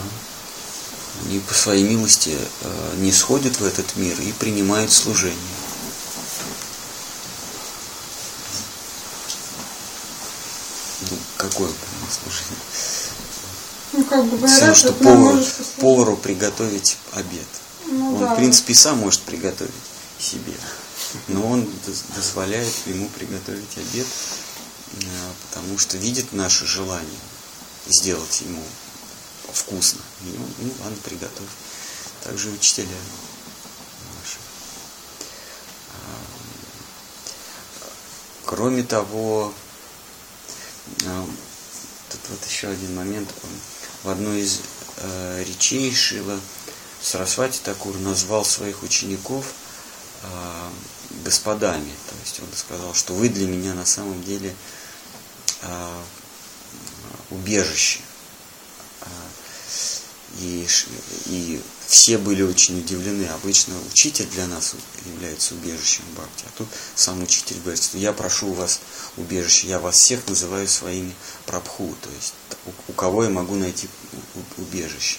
Они 1.25 1.39
по 1.39 1.53
своей 1.53 1.83
милости 1.83 2.37
э, 2.61 2.95
не 2.97 3.11
сходят 3.11 3.59
в 3.59 3.65
этот 3.65 3.95
мир 3.95 4.19
и 4.21 4.31
принимают 4.33 4.91
служение. 4.91 5.37
Ну, 11.01 11.17
какое 11.37 11.69
служение? 12.09 12.57
Ну, 13.93 14.03
как 14.03 14.25
бы 14.25 14.37
говорят, 14.37 14.55
Все, 14.55 14.73
что 14.75 14.93
повар, 14.93 15.43
повару 15.79 16.17
приготовить 16.17 16.97
обед. 17.13 17.47
Ну, 17.85 18.15
Он, 18.15 18.19
да. 18.19 18.33
в 18.33 18.37
принципе, 18.37 18.75
сам 18.75 18.99
может 18.99 19.21
приготовить 19.21 19.73
себе. 20.19 20.53
Но 21.27 21.47
он 21.47 21.69
дозволяет 22.15 22.73
ему 22.85 23.07
приготовить 23.09 23.77
обед, 23.77 24.07
э, 24.93 25.05
потому 25.49 25.77
что 25.77 25.97
видит 25.97 26.33
наше 26.33 26.65
желание 26.65 27.19
сделать 27.87 28.41
ему 28.41 28.63
вкусно. 29.51 30.01
И 30.23 30.29
он, 30.37 30.53
ну 30.59 30.73
ладно, 30.83 30.97
приготовь. 31.03 31.49
Также 32.23 32.49
учителя 32.49 32.87
наши. 34.19 34.37
А, 35.93 36.07
кроме 38.45 38.83
того, 38.83 39.53
а, 41.05 41.25
тут 42.09 42.21
вот 42.29 42.45
еще 42.47 42.67
один 42.67 42.95
момент. 42.95 43.29
В 44.03 44.09
одной 44.09 44.41
из 44.41 44.61
э, 44.97 45.43
речей 45.45 45.93
Шила 45.93 46.39
Сарасвати 47.01 47.59
Такур 47.63 47.97
назвал 47.97 48.45
своих 48.45 48.83
учеников 48.83 49.53
э, 50.23 50.69
господами. 51.23 51.91
То 52.09 52.15
есть 52.23 52.39
он 52.39 52.47
сказал, 52.55 52.93
что 52.93 53.13
вы 53.13 53.29
для 53.29 53.47
меня 53.47 53.73
на 53.73 53.85
самом 53.85 54.23
деле 54.23 54.55
э, 55.61 56.03
убежище. 57.31 57.99
И, 60.39 60.67
и 61.25 61.61
все 61.87 62.17
были 62.17 62.43
очень 62.43 62.79
удивлены. 62.79 63.25
Обычно 63.25 63.75
учитель 63.91 64.27
для 64.27 64.45
нас 64.47 64.75
является 65.05 65.55
убежищем 65.55 66.03
Бхакти. 66.15 66.45
А 66.45 66.57
тут 66.57 66.67
сам 66.95 67.23
учитель 67.23 67.59
говорит, 67.61 67.83
что 67.83 67.97
я 67.97 68.13
прошу 68.13 68.49
у 68.49 68.53
вас 68.53 68.79
убежище, 69.15 69.67
я 69.67 69.79
вас 69.79 69.97
всех 69.97 70.27
называю 70.27 70.67
своими 70.67 71.15
прабху, 71.45 71.95
то 72.01 72.09
есть 72.09 72.33
у, 72.65 72.91
у 72.91 72.93
кого 72.93 73.23
я 73.23 73.29
могу 73.29 73.55
найти 73.55 73.87
убежище. 74.57 75.17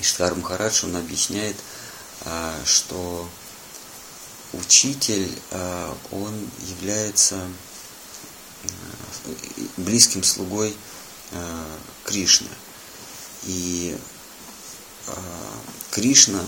Иштхар 0.00 0.34
Махарадж, 0.34 0.84
он 0.84 0.96
объясняет, 0.96 1.56
а, 2.24 2.56
что 2.64 3.28
учитель, 4.52 5.30
а, 5.50 5.96
он 6.10 6.32
является 6.68 7.36
а, 7.36 8.68
близким 9.76 10.22
слугой 10.22 10.76
Кришны. 12.10 12.48
И 13.44 13.96
Кришна 15.90 16.44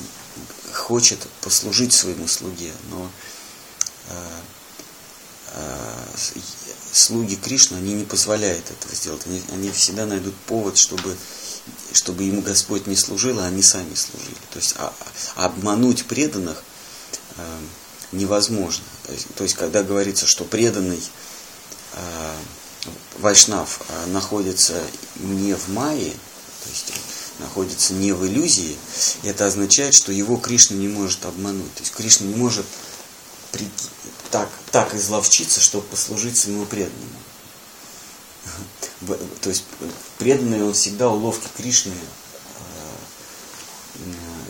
хочет 0.73 1.19
послужить 1.41 1.93
своему 1.93 2.27
слуге, 2.27 2.73
но 2.91 3.11
слуги 6.93 7.37
Кришны, 7.37 7.77
они 7.77 7.95
не 7.95 8.05
позволяют 8.05 8.71
этого 8.71 8.95
сделать. 8.95 9.23
Они, 9.27 9.43
они 9.53 9.71
всегда 9.71 10.07
найдут 10.07 10.35
повод, 10.47 10.77
чтобы 10.77 11.17
чтобы 11.93 12.25
ему 12.25 12.41
Господь 12.41 12.87
не 12.87 12.97
служил, 12.97 13.39
а 13.39 13.47
они 13.47 13.63
сами 13.63 13.95
служили. 13.95 14.35
То 14.51 14.59
есть 14.59 14.75
а 14.79 14.93
обмануть 15.37 16.07
преданных 16.07 16.63
э, 17.37 17.59
невозможно. 18.11 18.85
То 19.07 19.13
есть, 19.13 19.27
то 19.35 19.45
есть, 19.45 19.55
когда 19.55 19.83
говорится, 19.83 20.27
что 20.27 20.45
преданный 20.45 21.03
э, 21.93 22.35
Вайшнав 23.19 23.81
э, 23.89 24.07
находится 24.07 24.83
не 25.17 25.55
в 25.55 25.69
Майе, 25.69 26.13
то 26.13 26.71
есть 26.71 26.93
находится 27.39 27.95
не 27.95 28.13
в 28.13 28.27
иллюзии, 28.27 28.77
это 29.23 29.47
означает, 29.47 29.95
что 29.95 30.13
его 30.13 30.37
Кришна 30.37 30.77
не 30.77 30.89
может 30.89 31.25
обмануть. 31.25 31.73
То 31.75 31.81
есть 31.81 31.93
Кришна 31.93 32.27
не 32.27 32.35
может 32.35 32.67
при, 33.51 33.69
так, 34.31 34.49
так 34.71 34.95
изловчиться, 34.95 35.61
чтобы 35.61 35.87
послужить 35.87 36.37
своему 36.37 36.67
преданному 36.67 37.23
то 39.41 39.49
есть 39.49 39.65
преданный 40.19 40.63
он 40.63 40.73
всегда 40.73 41.09
уловки 41.09 41.49
Кришны 41.57 41.95
э, 41.95 41.97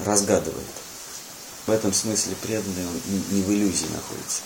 разгадывает. 0.04 0.66
В 1.66 1.70
этом 1.70 1.92
смысле 1.92 2.34
преданный 2.42 2.86
он 2.86 3.00
не 3.30 3.42
в 3.42 3.50
иллюзии 3.50 3.86
находится. 3.86 4.42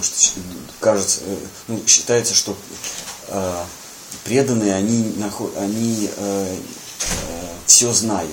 Что 0.00 0.40
кажется, 0.80 1.20
э, 1.24 1.36
ну, 1.68 1.82
считается, 1.86 2.34
что 2.34 2.56
э, 3.28 3.64
преданные, 4.24 4.74
они, 4.74 5.14
они 5.56 6.10
э, 6.16 6.56
э, 6.56 6.56
все 7.66 7.92
знают. 7.92 8.30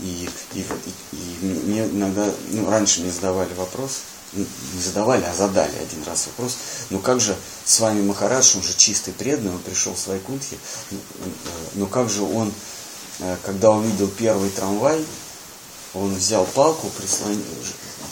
И, 0.00 0.28
и, 0.54 0.66
и, 1.12 1.46
мне 1.46 1.84
иногда, 1.84 2.28
ну, 2.50 2.68
раньше 2.68 3.00
мне 3.00 3.12
задавали 3.12 3.54
вопрос, 3.54 4.00
не 4.32 4.82
задавали, 4.82 5.24
а 5.24 5.32
задали 5.32 5.76
один 5.76 6.02
раз 6.04 6.26
вопрос, 6.26 6.56
ну 6.90 6.98
как 6.98 7.20
же 7.20 7.36
с 7.64 7.78
вами 7.80 8.02
Махарадж, 8.02 8.56
он 8.56 8.62
же 8.62 8.74
чистый 8.76 9.14
преданный, 9.14 9.52
он 9.52 9.60
пришел 9.60 9.94
в 9.94 9.98
своей 9.98 10.20
кунтхе, 10.20 10.56
ну, 10.90 10.98
э, 10.98 11.30
ну 11.74 11.86
как 11.86 12.10
же 12.10 12.22
он, 12.22 12.52
э, 13.20 13.36
когда 13.44 13.70
увидел 13.70 14.08
первый 14.08 14.50
трамвай, 14.50 15.04
он 15.94 16.14
взял 16.14 16.44
палку, 16.44 16.88
прислонил, 16.90 17.40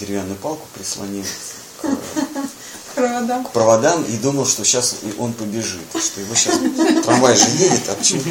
деревянную 0.00 0.36
палку, 0.36 0.66
прислонил 0.74 1.24
к, 1.80 2.94
Проводам. 2.94 3.44
к 3.44 3.50
проводам 3.52 4.04
и 4.04 4.16
думал, 4.18 4.46
что 4.46 4.64
сейчас 4.64 4.96
он 5.18 5.32
побежит, 5.32 5.80
что 5.98 6.20
его 6.20 6.34
сейчас 6.34 6.58
трамвай 7.04 7.34
же 7.36 7.48
едет, 7.50 7.88
а 7.88 7.94
почему? 7.94 8.22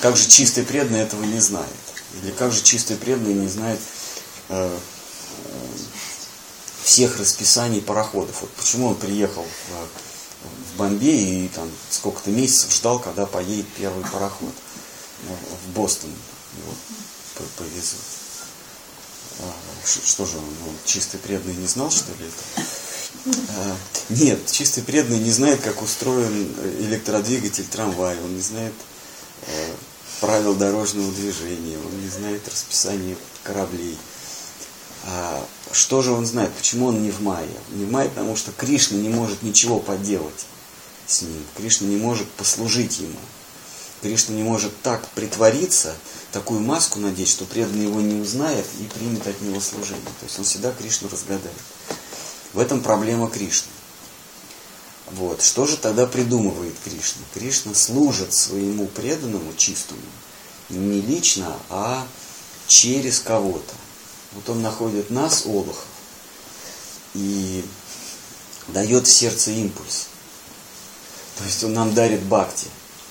Как 0.00 0.16
же 0.16 0.26
чистый 0.28 0.64
преданный 0.64 1.00
этого 1.00 1.22
не 1.24 1.38
знает? 1.40 1.68
Или 2.22 2.30
как 2.32 2.50
же 2.52 2.62
чистый 2.62 2.96
преданный 2.96 3.34
не 3.34 3.48
знает 3.48 3.78
э, 4.48 4.78
э, 5.44 5.68
всех 6.82 7.18
расписаний 7.18 7.80
пароходов? 7.82 8.40
Вот 8.40 8.50
почему 8.52 8.88
он 8.88 8.94
приехал 8.96 9.44
в, 9.44 10.74
в 10.74 10.76
Бомбей 10.78 11.44
и 11.44 11.48
там 11.48 11.70
сколько-то 11.90 12.30
месяцев 12.30 12.72
ждал, 12.72 12.98
когда 12.98 13.26
поедет 13.26 13.66
первый 13.76 14.02
пароход 14.04 14.52
э, 15.28 15.32
в 15.66 15.72
Бостон. 15.74 16.10
Его 16.10 16.72
по- 17.36 17.62
повезут. 17.62 17.98
А, 19.42 19.52
Что 19.86 20.26
же 20.26 20.38
он, 20.38 20.44
ну, 20.44 20.72
чистый 20.84 21.18
преданный 21.18 21.54
не 21.54 21.66
знал, 21.66 21.90
что 21.90 22.10
ли, 22.12 22.26
это? 22.26 22.66
А, 23.56 23.76
Нет, 24.10 24.38
чистый 24.50 24.82
преданный 24.82 25.18
не 25.18 25.30
знает, 25.30 25.60
как 25.60 25.82
устроен 25.82 26.54
электродвигатель 26.80 27.66
трамвая, 27.66 28.20
он 28.22 28.36
не 28.36 28.42
знает 28.42 28.74
э, 29.46 29.74
правил 30.20 30.54
дорожного 30.54 31.10
движения, 31.12 31.78
он 31.78 32.00
не 32.00 32.08
знает 32.08 32.46
расписание 32.48 33.16
кораблей. 33.42 33.98
А 35.04 35.46
что 35.72 36.02
же 36.02 36.12
он 36.12 36.26
знает? 36.26 36.52
Почему 36.52 36.86
он 36.86 37.02
не 37.02 37.10
в 37.10 37.20
мае? 37.22 37.48
Не 37.70 37.84
в 37.84 37.90
мае, 37.90 38.08
потому 38.10 38.36
что 38.36 38.52
Кришна 38.52 38.98
не 38.98 39.08
может 39.08 39.42
ничего 39.42 39.80
поделать 39.80 40.46
с 41.06 41.22
ним. 41.22 41.42
Кришна 41.56 41.86
не 41.86 41.96
может 41.96 42.30
послужить 42.32 42.98
ему. 42.98 43.18
Кришна 44.02 44.34
не 44.34 44.42
может 44.42 44.72
так 44.82 45.06
притвориться, 45.08 45.94
такую 46.32 46.60
маску 46.60 46.98
надеть, 46.98 47.28
что 47.28 47.44
преданный 47.44 47.84
его 47.84 48.00
не 48.00 48.20
узнает 48.20 48.66
и 48.80 48.84
примет 48.84 49.26
от 49.26 49.40
него 49.40 49.60
служение. 49.60 50.04
То 50.20 50.26
есть 50.26 50.38
он 50.38 50.44
всегда 50.44 50.72
Кришну 50.72 51.08
разгадает. 51.08 51.56
В 52.52 52.58
этом 52.58 52.82
проблема 52.82 53.28
Кришны. 53.28 53.70
Вот. 55.12 55.42
Что 55.42 55.66
же 55.66 55.76
тогда 55.76 56.06
придумывает 56.06 56.74
Кришна? 56.84 57.22
Кришна 57.34 57.74
служит 57.74 58.32
своему 58.32 58.86
преданному 58.86 59.52
чистому 59.56 60.00
не 60.70 61.00
лично, 61.00 61.56
а 61.68 62.06
через 62.66 63.20
кого-то. 63.20 63.74
Вот 64.32 64.48
он 64.48 64.62
находит 64.62 65.10
нас, 65.10 65.44
олухов, 65.46 65.86
и 67.14 67.64
дает 68.68 69.06
в 69.06 69.12
сердце 69.12 69.50
импульс. 69.50 70.06
То 71.38 71.44
есть 71.44 71.64
он 71.64 71.72
нам 71.72 71.94
дарит 71.94 72.22
бхакти, 72.22 72.68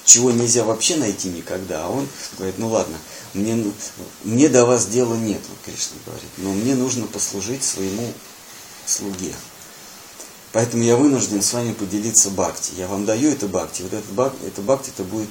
чего 0.09 0.31
нельзя 0.31 0.63
вообще 0.63 0.97
найти 0.97 1.29
никогда. 1.29 1.85
А 1.85 1.89
он 1.89 2.07
говорит, 2.37 2.57
ну 2.57 2.69
ладно, 2.69 2.97
мне, 3.33 3.55
ну- 3.55 3.73
мне 4.23 4.49
до 4.49 4.65
вас 4.65 4.87
дела 4.87 5.13
нет, 5.15 5.41
Кришна 5.65 5.97
говорит, 6.05 6.29
но 6.37 6.51
мне 6.51 6.75
нужно 6.75 7.05
послужить 7.05 7.63
своему 7.63 8.11
слуге. 8.85 9.33
Поэтому 10.51 10.81
я 10.83 10.95
вынужден 10.95 11.43
с 11.43 11.53
вами 11.53 11.73
поделиться 11.73 12.31
бхакти. 12.31 12.71
Я 12.75 12.87
вам 12.87 13.05
даю 13.05 13.29
это 13.29 13.47
бхакти. 13.47 13.83
Вот 13.83 13.93
это 13.93 14.11
бхакти, 14.13 14.45
это 14.47 14.61
бхакти 14.63 14.89
это 14.89 15.03
будет 15.03 15.29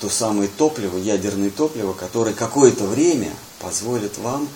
то 0.00 0.10
самое 0.10 0.48
топливо, 0.48 0.98
ядерное 0.98 1.50
топливо, 1.50 1.94
которое 1.94 2.34
какое-то 2.34 2.84
время 2.84 3.32
позволит 3.58 4.18
вам 4.18 4.48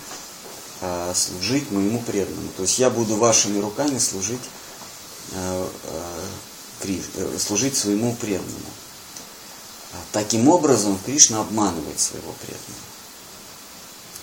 а, 0.83 1.13
служить 1.15 1.71
моему 1.71 2.01
преданному. 2.03 2.49
То 2.57 2.63
есть 2.65 2.79
я 2.79 2.91
буду 2.91 3.17
вашими 3.17 3.59
руками 3.61 3.97
служить, 3.99 4.41
Кри- 6.81 7.03
э, 7.17 7.39
служить 7.39 7.77
своему 7.77 8.15
преданному. 8.15 8.71
Таким 10.13 10.49
образом 10.49 10.99
Кришна 11.05 11.41
обманывает 11.41 11.99
своего 12.01 12.33
преданного. 12.33 12.85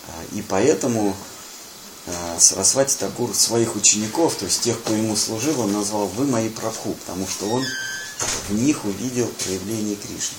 А, 0.08 0.36
И 0.36 0.42
поэтому 0.42 1.16
а, 2.08 2.40
Сарасвати 2.40 2.96
Такур 2.98 3.34
своих 3.36 3.76
учеников, 3.76 4.36
то 4.36 4.46
есть 4.46 4.62
тех, 4.62 4.80
кто 4.80 4.94
ему 4.94 5.16
служил, 5.16 5.60
он 5.60 5.72
назвал 5.74 6.08
«Вы 6.08 6.26
мои 6.26 6.50
прабху», 6.50 6.94
потому 6.94 7.28
что 7.28 7.50
он 7.50 7.64
в 8.50 8.54
них 8.54 8.86
увидел 8.86 9.28
проявление 9.28 9.96
Кришны. 9.96 10.38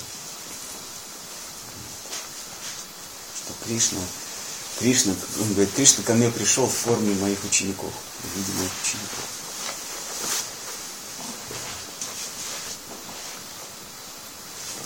Что 3.35 3.53
Кришна, 3.65 3.99
Кришна, 4.79 5.13
он 5.39 5.53
говорит, 5.53 5.73
Кришна 5.73 6.03
ко 6.03 6.13
мне 6.13 6.29
пришел 6.29 6.67
в 6.67 6.73
форме 6.73 7.13
моих 7.15 7.43
учеников, 7.43 7.91
в 8.23 8.37
виде 8.37 8.51
моих 8.59 8.71
учеников. 8.83 9.33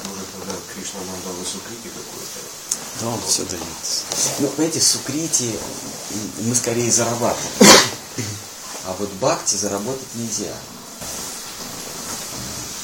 Может, 0.03 0.31
тогда 0.31 0.53
Кришна 0.87 1.01
нам 1.01 1.21
дал 1.25 1.45
сукрити 1.45 1.89
какую-то? 1.89 2.39
Да, 3.01 3.07
он 3.07 3.19
все 3.27 3.43
дает. 3.43 3.63
Ну, 4.39 4.51
знаете, 4.55 4.79
сукрити 4.79 5.55
мы 6.39 6.55
скорее 6.55 6.89
зарабатываем. 6.91 7.51
А 8.85 8.95
вот 8.97 9.09
бхакти 9.19 9.55
заработать 9.55 10.15
нельзя. 10.15 10.53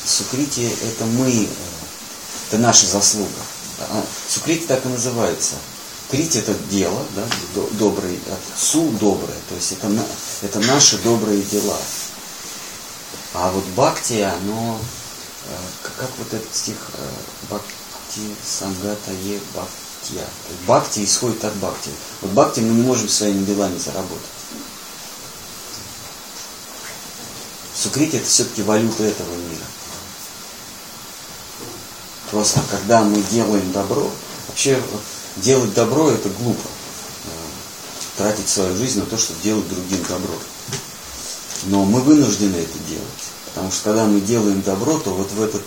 Сукрити 0.05 0.69
это 0.83 1.05
мы, 1.05 1.45
э, 1.45 1.47
это 2.49 2.57
наша 2.57 2.85
заслуга. 2.87 3.29
А 3.79 4.03
Сукрити 4.27 4.65
так 4.67 4.85
и 4.85 4.89
называется. 4.89 5.55
Крити 6.11 6.39
это 6.39 6.53
дело, 6.69 7.05
да, 7.15 7.25
до- 7.55 7.69
добрый, 7.71 8.19
а 8.27 8.37
су 8.59 8.89
доброе, 8.99 9.37
то 9.49 9.55
есть 9.55 9.71
это, 9.71 9.89
это 10.41 10.59
наши 10.59 10.97
добрые 10.97 11.41
дела. 11.41 11.77
А 13.33 13.49
вот 13.51 13.63
бхакти, 13.75 14.19
оно, 14.19 14.79
э, 15.45 15.55
как, 15.81 15.95
как 15.95 16.09
вот 16.19 16.33
этот 16.33 16.53
стих, 16.53 16.75
э, 16.93 17.09
бхакти 18.13 18.35
сангата 18.45 19.11
е 19.11 19.39
бхактия. 19.53 20.25
Бхакти 20.65 21.03
исходит 21.03 21.43
от 21.43 21.55
бхакти. 21.55 21.89
Вот 22.21 22.31
бхакти 22.31 22.59
мы 22.59 22.73
не 22.73 22.81
можем 22.81 23.09
своими 23.09 23.45
делами 23.45 23.77
заработать. 23.77 24.21
Сукрити 27.75 28.17
это 28.17 28.27
все-таки 28.27 28.61
валюта 28.61 29.03
этого 29.03 29.33
мира. 29.35 29.65
Просто 32.31 32.61
когда 32.69 33.03
мы 33.03 33.21
делаем 33.31 33.71
добро, 33.71 34.09
вообще 34.47 34.81
делать 35.37 35.73
добро 35.73 36.09
это 36.09 36.29
глупо. 36.29 36.67
Э, 37.25 38.17
Тратить 38.17 38.47
свою 38.47 38.75
жизнь 38.77 38.99
на 38.99 39.05
то, 39.05 39.17
чтобы 39.17 39.41
делать 39.41 39.67
другим 39.67 40.03
добро. 40.03 40.35
Но 41.65 41.85
мы 41.85 42.01
вынуждены 42.01 42.57
это 42.57 42.79
делать. 42.89 43.23
Потому 43.47 43.71
что 43.71 43.83
когда 43.83 44.05
мы 44.05 44.21
делаем 44.21 44.61
добро, 44.61 44.99
то 44.99 45.11
вот 45.11 45.31
в, 45.31 45.41
этот, 45.41 45.63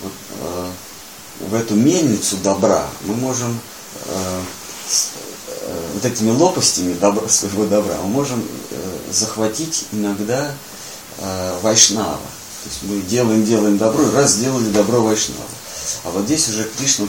вот, 0.00 0.12
э, 0.40 0.70
в 1.40 1.54
эту 1.54 1.74
мельницу 1.74 2.36
добра 2.38 2.86
мы 3.02 3.14
можем 3.14 3.58
э, 4.06 4.40
э, 5.62 5.88
вот 5.94 6.04
этими 6.04 6.30
лопастями 6.30 6.94
добра, 6.94 7.28
своего 7.28 7.66
добра 7.66 7.96
мы 8.02 8.08
можем 8.08 8.42
э, 8.70 8.98
захватить 9.10 9.86
иногда 9.92 10.52
э, 11.18 11.58
вайшнава. 11.62 12.18
То 12.18 12.68
есть 12.68 12.82
мы 12.82 13.00
делаем, 13.02 13.44
делаем 13.44 13.76
добро, 13.78 14.10
раз 14.12 14.32
сделали 14.32 14.70
добро 14.70 15.02
вайшнава. 15.02 15.42
А 16.04 16.10
вот 16.10 16.24
здесь 16.26 16.48
уже 16.48 16.68
Кришна, 16.78 17.06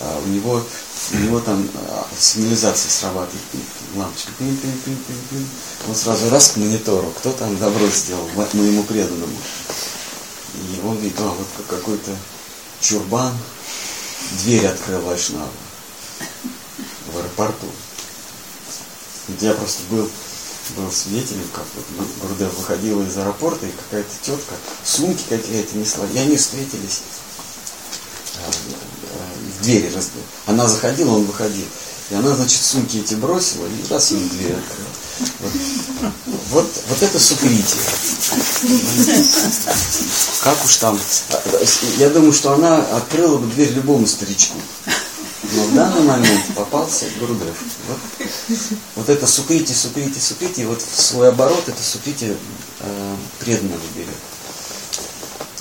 э, 0.00 0.20
у 0.24 0.28
него, 0.28 0.62
у 1.12 1.16
него 1.16 1.40
там 1.40 1.68
э, 1.72 2.02
сигнализация 2.18 2.90
срабатывает, 2.90 3.42
лампочка, 3.94 4.32
пин, 4.38 4.56
пин, 4.56 4.72
пин, 4.84 4.96
пин, 4.96 5.16
пин. 5.30 5.46
он 5.88 5.94
сразу 5.94 6.28
раз 6.30 6.48
к 6.48 6.56
монитору, 6.56 7.12
кто 7.18 7.30
там 7.32 7.56
добро 7.58 7.86
сделал, 7.88 8.28
мо- 8.34 8.48
моему 8.52 8.82
преданному. 8.82 9.36
И 10.54 10.80
он 10.86 10.96
видит, 10.98 11.16
а, 11.20 11.28
вот 11.28 11.46
как- 11.56 11.78
какой-то 11.80 12.10
чурбан, 12.88 13.32
дверь 14.42 14.66
открыл 14.66 15.00
Вайшнава 15.00 15.48
в 17.12 17.16
аэропорту. 17.18 17.66
Вот 19.28 19.42
я 19.42 19.54
просто 19.54 19.82
был, 19.90 20.10
был 20.76 20.92
свидетелем, 20.92 21.48
как 21.54 21.64
вот 21.74 21.84
Гу- 21.96 22.26
Гурдев 22.28 22.54
выходила 22.58 23.02
из 23.02 23.16
аэропорта, 23.16 23.66
и 23.66 23.70
какая-то 23.72 24.10
тетка 24.22 24.54
сумки 24.84 25.22
какие-то 25.28 25.76
несла, 25.78 26.06
и 26.12 26.18
они 26.18 26.36
встретились 26.36 27.00
э, 28.36 28.50
э, 28.50 29.50
в 29.58 29.62
двери. 29.62 29.90
раз- 29.94 30.10
Она 30.46 30.68
заходила, 30.68 31.12
он 31.14 31.24
выходил. 31.24 31.66
И 32.10 32.14
она, 32.14 32.34
значит, 32.36 32.60
сумки 32.60 32.98
эти 32.98 33.14
бросила 33.14 33.66
и 33.66 33.88
раз 33.88 34.10
ему 34.10 34.28
дверь 34.28 34.52
открыла. 34.56 34.83
Вот, 36.50 36.66
вот, 36.88 37.02
это 37.02 37.18
сукрити. 37.20 37.76
Как 40.42 40.64
уж 40.64 40.76
там. 40.76 40.98
Я 41.98 42.10
думаю, 42.10 42.32
что 42.32 42.52
она 42.52 42.78
открыла 42.78 43.38
бы 43.38 43.46
дверь 43.52 43.72
любому 43.72 44.06
старичку. 44.06 44.56
Но 45.52 45.62
в 45.64 45.74
данный 45.74 46.02
момент 46.02 46.42
попался 46.54 47.06
Гурдев. 47.20 47.56
Вот, 47.88 47.98
вот 48.96 49.08
это 49.08 49.26
сукрити, 49.26 49.72
сукрити, 49.72 50.18
сукрити, 50.18 50.62
вот 50.62 50.82
в 50.82 51.00
свой 51.00 51.28
оборот 51.28 51.68
это 51.68 51.82
сукрити 51.82 52.36
э, 52.80 53.16
преданного 53.40 53.82
берет. 53.94 54.08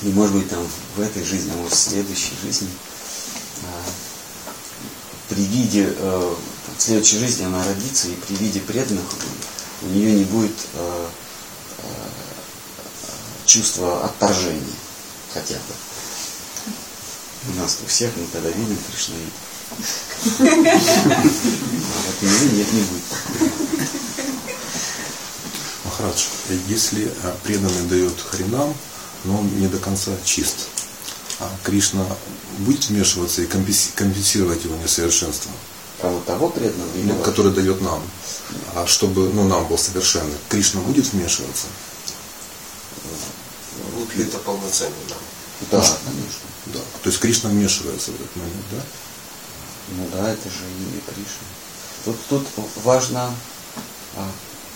И 0.02 0.08
может 0.08 0.36
быть 0.36 0.50
там 0.50 0.66
в 0.96 1.02
этой 1.02 1.24
жизни, 1.24 1.52
а 1.54 1.58
может 1.58 1.74
в 1.74 1.80
следующей 1.80 2.34
жизни 2.44 2.70
э, 3.62 3.66
при 5.30 5.44
виде, 5.44 5.94
э, 5.96 6.36
в 6.78 6.82
следующей 6.82 7.20
жизни 7.20 7.46
она 7.46 7.64
родится, 7.64 8.08
и 8.08 8.16
при 8.16 8.36
виде 8.36 8.60
преданных 8.60 9.06
у 9.82 9.88
нее 9.88 10.14
не 10.14 10.24
будет 10.24 10.56
э, 10.74 11.08
чувство 13.46 14.06
отторжения 14.06 14.62
хотя 15.34 15.56
бы. 15.56 15.74
У 17.54 17.60
нас 17.60 17.80
у 17.84 17.88
всех 17.88 18.12
мы 18.16 18.26
тогда 18.32 18.50
видим 18.50 18.78
Кришна 18.90 19.16
А 20.40 20.54
вот 22.06 22.22
у 22.22 22.26
нет, 22.56 22.74
не 22.74 22.82
будет. 22.82 23.04
Махарадж, 25.84 26.24
если 26.68 27.12
а, 27.24 27.36
преданный 27.44 27.88
дает 27.90 28.20
харинам, 28.22 28.74
но 29.26 29.40
он 29.40 29.60
не 29.60 29.68
до 29.68 29.78
конца 29.80 30.12
чист, 30.24 30.70
а 31.40 31.52
Кришна 31.64 32.06
будет 32.60 32.88
вмешиваться 32.88 33.42
и 33.42 33.48
компенсировать 33.48 34.64
его 34.64 34.78
несовершенство? 34.78 35.52
Кого 36.04 36.20
того 36.20 36.50
преданного? 36.50 36.90
Ну, 36.96 37.16
который 37.24 37.54
дает 37.54 37.80
нам. 37.80 38.04
А 38.76 38.86
чтобы 38.86 39.30
ну, 39.30 39.48
нам 39.48 39.66
был 39.70 39.78
совершенный, 39.78 40.36
Кришна 40.50 40.82
будет 40.82 41.06
вмешиваться? 41.14 41.68
Вот 43.96 44.14
ли 44.14 44.26
это 44.26 44.38
полноценный 44.40 44.98
нам? 45.08 45.18
Да, 45.72 45.78
конечно. 45.80 46.42
Да. 46.66 46.80
То 47.04 47.10
есть 47.10 47.22
Кришна 47.22 47.52
вмешивается 47.52 48.12
в 48.12 48.16
этот 48.16 48.36
момент, 48.36 48.66
да? 48.72 48.82
Ну 49.92 50.10
да, 50.12 50.30
это 50.30 50.50
же 50.50 50.66
имя 50.78 51.00
Кришны. 51.08 51.48
Тут, 52.04 52.18
тут 52.28 52.48
важно, 52.84 53.34
а, 54.18 54.30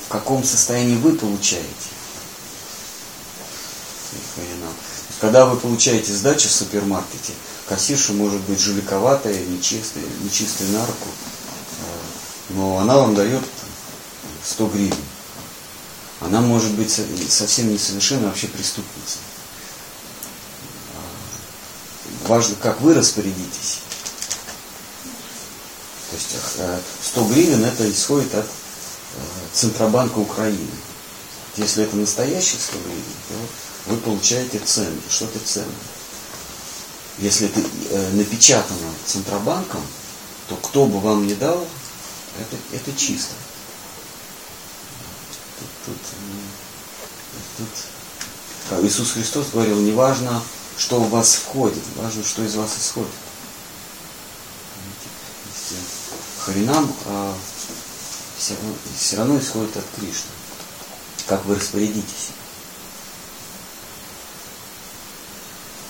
в 0.05 0.07
каком 0.07 0.45
состоянии 0.45 0.95
вы 0.95 1.11
получаете. 1.11 1.67
Когда 5.19 5.45
вы 5.45 5.59
получаете 5.59 6.13
сдачу 6.13 6.47
в 6.47 6.53
супермаркете, 6.53 7.33
кассирша 7.67 8.13
может 8.13 8.41
быть 8.41 8.59
жиликоватая, 8.59 9.45
нечистая, 9.45 10.03
нечистая 10.23 10.69
на 10.69 10.85
руку, 10.85 11.09
а, 11.81 12.53
но 12.53 12.79
она 12.79 12.97
вам 12.97 13.15
дает 13.15 13.43
100 14.43 14.67
гривен. 14.67 14.95
Она 16.21 16.41
может 16.41 16.71
быть 16.71 16.91
совсем 17.29 17.71
несовершенна, 17.71 18.27
вообще 18.27 18.47
преступница. 18.47 19.17
А, 20.95 22.27
важно, 22.29 22.55
как 22.55 22.81
вы 22.81 22.93
распорядитесь. 22.93 23.79
То 26.09 26.15
есть 26.15 26.35
100 27.11 27.21
э, 27.21 27.27
гривен 27.33 27.65
это 27.65 27.89
исходит 27.91 28.33
от 28.33 28.45
э, 28.45 29.19
Центробанка 29.53 30.19
Украины. 30.19 30.71
Если 31.57 31.83
это 31.83 31.97
настоящие 31.97 32.59
100 32.59 32.77
гривен, 32.77 33.03
то 33.27 33.91
вы 33.91 33.97
получаете 33.97 34.59
ценны, 34.59 35.01
что-то 35.09 35.39
ценное. 35.39 35.75
Если 37.19 37.47
это 37.47 37.59
э, 37.59 38.11
напечатано 38.11 38.93
Центробанком, 39.05 39.81
то 40.47 40.55
кто 40.57 40.85
бы 40.85 40.99
вам 40.99 41.25
не 41.25 41.33
дал, 41.33 41.67
это, 42.39 42.57
это 42.75 42.97
чисто. 42.97 43.33
Тут, 45.59 45.97
тут, 47.57 47.67
тут, 48.69 48.85
Иисус 48.85 49.11
Христос 49.11 49.47
говорил, 49.51 49.79
не 49.79 49.93
важно, 49.93 50.43
что 50.77 50.99
в 50.99 51.09
вас 51.09 51.35
входит, 51.35 51.83
важно, 51.95 52.23
что 52.23 52.43
из 52.43 52.55
вас 52.55 52.77
исходит. 52.77 53.09
Харинам 56.45 56.93
а, 57.05 57.35
все, 58.37 58.53
равно, 58.53 58.73
все 58.97 59.17
равно 59.17 59.39
исходит 59.39 59.75
от 59.75 59.85
Кришны. 59.95 60.31
Как 61.27 61.43
вы 61.45 61.55
распорядитесь. 61.55 62.29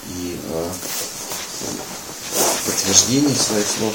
И 0.08 0.40
а, 0.50 0.72
подтверждение 2.66 3.36
своих 3.36 3.68
слов 3.68 3.94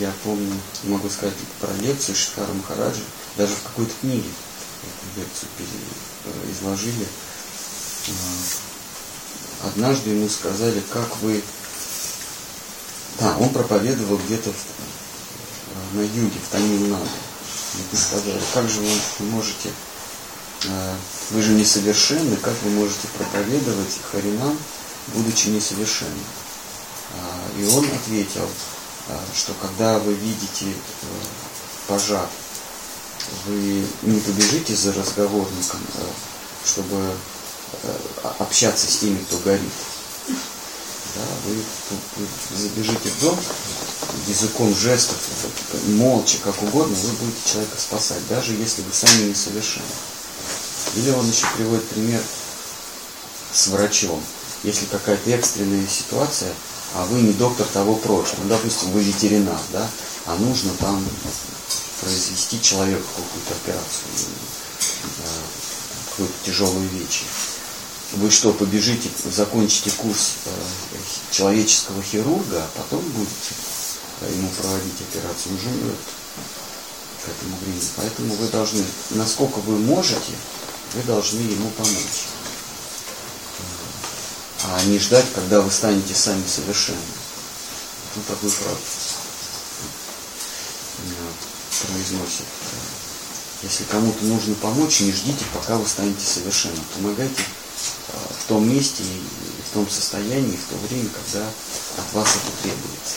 я 0.00 0.12
помню, 0.24 0.58
могу 0.84 1.10
сказать 1.10 1.34
про 1.60 1.70
лекцию 1.74 2.16
Шикара 2.16 2.50
Махараджа, 2.54 3.02
даже 3.36 3.54
в 3.54 3.62
какой-то 3.64 3.92
книге 4.00 4.30
эту 4.82 5.20
лекцию 5.20 5.50
э, 6.24 6.52
изложили. 6.52 7.06
А, 8.08 9.68
однажды 9.68 10.10
ему 10.10 10.28
сказали, 10.30 10.82
как 10.90 11.16
вы... 11.18 11.42
Да, 13.18 13.36
он 13.36 13.50
проповедовал 13.50 14.16
где-то 14.24 14.50
на 15.92 16.00
юге, 16.00 16.38
в 16.46 16.48
Тамилнаду. 16.50 17.08
И 17.92 17.96
сказали, 17.96 18.40
как 18.54 18.70
же 18.70 18.80
вы 18.80 19.26
можете, 19.26 19.70
э, 20.64 20.94
вы 21.30 21.42
же 21.42 21.52
несовершенны, 21.52 22.36
как 22.36 22.54
вы 22.62 22.70
можете 22.70 23.06
проповедовать 23.18 24.00
Харинам, 24.10 24.58
будучи 25.08 25.48
несовершенным? 25.48 26.24
А, 27.14 27.60
и 27.60 27.64
он 27.64 27.84
ответил, 27.92 28.48
э, 29.08 29.18
что 29.34 29.52
когда 29.60 29.98
вы 29.98 30.14
видите 30.14 30.66
э, 30.66 30.74
пожар, 31.88 32.28
вы 33.46 33.84
не 34.02 34.20
побежите 34.20 34.74
за 34.74 34.92
разговорником, 34.92 35.80
чтобы 36.64 37.14
общаться 38.38 38.90
с 38.90 38.96
теми, 38.96 39.18
кто 39.18 39.36
горит. 39.38 39.70
Да, 41.14 41.22
вы 41.46 42.56
забежите 42.56 43.08
в 43.10 43.20
дом, 43.20 43.38
языком 44.28 44.74
жестов, 44.74 45.16
молча, 45.86 46.38
как 46.42 46.62
угодно, 46.62 46.94
вы 46.94 47.12
будете 47.12 47.50
человека 47.52 47.76
спасать, 47.78 48.26
даже 48.28 48.52
если 48.52 48.82
вы 48.82 48.92
сами 48.92 49.28
не 49.28 49.34
совершенны. 49.34 49.84
Или 50.96 51.10
он 51.10 51.28
еще 51.28 51.46
приводит 51.56 51.88
пример 51.88 52.22
с 53.52 53.68
врачом. 53.68 54.22
Если 54.62 54.86
какая-то 54.86 55.30
экстренная 55.30 55.86
ситуация, 55.86 56.52
а 56.94 57.04
вы 57.06 57.22
не 57.22 57.32
доктор 57.32 57.66
того 57.66 57.96
прошлого, 57.96 58.42
ну, 58.44 58.48
допустим, 58.48 58.90
вы 58.90 59.02
ветеринар, 59.02 59.60
да, 59.72 59.88
а 60.26 60.36
нужно 60.36 60.72
там 60.80 61.04
произвести 62.00 62.60
человеку 62.60 63.06
какую-то 63.16 63.54
операцию, 63.54 64.04
какую-то 66.10 66.34
тяжелую 66.44 66.88
вещь. 66.88 67.22
Вы 68.14 68.30
что, 68.30 68.52
побежите, 68.52 69.08
закончите 69.30 69.92
курс 69.92 70.32
э, 70.46 70.50
человеческого 71.30 72.02
хирурга, 72.02 72.64
а 72.64 72.68
потом 72.76 73.04
будете 73.10 73.54
ему 74.34 74.48
проводить 74.48 75.00
операцию, 75.00 75.54
уже 75.54 75.68
умрет 75.68 75.96
к 77.24 77.28
этому 77.28 77.56
времени. 77.62 77.88
Поэтому 77.96 78.34
вы 78.34 78.48
должны, 78.48 78.84
насколько 79.10 79.58
вы 79.60 79.78
можете, 79.78 80.32
вы 80.94 81.02
должны 81.04 81.38
ему 81.38 81.70
помочь. 81.70 82.26
А 84.64 84.84
не 84.84 84.98
ждать, 84.98 85.26
когда 85.34 85.60
вы 85.60 85.70
станете 85.70 86.14
сами 86.14 86.46
совершенны. 86.46 86.98
Ну, 88.16 88.22
такую 88.26 88.50
фразу 88.50 88.78
произносит. 91.86 92.46
Если 93.62 93.84
кому-то 93.84 94.24
нужно 94.24 94.54
помочь, 94.54 95.00
не 95.00 95.12
ждите, 95.12 95.44
пока 95.52 95.76
вы 95.76 95.86
станете 95.86 96.24
совершенным. 96.24 96.82
Помогайте 96.94 97.42
а, 98.08 98.32
в 98.38 98.48
том 98.48 98.68
месте, 98.68 99.02
в 99.70 99.74
том 99.74 99.88
состоянии, 99.88 100.56
в 100.56 100.70
то 100.70 100.76
время, 100.86 101.08
когда 101.10 101.46
от 101.46 102.12
вас 102.14 102.28
это 102.36 102.62
требуется. 102.62 103.16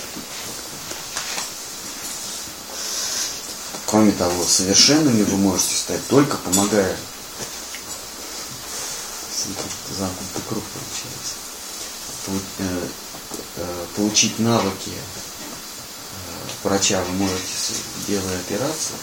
Кроме 3.86 4.12
того, 4.12 4.44
совершенными 4.44 5.24
вы 5.24 5.38
можете 5.38 5.76
стать 5.76 6.06
только 6.08 6.38
помогая. 6.38 6.98
Замкнутый 10.04 10.42
круг 10.50 10.64
получается. 10.66 11.36
Э, 12.60 12.88
э, 13.56 13.86
получить 13.96 14.38
навыки 14.38 14.90
э, 14.90 14.98
врача 16.64 17.02
вы 17.06 17.12
можете, 17.14 17.74
делая 18.06 18.38
операцию, 18.38 18.98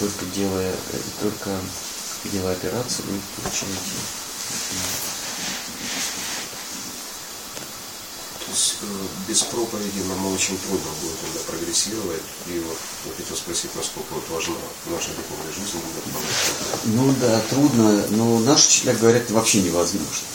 только 0.00 0.24
делая, 0.26 0.74
только 1.20 1.50
делая 2.32 2.54
операцию, 2.54 3.06
вы 3.06 3.20
получаете 3.36 3.78
есть 8.48 8.73
э, 8.73 8.73
без 9.28 9.42
проповеди 9.42 10.00
нам 10.08 10.32
очень 10.32 10.58
трудно 10.58 10.90
будет 11.00 11.16
именно 11.22 11.44
прогрессировать. 11.46 12.22
И 12.46 12.58
вот 12.60 12.76
я 13.06 13.12
хотел 13.16 13.36
спросить, 13.36 13.74
насколько 13.74 14.14
вот 14.14 14.24
важна 14.30 14.54
наша 14.86 15.08
духовная 15.10 15.52
жизнь. 15.52 15.78
Ну 16.84 17.14
да, 17.20 17.40
трудно, 17.50 18.06
но 18.10 18.38
наши 18.40 18.68
учителя 18.68 18.94
говорят, 18.94 19.30
вообще 19.30 19.62
невозможно. 19.62 20.26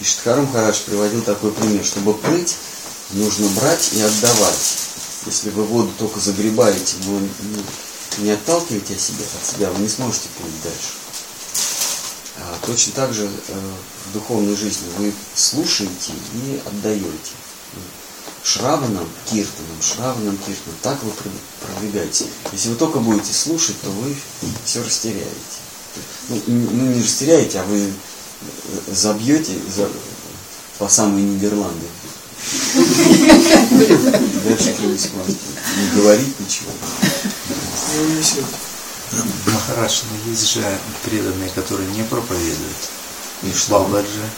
И 0.00 0.04
Штхарам 0.04 0.50
Хараш 0.50 0.82
приводил 0.82 1.22
такой 1.22 1.52
пример, 1.52 1.84
чтобы 1.84 2.14
плыть, 2.14 2.56
нужно 3.10 3.48
брать 3.60 3.92
и 3.92 4.00
отдавать. 4.00 4.78
Если 5.26 5.50
вы 5.50 5.64
воду 5.64 5.92
только 5.98 6.18
загребаете, 6.18 6.96
но 7.06 7.20
не 8.18 8.30
отталкиваете 8.30 8.94
от 8.94 9.00
себя, 9.00 9.24
от 9.40 9.46
себя, 9.46 9.70
вы 9.70 9.82
не 9.82 9.88
сможете 9.88 10.28
плыть 10.38 10.62
дальше. 10.62 11.01
А 12.38 12.58
точно 12.66 12.92
так 12.94 13.12
же 13.12 13.24
э, 13.24 13.72
в 14.06 14.12
духовной 14.14 14.56
жизни 14.56 14.88
вы 14.98 15.12
слушаете 15.34 16.12
и 16.34 16.60
отдаете. 16.64 17.32
Шраванам, 18.44 19.08
киртаном, 19.30 19.82
шраванам, 19.82 20.36
киртаном. 20.38 20.78
Так 20.82 21.02
вы 21.02 21.12
продвигаете. 21.60 22.26
Если 22.52 22.70
вы 22.70 22.76
только 22.76 22.98
будете 23.00 23.32
слушать, 23.32 23.80
то 23.82 23.90
вы 23.90 24.16
все 24.64 24.82
растеряете. 24.82 25.28
Ну, 26.28 26.42
ну 26.46 26.94
не 26.94 27.02
растеряете, 27.02 27.60
а 27.60 27.64
вы 27.64 27.80
э, 27.80 27.90
забьете 28.92 29.52
за, 29.74 29.88
по 30.78 30.88
самые 30.88 31.24
Нидерланды. 31.24 31.86
Дальше 34.44 34.74
не 34.80 36.00
говорить 36.00 36.40
ничего. 36.40 36.72
Махарадж, 39.46 40.02
но 40.10 40.30
есть 40.30 40.54
же 40.54 40.64
преданные, 41.04 41.50
которые 41.50 41.90
не 41.90 42.02
проповедуют. 42.02 42.90
И 43.42 43.52
что? 43.52 43.80
Бабаджи, 43.80 44.30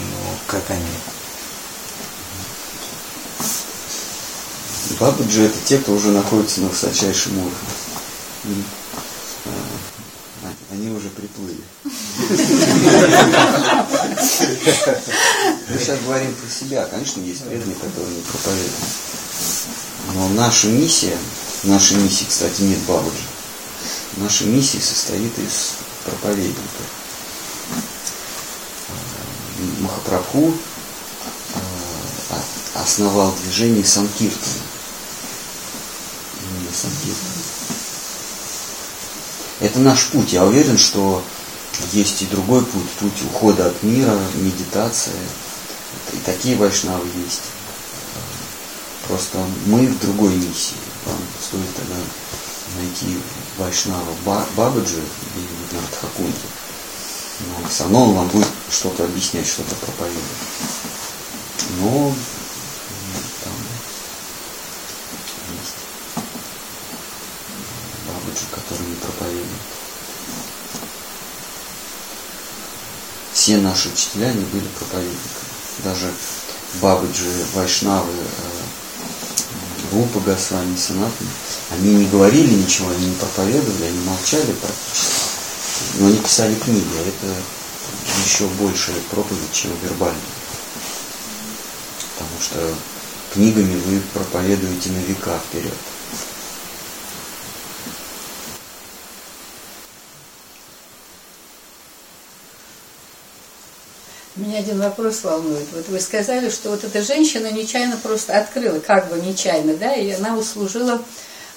ну, 0.00 0.36
как 0.46 0.62
они? 0.70 0.84
Бабаджи 4.98 5.42
это 5.44 5.58
те, 5.64 5.78
кто 5.78 5.92
уже 5.92 6.10
находится 6.10 6.60
на 6.60 6.68
высочайшем 6.68 7.38
уровне. 7.38 7.54
Э, 9.44 9.50
они 10.72 10.88
уже 10.90 11.08
приплыли. 11.08 11.62
Мы 15.68 15.78
сейчас 15.78 15.98
говорим 16.00 16.34
про 16.34 16.50
себя. 16.50 16.84
Конечно, 16.86 17.20
есть 17.22 17.42
преданные, 17.44 17.76
которые 17.76 18.16
не 18.16 18.22
проповедуют. 18.22 18.74
Но 20.14 20.28
наша 20.30 20.66
миссия, 20.68 21.16
в 21.62 21.68
нашей 21.68 21.96
миссии, 21.96 22.26
кстати, 22.28 22.62
нет 22.62 22.78
бабаджи. 22.80 23.22
Наша 24.16 24.44
миссия 24.44 24.80
состоит 24.80 25.38
из 25.38 25.76
проповедников. 26.04 26.86
Махапрабху 29.80 30.52
э, 31.54 31.60
основал 32.74 33.32
движение 33.42 33.84
Санкиртана. 33.84 34.70
Это 39.60 39.78
наш 39.80 40.06
путь. 40.06 40.32
Я 40.32 40.44
уверен, 40.44 40.78
что 40.78 41.22
есть 41.92 42.22
и 42.22 42.26
другой 42.26 42.64
путь, 42.64 42.90
путь 42.98 43.22
ухода 43.30 43.66
от 43.66 43.82
мира, 43.82 44.18
медитация. 44.34 45.14
И 46.12 46.16
такие 46.24 46.56
вайшнавы 46.56 47.06
есть. 47.24 47.42
Просто 49.06 49.38
мы 49.66 49.86
в 49.86 49.98
другой 50.00 50.34
миссии. 50.34 50.76
Вам 51.04 51.18
стоит 51.40 51.74
тогда 51.76 51.96
найти 52.76 53.18
вайшнава 53.60 54.14
Бабаджи 54.56 55.02
где-нибудь 55.34 55.72
на 55.72 55.80
Радхакунте. 55.82 56.48
Но 57.40 57.68
все 57.68 57.82
равно 57.84 58.04
он 58.04 58.14
вам 58.14 58.28
будет 58.28 58.48
что-то 58.70 59.04
объяснять, 59.04 59.46
что-то 59.46 59.74
проповедовать. 59.76 60.24
Но 61.78 62.14
там 63.44 63.52
есть 65.52 65.76
Бабаджи, 68.06 68.46
который 68.50 68.86
не 68.86 68.94
проповедует. 68.96 69.46
Все 73.32 73.58
наши 73.58 73.88
учителя, 73.88 74.28
они 74.28 74.44
были 74.46 74.66
проповедниками. 74.68 75.20
Даже 75.84 76.12
Бабаджи, 76.80 77.46
Вайшнавы, 77.54 78.12
Рупа 79.92 80.20
Госвами, 80.20 80.76
Санатами, 80.76 81.30
они 81.70 81.94
не 81.94 82.06
говорили 82.06 82.54
ничего, 82.54 82.90
они 82.90 83.06
не 83.06 83.14
проповедовали, 83.14 83.84
они 83.84 83.98
молчали 84.00 84.52
практически. 84.52 85.20
Но 85.98 86.06
они 86.06 86.16
писали 86.18 86.54
книги, 86.54 86.86
а 86.96 87.08
это 87.08 87.34
еще 88.24 88.46
большая 88.60 88.96
проповедь, 89.10 89.52
чем 89.52 89.72
вербальная. 89.82 90.20
Потому 92.14 92.40
что 92.40 92.74
книгами 93.32 93.80
вы 93.86 94.00
проповедуете 94.12 94.90
на 94.90 94.98
века 94.98 95.40
вперед. 95.48 95.74
Меня 104.40 104.60
один 104.60 104.80
вопрос 104.80 105.22
волнует. 105.22 105.66
Вот 105.72 105.86
вы 105.88 106.00
сказали, 106.00 106.48
что 106.48 106.70
вот 106.70 106.82
эта 106.82 107.02
женщина 107.02 107.50
нечаянно 107.50 107.98
просто 107.98 108.38
открыла, 108.38 108.78
как 108.78 109.10
бы 109.10 109.20
нечаянно, 109.20 109.76
да, 109.76 109.92
и 109.92 110.12
она 110.12 110.34
услужила, 110.34 111.02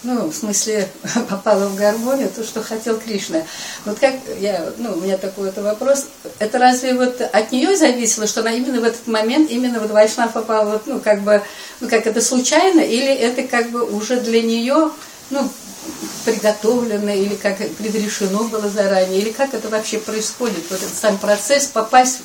ну, 0.03 0.27
в 0.27 0.35
смысле, 0.35 0.89
попала 1.29 1.69
в 1.69 1.75
гармонию, 1.77 2.27
то, 2.27 2.43
что 2.43 2.61
хотел 2.61 2.99
Кришна. 2.99 3.43
Вот 3.85 3.99
как, 3.99 4.15
я, 4.37 4.73
ну, 4.79 4.95
у 4.97 4.97
меня 4.97 5.17
такой 5.17 5.45
вот 5.45 5.57
вопрос, 5.63 6.07
это 6.39 6.59
разве 6.59 6.93
вот 6.93 7.21
от 7.21 7.53
нее 7.53 7.77
зависело, 7.77 8.27
что 8.27 8.41
она 8.41 8.51
именно 8.51 8.81
в 8.81 8.83
этот 8.83 9.07
момент, 9.07 9.49
именно 9.49 9.79
вот 9.79 9.91
Вайшнав 9.91 10.33
попала, 10.33 10.71
вот, 10.71 10.85
ну, 10.85 10.99
как 10.99 11.21
бы, 11.21 11.41
ну, 11.79 11.87
как 11.87 12.05
это 12.05 12.19
случайно, 12.19 12.81
или 12.81 13.13
это 13.13 13.43
как 13.43 13.71
бы 13.71 13.81
уже 13.81 14.19
для 14.19 14.41
нее, 14.41 14.91
ну, 15.29 15.49
приготовлено 16.25 17.13
или 17.13 17.35
как 17.35 17.57
предрешено 17.77 18.43
было 18.43 18.67
заранее, 18.67 19.21
или 19.21 19.31
как 19.31 19.53
это 19.53 19.69
вообще 19.69 19.99
происходит, 19.99 20.65
вот 20.69 20.81
этот 20.81 20.97
сам 20.97 21.17
процесс 21.17 21.67
попасть 21.67 22.19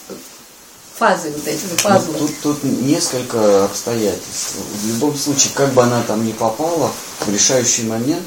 фазы 0.99 1.31
вот 1.31 1.47
эти 1.47 1.65
пазлы. 1.83 2.17
Ну, 2.19 2.27
тут, 2.27 2.41
тут 2.43 2.65
несколько 2.65 3.65
обстоятельств. 3.65 4.57
В 4.83 4.89
любом 4.89 5.17
случае, 5.17 5.53
как 5.55 5.73
бы 5.73 5.83
она 5.83 6.03
там 6.03 6.25
ни 6.27 6.33
попала, 6.33 6.91
в 7.21 7.33
решающий 7.33 7.85
момент 7.85 8.25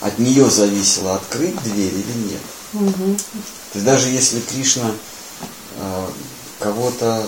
от 0.00 0.18
нее 0.18 0.48
зависело, 0.50 1.14
открыть 1.14 1.60
дверь 1.62 1.92
или 1.92 2.30
нет. 2.30 2.40
Угу. 2.74 3.16
То 3.72 3.78
есть 3.78 3.84
даже 3.84 4.08
если 4.08 4.40
Кришна 4.40 4.90
э, 5.76 6.06
кого-то 6.58 7.26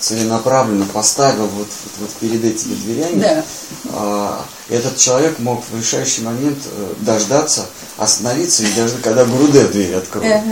целенаправленно 0.00 0.86
поставил 0.86 1.46
вот, 1.46 1.68
вот, 2.00 2.10
перед 2.20 2.44
этими 2.44 2.74
дверями, 2.74 3.20
да. 3.20 3.44
э, 3.84 4.74
этот 4.74 4.96
человек 4.96 5.38
мог 5.38 5.62
в 5.70 5.78
решающий 5.78 6.22
момент 6.22 6.58
э, 6.64 6.94
дождаться, 7.00 7.66
остановиться 7.96 8.64
и 8.64 8.72
даже 8.74 8.96
когда 8.98 9.24
Гурудев 9.24 9.70
дверь 9.72 9.94
откроет. 9.94 10.42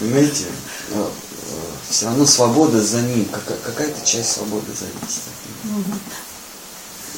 Понимаете? 0.00 0.44
Все 1.88 2.06
равно 2.06 2.26
свобода 2.26 2.82
за 2.82 3.00
ним, 3.02 3.28
какая-то 3.64 4.04
часть 4.04 4.32
свободы 4.32 4.66
зависит 4.72 5.22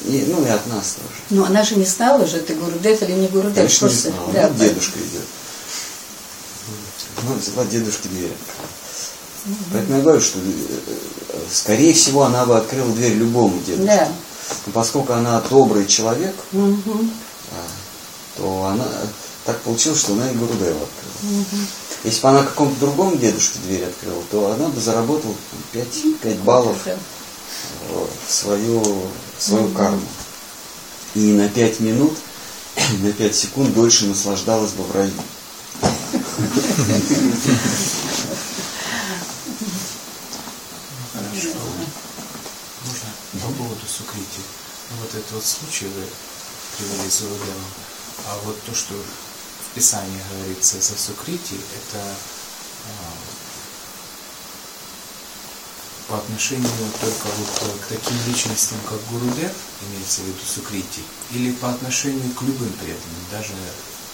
И, 0.05 0.25
ну 0.27 0.45
и 0.45 0.49
от 0.49 0.65
нас 0.67 0.95
тоже. 0.95 1.21
Ну 1.31 1.43
она 1.43 1.63
же 1.63 1.75
не 1.75 1.85
знала 1.85 2.25
же, 2.25 2.39
ты 2.39 2.55
Гурудев 2.55 3.01
или 3.01 3.13
не 3.13 3.27
Гурудев. 3.27 3.55
Конечно, 3.55 3.87
не 3.87 3.93
знала. 3.93 4.31
Да, 4.31 4.47
вот 4.47 4.57
дедушка 4.57 4.99
идет. 4.99 5.25
Она 7.21 7.35
взяла 7.35 7.65
дедушке 7.65 8.09
дверь. 8.09 8.31
Угу. 9.45 9.55
Поэтому 9.73 9.97
я 9.97 10.03
говорю, 10.03 10.21
что 10.21 10.39
э, 10.39 11.39
скорее 11.51 11.93
всего 11.93 12.23
она 12.23 12.45
бы 12.45 12.57
открыла 12.57 12.91
дверь 12.93 13.13
любому 13.13 13.59
дедушке. 13.61 13.85
Да. 13.85 14.07
Но 14.65 14.71
поскольку 14.71 15.13
она 15.13 15.41
добрый 15.41 15.85
человек, 15.85 16.35
угу. 16.53 17.05
то 18.37 18.65
она 18.65 18.87
так 19.45 19.59
получилось, 19.61 19.99
что 19.99 20.13
она 20.13 20.29
и 20.29 20.35
Гурудева 20.35 20.79
открыла. 20.81 21.41
Угу. 21.41 21.57
Если 22.03 22.21
бы 22.21 22.29
она 22.29 22.43
какому-то 22.43 22.79
другому 22.79 23.17
дедушке 23.17 23.59
дверь 23.59 23.85
открыла, 23.85 24.23
то 24.31 24.51
она 24.51 24.69
бы 24.69 24.79
заработала 24.79 25.35
5, 25.73 25.87
5 26.21 26.37
баллов 26.39 26.77
в 28.27 28.31
свою, 28.31 28.81
в 28.81 29.43
свою 29.43 29.69
карму. 29.69 30.07
И 31.15 31.33
на 31.33 31.49
5 31.49 31.79
минут, 31.81 32.17
на 32.99 33.11
5 33.11 33.35
секунд 33.35 33.73
дольше 33.73 34.05
наслаждалась 34.05 34.71
бы 34.71 34.83
в 34.83 34.95
раю. 34.95 35.11
Хорошо. 41.11 41.57
Можно 42.85 43.09
по 43.41 43.51
поводу 43.57 43.85
сукрити. 43.87 44.41
Ну, 44.89 44.97
вот 45.01 45.09
этот 45.09 45.31
вот 45.33 45.43
случай 45.43 45.85
вы 45.85 46.03
привели 46.77 47.09
с. 47.09 47.23
А 48.27 48.37
вот 48.45 48.61
то, 48.63 48.73
что 48.73 48.95
в 49.71 49.75
Писании 49.75 50.21
говорится 50.33 50.77
за 50.77 50.97
Сукрити, 50.97 51.55
это 51.55 52.01
а, 52.01 52.89
по 56.07 56.17
отношению 56.17 56.69
только 56.99 57.27
вот 57.37 57.79
к 57.81 57.85
таким 57.87 58.17
личностям, 58.27 58.79
как 58.89 58.99
Гурудев, 59.11 59.51
имеется 59.87 60.21
в 60.21 60.25
виду 60.25 60.39
Сукрити, 60.45 61.01
или 61.31 61.51
по 61.51 61.69
отношению 61.69 62.33
к 62.33 62.41
любым 62.41 62.71
преданным, 62.73 63.25
даже 63.31 63.53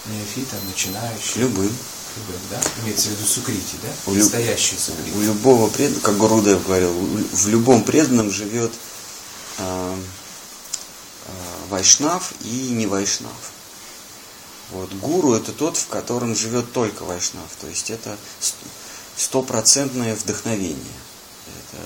неофитам, 0.08 0.60
начинающим? 0.68 1.42
Любым. 1.42 1.72
Любым, 2.18 2.42
да? 2.52 2.62
Имеется 2.84 3.10
в 3.10 3.12
виду 3.12 3.26
Сукрити, 3.26 3.78
да? 3.82 3.90
У 4.08 4.14
Настоящий 4.14 4.78
Сукрити. 4.78 5.16
У 5.16 5.22
любого 5.22 5.70
преданного, 5.70 6.02
как 6.02 6.18
Гурудев 6.18 6.66
говорил, 6.66 6.94
в 6.94 7.48
любом 7.48 7.84
преданном 7.84 8.30
живет 8.30 8.74
э, 9.58 9.98
э, 11.28 11.32
Вайшнав 11.70 12.34
и 12.42 12.70
не 12.72 12.88
Вайшнав. 12.88 13.55
Вот. 14.72 14.92
Гуру 14.94 15.34
это 15.34 15.52
тот, 15.52 15.78
в 15.78 15.88
котором 15.88 16.36
живет 16.36 16.72
только 16.74 17.04
вайшнав. 17.04 17.50
То 17.62 17.68
есть 17.68 17.90
это 17.90 18.18
стопроцентное 19.16 20.16
вдохновение. 20.16 20.78
Это 21.46 21.84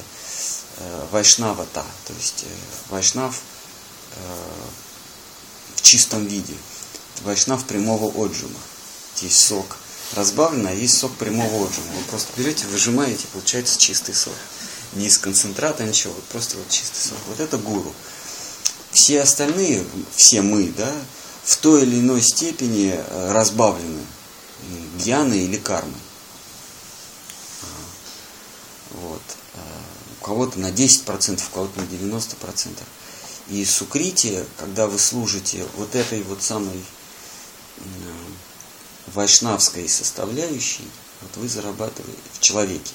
э, 0.78 1.08
вайшнавата, 1.12 1.86
то 2.08 2.14
есть 2.14 2.44
э, 2.44 2.48
вайшнав 2.90 3.42
э, 4.16 4.20
в 5.76 5.82
чистом 5.82 6.26
виде. 6.26 6.56
Вайшнав 7.24 7.66
прямого 7.66 8.06
отжима. 8.24 8.60
Есть 9.22 9.46
сок 9.46 9.78
разбавленный, 10.16 10.72
а 10.72 10.74
есть 10.74 10.98
сок 10.98 11.14
прямого 11.16 11.66
отжима. 11.66 11.92
Вы 11.98 12.04
просто 12.10 12.32
берете, 12.38 12.66
выжимаете, 12.68 13.28
получается 13.34 13.80
чистый 13.80 14.16
сок. 14.16 14.34
Не 14.94 15.08
из 15.08 15.18
концентрата, 15.18 15.84
ничего, 15.84 16.14
вот 16.14 16.24
просто 16.26 16.58
вот 16.58 16.70
чистый 16.70 17.10
сок. 17.10 17.18
Вот 17.28 17.40
это 17.40 17.58
гуру. 17.58 17.94
Все 18.92 19.22
остальные, 19.22 19.86
все 20.16 20.42
мы, 20.42 20.74
да, 20.76 20.92
в 21.50 21.58
той 21.58 21.82
или 21.82 22.00
иной 22.00 22.22
степени 22.22 22.94
э, 22.94 23.32
разбавлены 23.32 24.06
гьяны 25.00 25.34
или 25.34 25.58
кармы. 25.58 25.98
Вот. 28.92 29.22
Э, 29.56 29.60
у 30.22 30.26
кого-то 30.26 30.60
на 30.60 30.70
10%, 30.70 31.42
у 31.48 31.54
кого-то 31.54 31.80
на 31.82 31.86
90%. 31.86 32.78
И 33.48 33.66
сукрити, 33.66 34.46
когда 34.58 34.86
вы 34.86 35.00
служите 35.00 35.66
вот 35.76 35.96
этой 35.96 36.22
вот 36.22 36.44
самой 36.44 36.86
вайшнавской 39.08 39.90
составляющей, 39.90 40.88
вот 41.22 41.36
вы 41.38 41.50
зарабатываете 41.50 42.20
в 42.32 42.40
человеке, 42.42 42.94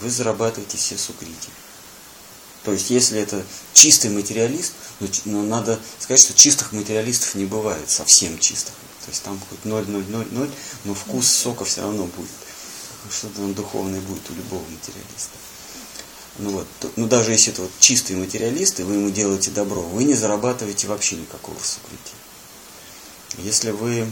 вы 0.00 0.10
зарабатываете 0.10 0.78
все 0.78 0.98
сукрити. 0.98 1.50
То 2.64 2.72
есть, 2.72 2.90
если 2.90 3.20
это 3.20 3.44
чистый 3.72 4.10
материалист, 4.10 4.72
ну, 5.00 5.08
ну, 5.24 5.42
надо 5.42 5.80
сказать, 5.98 6.20
что 6.22 6.34
чистых 6.34 6.72
материалистов 6.72 7.34
не 7.34 7.44
бывает, 7.44 7.90
совсем 7.90 8.38
чистых. 8.38 8.74
То 9.04 9.10
есть 9.10 9.22
там 9.24 9.40
хоть 9.48 9.64
0, 9.64 9.84
0, 9.88 10.04
0, 10.08 10.26
0, 10.30 10.50
но 10.84 10.94
вкус 10.94 11.26
сока 11.26 11.64
все 11.64 11.82
равно 11.82 12.04
будет. 12.04 12.30
Что-то 13.10 13.42
он 13.42 13.52
духовный 13.52 13.98
будет 13.98 14.30
у 14.30 14.34
любого 14.34 14.62
материалиста. 14.62 15.36
Ну 16.38 16.50
вот, 16.50 16.66
ну 16.96 17.08
даже 17.08 17.32
если 17.32 17.52
это 17.52 17.62
вот 17.62 17.72
чистый 17.80 18.16
материалист, 18.16 18.78
и 18.78 18.84
вы 18.84 18.94
ему 18.94 19.10
делаете 19.10 19.50
добро, 19.50 19.82
вы 19.82 20.04
не 20.04 20.14
зарабатываете 20.14 20.86
вообще 20.86 21.16
никакого 21.16 21.58
сукрити. 21.58 22.12
Если 23.38 23.72
вы, 23.72 24.10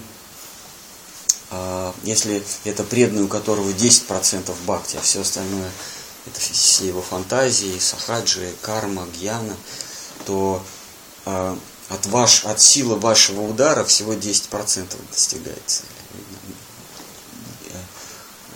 а, 1.51 1.95
если 2.03 2.43
это 2.65 2.83
преданный, 2.83 3.23
у 3.23 3.29
которого 3.29 3.71
10% 3.71 4.55
бхакти, 4.67 4.97
а 4.97 5.01
все 5.01 5.21
остальное 5.21 5.71
это 6.27 6.41
все 6.41 6.89
его 6.89 7.03
фантазии, 7.03 7.79
сахаджи, 7.79 8.55
карма, 8.63 9.07
гьяна, 9.07 9.57
то 10.27 10.63
а, 11.25 11.59
от, 11.89 12.07
ваш, 12.07 12.45
от 12.45 12.61
силы 12.61 12.97
вашего 12.97 13.43
удара 13.43 13.85
всего 13.85 14.15
10% 14.15 14.97
достигается. 15.11 15.83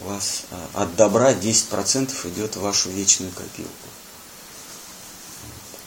У 0.01 0.09
вас 0.09 0.43
а, 0.51 0.83
от 0.83 0.97
добра 0.97 1.33
10% 1.33 2.29
идет 2.29 2.57
в 2.57 2.61
вашу 2.61 2.91
вечную 2.91 3.33
копилку. 3.33 3.71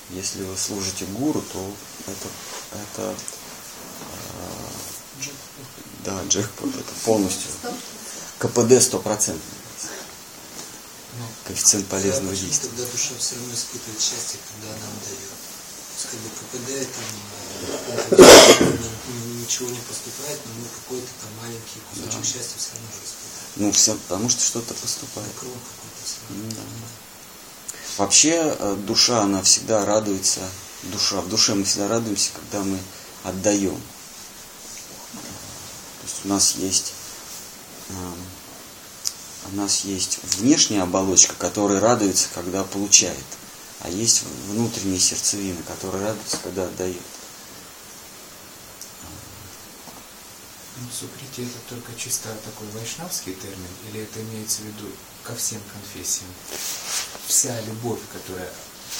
Если 0.09 0.43
вы 0.43 0.57
служите 0.57 1.05
гуру, 1.05 1.41
то 1.41 1.73
это, 2.07 2.27
это 2.73 3.15
а, 4.01 4.67
да, 6.05 6.23
джекпот, 6.27 6.73
это 6.73 6.93
полностью 7.03 7.51
КПД 8.39 8.81
стопроцентный. 8.81 9.56
Коэффициент 11.45 11.87
полезного 11.87 12.35
действия. 12.35 12.69
Тогда 12.69 12.85
душа 12.91 13.13
все 13.19 13.35
равно 13.35 13.53
испытывает 13.53 14.01
счастье, 14.01 14.39
когда 14.51 14.75
она 14.75 14.87
отдает. 14.87 15.31
Как 15.97 16.19
бы 16.19 16.29
КПД 16.29 16.87
там 16.93 18.77
ничего 19.47 19.69
не 19.69 19.79
поступает, 19.79 20.39
но 20.45 20.53
мы 20.61 20.67
какой-то 20.67 21.07
там 21.21 21.29
маленький 21.41 21.79
кусочек 21.89 22.19
да. 22.19 22.25
счастья 22.25 22.57
все 22.57 22.71
равно 22.73 22.87
же 22.91 22.99
испытываем. 23.05 23.47
Ну, 23.55 23.71
все, 23.71 23.95
потому 23.95 24.29
что 24.29 24.41
что-то 24.43 24.73
поступает. 24.73 25.31
Да. 26.29 26.61
Вообще 27.97 28.55
э, 28.59 28.75
душа, 28.85 29.21
она 29.21 29.41
всегда 29.41 29.85
радуется, 29.85 30.41
душа, 30.83 31.21
в 31.21 31.29
душе 31.29 31.55
мы 31.55 31.63
всегда 31.63 31.87
радуемся, 31.87 32.29
когда 32.33 32.63
мы 32.63 32.77
отдаем. 33.23 33.81
То 35.11 36.03
есть 36.03 36.25
у 36.25 36.27
нас 36.27 36.55
есть 36.55 36.93
у 39.51 39.55
нас 39.55 39.85
есть 39.85 40.19
внешняя 40.37 40.83
оболочка, 40.83 41.35
которая 41.35 41.79
радуется, 41.79 42.27
когда 42.33 42.63
получает, 42.63 43.25
а 43.81 43.89
есть 43.89 44.23
внутренняя 44.47 44.99
сердцевина, 44.99 45.61
которая 45.63 46.07
радуется, 46.07 46.37
когда 46.43 46.65
отдает. 46.65 47.01
Ну, 50.79 50.87
сукрити 50.91 51.41
это 51.41 51.57
только 51.69 51.91
чисто 51.97 52.29
такой 52.45 52.67
вайшнавский 52.73 53.33
термин, 53.33 53.69
или 53.89 54.01
это 54.01 54.21
имеется 54.21 54.61
в 54.61 54.65
виду 54.65 54.87
ко 55.23 55.33
всем 55.35 55.61
конфессиям? 55.73 56.29
Вся 57.25 57.59
любовь, 57.61 57.99
которая 58.13 58.51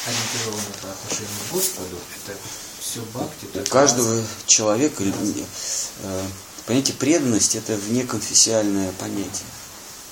ориентирована 0.07 0.73
по 0.81 0.89
отношению 0.89 1.39
к 1.49 1.53
Господу, 1.53 1.97
это 2.15 2.37
все 2.79 3.01
бхакти. 3.01 3.59
У 3.59 3.69
каждого 3.69 4.15
раз... 4.15 4.25
человека, 4.47 5.03
э, 5.03 6.27
понимаете, 6.65 6.93
преданность 6.93 7.55
это 7.55 7.75
внеконфессиальное 7.77 8.91
понятие 8.93 9.45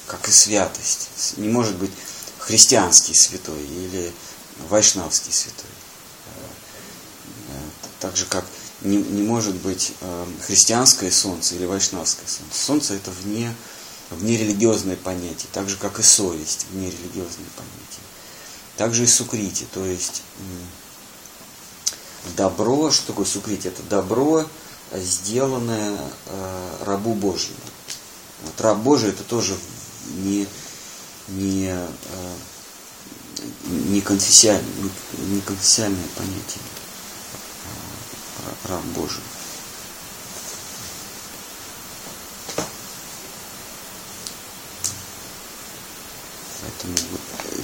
как 0.07 0.27
и 0.27 0.31
святость. 0.31 1.09
Не 1.37 1.49
может 1.49 1.75
быть 1.75 1.91
христианский 2.39 3.15
святой 3.15 3.61
или 3.61 4.13
вайшнавский 4.69 5.33
святой. 5.33 5.69
Э, 7.49 7.61
так 7.99 8.15
же, 8.15 8.25
как 8.25 8.45
не, 8.81 8.97
не 8.97 9.23
может 9.23 9.55
быть 9.55 9.93
э, 10.01 10.25
христианское 10.45 11.11
солнце 11.11 11.55
или 11.55 11.65
вайшнавское 11.65 12.27
солнце. 12.27 12.57
Солнце 12.57 12.93
это 12.95 13.11
вне, 13.11 13.53
вне 14.11 14.37
религиозное 14.37 14.95
понятие, 14.95 15.47
так 15.53 15.69
же, 15.69 15.77
как 15.77 15.99
и 15.99 16.03
совесть, 16.03 16.67
вне 16.71 16.89
религиозное 16.89 17.49
понятие. 17.55 18.05
Также 18.77 19.03
и 19.03 19.07
сукрити, 19.07 19.65
то 19.73 19.85
есть 19.85 20.21
добро, 22.35 22.91
что 22.91 23.07
такое 23.07 23.25
сукрити? 23.25 23.67
Это 23.69 23.81
добро, 23.83 24.45
сделанное 24.93 25.97
э, 26.27 26.77
рабу 26.85 27.13
Божьему. 27.13 27.57
Вот 28.43 28.61
раб 28.61 28.77
Божий 28.79 29.09
это 29.09 29.23
тоже 29.23 29.55
не, 30.05 30.47
не, 31.29 31.69
э, 31.69 32.35
не, 33.65 34.01
конфессиальное, 34.01 34.89
не 35.17 35.41
конфессиальное 35.41 36.07
понятие 36.15 36.61
раб 38.65 38.83
Божий. 38.95 39.21
Поэтому 46.61 46.95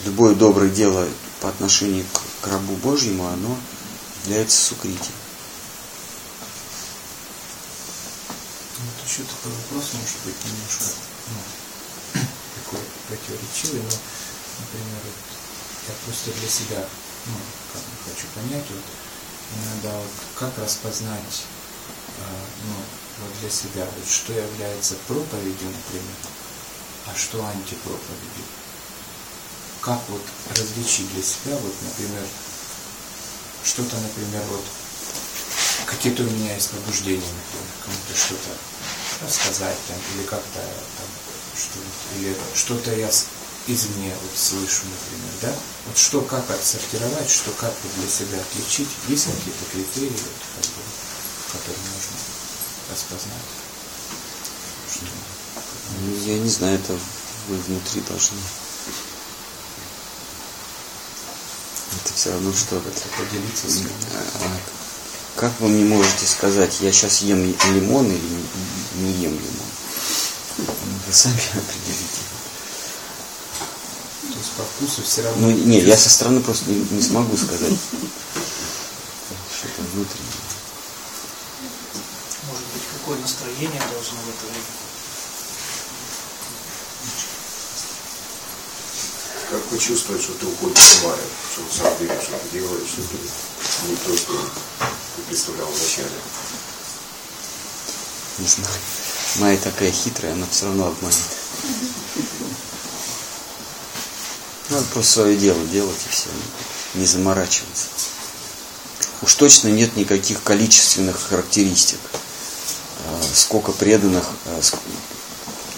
любое 0.05 0.35
доброе 0.35 0.69
дело 0.69 1.07
по 1.39 1.49
отношению 1.49 2.05
к, 2.13 2.45
к 2.45 2.47
рабу 2.47 2.75
Божьему, 2.77 3.27
оно 3.27 3.57
является 4.25 4.57
сукритием. 4.57 5.15
Вот 8.77 9.09
еще 9.09 9.23
такой 9.23 9.51
вопрос 9.51 9.93
может 9.93 10.17
быть 10.25 10.35
немножко 10.45 10.85
такой 13.31 13.37
противоречивый, 13.37 13.81
но, 13.81 13.97
например, 14.59 15.01
вот, 15.03 15.15
я 15.87 15.93
просто 16.05 16.31
для 16.39 16.49
себя 16.49 16.85
ну, 17.25 17.33
как 17.73 17.81
хочу 18.05 18.27
понять, 18.35 18.65
вот, 18.69 18.83
иногда 19.55 19.97
вот, 19.97 20.11
как 20.35 20.57
распознать 20.57 21.45
э, 22.17 22.23
ну, 22.65 22.73
вот 23.19 23.39
для 23.39 23.49
себя, 23.49 23.85
вот, 23.85 24.07
что 24.07 24.33
является 24.33 24.95
проповедью, 25.07 25.69
например, 25.69 26.17
а 27.07 27.15
что 27.15 27.43
антипроповедью. 27.45 28.45
Как 29.81 29.99
вот 30.09 30.21
различить 30.55 31.11
для 31.13 31.23
себя, 31.23 31.57
вот, 31.57 31.73
например, 31.81 32.23
что-то, 33.63 33.97
например, 33.97 34.43
вот, 34.49 34.65
какие-то 35.85 36.23
у 36.23 36.29
меня 36.29 36.55
есть 36.55 36.69
побуждения, 36.71 37.21
например, 37.21 37.67
кому-то 37.83 38.15
что-то 38.15 38.57
рассказать 39.23 39.77
там, 39.87 39.97
или 40.15 40.25
как-то 40.25 40.59
что 41.61 41.79
или 42.17 42.35
что-то 42.55 42.93
я 42.95 43.09
извне 43.67 44.13
вот 44.21 44.37
слышу, 44.37 44.83
например, 44.85 45.33
да? 45.41 45.53
Вот 45.87 45.97
что, 45.97 46.21
как 46.21 46.49
отсортировать, 46.49 47.29
что, 47.29 47.51
как 47.51 47.73
вот 47.83 47.93
для 47.95 48.09
себя 48.09 48.39
отличить, 48.39 48.89
есть 49.07 49.25
какие-то 49.25 49.65
критерии, 49.71 50.09
вот, 50.09 50.41
как 50.55 50.65
бы, 50.65 50.81
которые 51.53 51.77
можно 51.93 52.17
распознать? 52.89 53.49
Что, 54.91 55.05
ну, 55.99 56.17
я 56.25 56.39
не 56.39 56.49
знаю, 56.49 56.79
это 56.79 56.97
вы 57.47 57.57
внутри 57.57 58.01
должны. 58.01 58.37
Это 62.03 62.13
все 62.13 62.31
равно 62.31 62.53
что 62.53 62.77
это. 62.77 63.01
Поделиться 63.17 63.69
с 63.69 63.81
а, 63.81 64.59
как 65.35 65.51
вы 65.59 65.69
мне 65.69 65.85
можете 65.85 66.25
сказать, 66.25 66.81
я 66.81 66.91
сейчас 66.91 67.21
ем 67.21 67.43
лимон 67.43 68.05
или 68.05 68.45
не 68.95 69.11
ем 69.13 69.33
лимон? 69.33 69.70
Вы 71.11 71.17
сами 71.17 71.35
определите. 71.35 72.23
То 74.31 74.37
есть 74.39 74.51
по 74.51 74.63
вкусу 74.63 75.03
все 75.03 75.23
равно... 75.23 75.47
Ну, 75.47 75.51
нет, 75.51 75.83
я 75.83 75.97
со 75.97 76.09
стороны 76.09 76.39
просто 76.39 76.69
не, 76.69 76.77
не 76.89 77.01
смогу 77.01 77.35
сказать. 77.35 77.73
Что-то 79.51 79.81
внутреннее. 79.91 80.39
Может 82.47 82.63
быть, 82.63 82.83
какое 82.93 83.19
настроение 83.19 83.81
должно 83.91 84.19
в 84.19 84.29
это 84.29 84.45
время? 84.45 84.71
Как 89.49 89.69
вы 89.69 89.79
чувствуете, 89.79 90.23
что 90.23 90.33
ты 90.35 90.45
уходишь 90.45 90.79
в 90.79 91.03
мае, 91.03 91.19
что 91.51 91.61
на 91.61 91.71
самом 91.73 91.99
деле 91.99 92.21
что 92.21 92.37
ты 92.37 92.49
делаешь, 92.57 92.87
что 92.87 93.01
ты 93.01 93.89
не 93.89 93.95
то, 93.97 94.15
что 94.17 94.33
ты 95.17 95.21
представлял 95.27 95.67
вначале? 95.67 96.21
Не 98.37 98.47
знаю. 98.47 98.79
Майя 99.37 99.57
такая 99.57 99.91
хитрая, 99.91 100.33
она 100.33 100.45
все 100.51 100.65
равно 100.65 100.87
обманет. 100.87 101.17
Надо 104.69 104.85
просто 104.87 105.11
свое 105.13 105.37
дело 105.37 105.63
делать 105.67 105.99
и 106.05 106.09
все, 106.09 106.29
не 106.95 107.05
заморачиваться. 107.05 107.87
Уж 109.21 109.35
точно 109.35 109.67
нет 109.69 109.95
никаких 109.95 110.43
количественных 110.43 111.19
характеристик. 111.29 111.99
А, 113.07 113.21
сколько 113.33 113.71
преданных 113.71 114.25
а, 114.45 114.61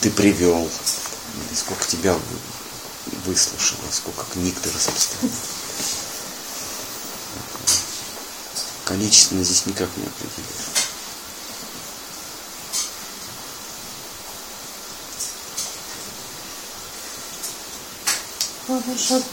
ты 0.01 0.09
привел, 0.09 0.69
сколько 1.55 1.85
тебя 1.85 2.17
выслушало, 3.25 3.79
сколько 3.91 4.25
книг 4.33 4.55
ты 4.61 4.69
распространил. 4.71 5.35
Количественно 8.85 9.43
здесь 9.43 9.65
никак 9.65 9.89
не 9.97 10.03
определишь. 10.05 10.72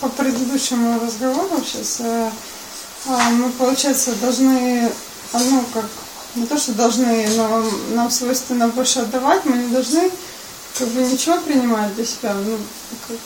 По 0.00 0.08
предыдущему 0.08 1.00
разговору 1.00 1.62
сейчас 1.64 2.00
э, 2.00 2.30
а, 3.06 3.30
мы, 3.30 3.50
получается, 3.52 4.14
должны, 4.16 4.90
ну, 5.32 5.64
как, 5.72 5.86
не 6.34 6.46
то, 6.46 6.58
что 6.58 6.72
должны, 6.72 7.28
но 7.36 7.64
нам 7.94 8.10
свойственно 8.10 8.68
больше 8.68 9.00
отдавать, 9.00 9.44
мы 9.44 9.56
не 9.56 9.68
должны 9.68 10.10
как 10.78 10.88
бы 10.88 11.02
ничего 11.02 11.40
принимать 11.40 11.94
для 11.94 12.04
себя. 12.04 12.34
Ну, 12.34 12.58
как... 13.08 13.16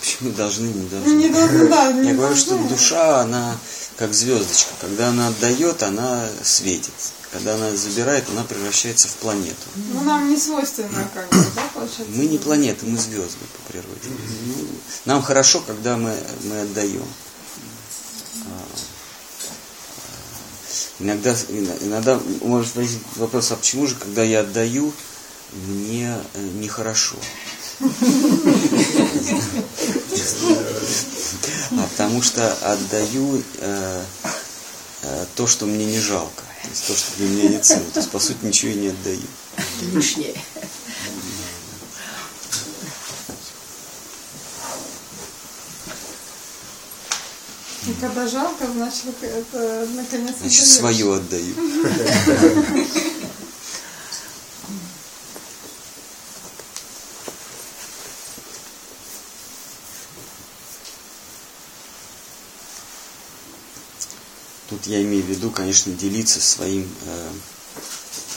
Почему 0.00 0.30
должны, 0.32 0.66
не 0.66 0.88
должны? 0.88 1.10
Не 1.10 1.28
должны, 1.28 1.68
да, 1.68 1.92
не 1.92 2.08
Я 2.08 2.14
говорю, 2.14 2.36
что 2.36 2.56
душа, 2.56 3.22
она 3.22 3.56
как 3.96 4.14
звездочка. 4.14 4.70
Когда 4.80 5.08
она 5.08 5.28
отдает, 5.28 5.82
она 5.82 6.28
светит. 6.42 6.92
Когда 7.32 7.54
она 7.54 7.76
забирает, 7.76 8.24
она 8.30 8.42
превращается 8.44 9.08
в 9.08 9.12
планету. 9.16 9.56
Ну, 9.92 10.00
нам 10.02 10.30
не 10.30 10.36
свойственно, 10.38 11.08
как 11.12 11.28
бы, 11.28 11.44
да, 11.54 11.62
получается? 11.74 12.04
Мы 12.14 12.24
не 12.24 12.38
планеты, 12.38 12.86
мы 12.86 12.96
звезды 12.96 13.44
по 13.56 13.72
природе. 13.72 14.08
Ну, 14.46 14.66
Нам 15.04 15.22
хорошо, 15.22 15.60
когда 15.60 15.98
мы, 15.98 16.16
мы 16.44 16.60
отдаем. 16.62 17.06
А, 18.46 18.62
Иногда, 21.00 21.32
иногда 21.80 22.20
может 22.42 22.74
возникнуть 22.74 23.16
вопрос, 23.16 23.52
а 23.52 23.56
почему 23.56 23.86
же, 23.86 23.94
когда 23.94 24.24
я 24.24 24.40
отдаю, 24.40 24.92
мне 25.52 26.12
э, 26.34 26.42
нехорошо? 26.54 27.16
А 31.70 31.86
потому 31.90 32.20
что 32.22 32.52
отдаю 32.62 33.42
э, 33.58 34.04
э, 35.02 35.26
то, 35.36 35.46
что 35.46 35.66
мне 35.66 35.84
не 35.84 36.00
жалко, 36.00 36.42
то 36.62 36.68
есть 36.68 36.86
то, 36.86 36.94
что 36.94 37.16
для 37.18 37.28
меня 37.28 37.48
не 37.50 37.58
ценно. 37.58 37.90
То 37.90 38.00
есть, 38.00 38.10
по 38.10 38.18
сути, 38.18 38.38
ничего 38.42 38.72
и 38.72 38.74
не 38.74 38.88
отдаю. 38.88 39.20
Лишнее. 39.92 40.34
И 47.86 47.92
когда 48.00 48.28
жалко, 48.28 48.66
значит, 48.66 49.04
это 49.22 49.88
наконец 49.94 50.36
Значит, 50.40 50.66
свое 50.66 51.14
отдаю. 51.14 51.54
я 64.88 65.02
имею 65.02 65.22
в 65.22 65.26
виду, 65.26 65.50
конечно, 65.50 65.92
делиться 65.92 66.40
своим, 66.40 66.90
э, 67.04 67.30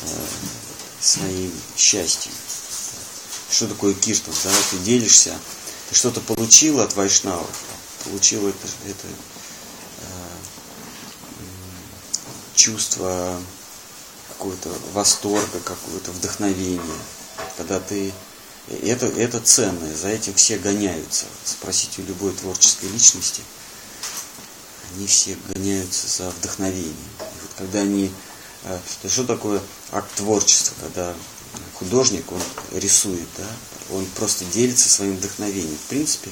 э, 0.03 0.25
своим 0.99 1.51
счастьем. 1.77 2.33
Что 3.49 3.67
такое 3.67 3.93
киртан? 3.93 4.33
Да? 4.43 4.51
Ты 4.69 4.77
делишься, 4.79 5.33
ты 5.89 5.95
что-то 5.95 6.19
получил 6.19 6.81
от 6.81 6.93
вайшнава, 6.95 7.47
получил 8.03 8.49
это, 8.49 8.67
это 8.85 9.07
э, 9.07 10.11
чувство 12.53 13.39
какого-то 14.27 14.69
восторга, 14.91 15.59
какого-то 15.63 16.11
вдохновения. 16.11 16.81
Когда 17.55 17.79
ты 17.79 18.13
это, 18.83 19.05
это 19.05 19.39
ценное, 19.39 19.95
за 19.95 20.09
этим 20.09 20.33
все 20.33 20.57
гоняются. 20.57 21.27
Спросите 21.45 22.01
у 22.01 22.05
любой 22.05 22.33
творческой 22.33 22.89
личности, 22.89 23.41
они 24.95 25.07
все 25.07 25.37
гоняются 25.53 26.07
за 26.07 26.29
вдохновением. 26.29 26.95
И 27.19 27.41
вот 27.41 27.51
когда 27.57 27.79
они... 27.79 28.11
э, 28.63 28.79
что 29.07 29.23
такое 29.25 29.61
акт 29.91 30.13
творчества, 30.15 30.75
когда 30.81 31.13
художник, 31.73 32.31
он 32.31 32.41
рисует, 32.79 33.27
да, 33.37 33.47
он 33.95 34.05
просто 34.15 34.45
делится 34.45 34.89
своим 34.89 35.17
вдохновением. 35.17 35.77
В 35.77 35.89
принципе, 35.89 36.31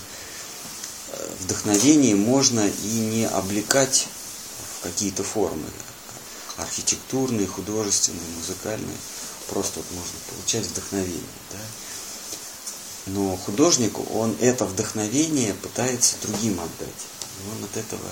э, 1.11 1.29
вдохновение 1.41 2.15
можно 2.15 2.65
и 2.83 2.99
не 2.99 3.25
облекать 3.25 4.07
в 4.79 4.83
какие-то 4.83 5.23
формы 5.23 5.65
архитектурные, 6.57 7.47
художественные, 7.47 8.21
музыкальные. 8.37 8.97
Просто 9.47 9.79
вот 9.79 9.85
можно 9.91 10.19
получать 10.29 10.65
вдохновение. 10.67 11.21
Да? 11.51 11.57
Но 13.07 13.37
художник, 13.37 13.97
он 14.13 14.35
это 14.39 14.65
вдохновение 14.65 15.53
пытается 15.55 16.15
другим 16.21 16.59
отдать. 16.59 17.01
И 17.39 17.57
он 17.57 17.63
от 17.63 17.77
этого 17.77 18.07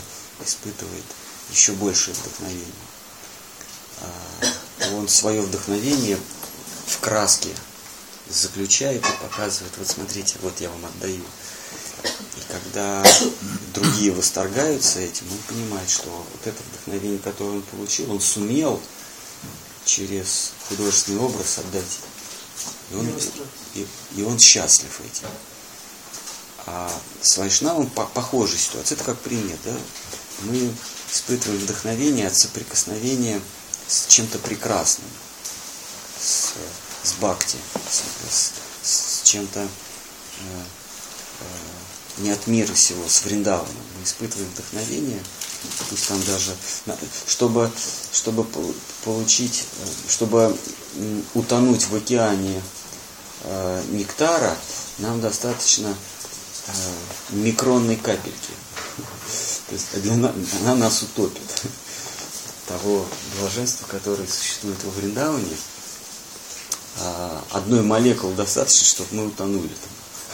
испытывает 0.46 1.04
еще 1.52 1.74
большее 1.74 2.16
вдохновение. 2.16 2.66
А, 4.02 4.94
Он 4.94 5.08
свое 5.08 5.42
вдохновение 5.42 6.18
в 6.88 7.00
краске 7.00 7.50
заключает 8.30 9.06
и 9.06 9.24
показывает, 9.24 9.74
вот 9.78 9.88
смотрите, 9.88 10.36
вот 10.42 10.60
я 10.60 10.70
вам 10.70 10.86
отдаю. 10.86 11.24
И 12.04 12.52
когда 12.52 13.04
другие 13.74 14.12
восторгаются 14.12 15.00
этим, 15.00 15.26
он 15.32 15.38
понимает, 15.48 15.90
что 15.90 16.10
вот 16.10 16.46
это 16.46 16.62
вдохновение, 16.72 17.20
которое 17.20 17.58
он 17.58 17.62
получил, 17.64 18.12
он 18.12 18.22
сумел 18.22 18.82
через 19.86 20.52
художественный 20.70 21.20
образ 21.20 21.58
отдать. 21.60 22.00
И 22.92 22.96
он, 22.96 23.10
и, 23.76 23.88
и 24.16 24.24
он 24.24 24.38
счастлив 24.40 25.00
этим. 25.02 25.28
А 26.66 26.92
с 27.22 27.38
Вайшнавом 27.38 27.90
по- 27.90 28.06
похожая 28.08 28.58
ситуация. 28.58 28.96
Это 28.96 29.06
как 29.06 29.20
пример, 29.20 29.58
да? 29.64 29.72
Мы 30.42 30.72
испытываем 31.12 31.60
вдохновение 31.62 32.28
от 32.28 32.36
соприкосновения 32.36 33.42
с 33.88 34.08
чем-то 34.08 34.38
прекрасным, 34.40 35.08
с, 36.20 36.54
с 37.04 37.14
бхакти, 37.20 37.58
с, 37.90 38.04
с- 38.34 38.52
с 38.84 39.22
чем-то 39.24 39.62
э, 39.62 39.66
э, 41.40 42.22
не 42.22 42.32
от 42.32 42.46
мира 42.48 42.74
сего, 42.76 43.08
с 43.08 43.24
Вриндаваном. 43.24 43.76
Мы 43.98 44.04
испытываем 44.04 44.50
вдохновение, 44.52 45.24
пусть 45.90 46.08
там 46.08 46.22
даже, 46.26 46.56
чтобы, 47.28 47.72
чтобы 48.12 48.44
пол- 48.44 48.76
получить, 49.04 49.66
э, 49.82 49.86
чтобы 50.12 50.58
утонуть 51.34 51.88
в 51.88 51.96
океане 51.96 52.62
э, 53.44 53.84
нектара, 53.92 54.56
нам 55.00 55.22
достаточно 55.22 55.96
э, 56.68 56.72
микронной 57.30 57.96
капельки. 57.96 58.54
То 59.68 59.74
есть 59.74 60.02
для 60.02 60.16
на- 60.16 60.34
она 60.62 60.76
нас 60.76 61.02
утопит. 61.04 61.42
Того 62.68 63.06
блаженства, 63.40 63.86
которое 63.88 64.28
существует 64.28 64.82
во 64.84 64.92
Вриндаване, 64.92 65.58
а, 67.00 67.44
одной 67.52 67.82
молекулы 67.82 68.36
достаточно, 68.36 68.86
чтобы 68.86 69.16
мы 69.16 69.26
утонули 69.28 69.70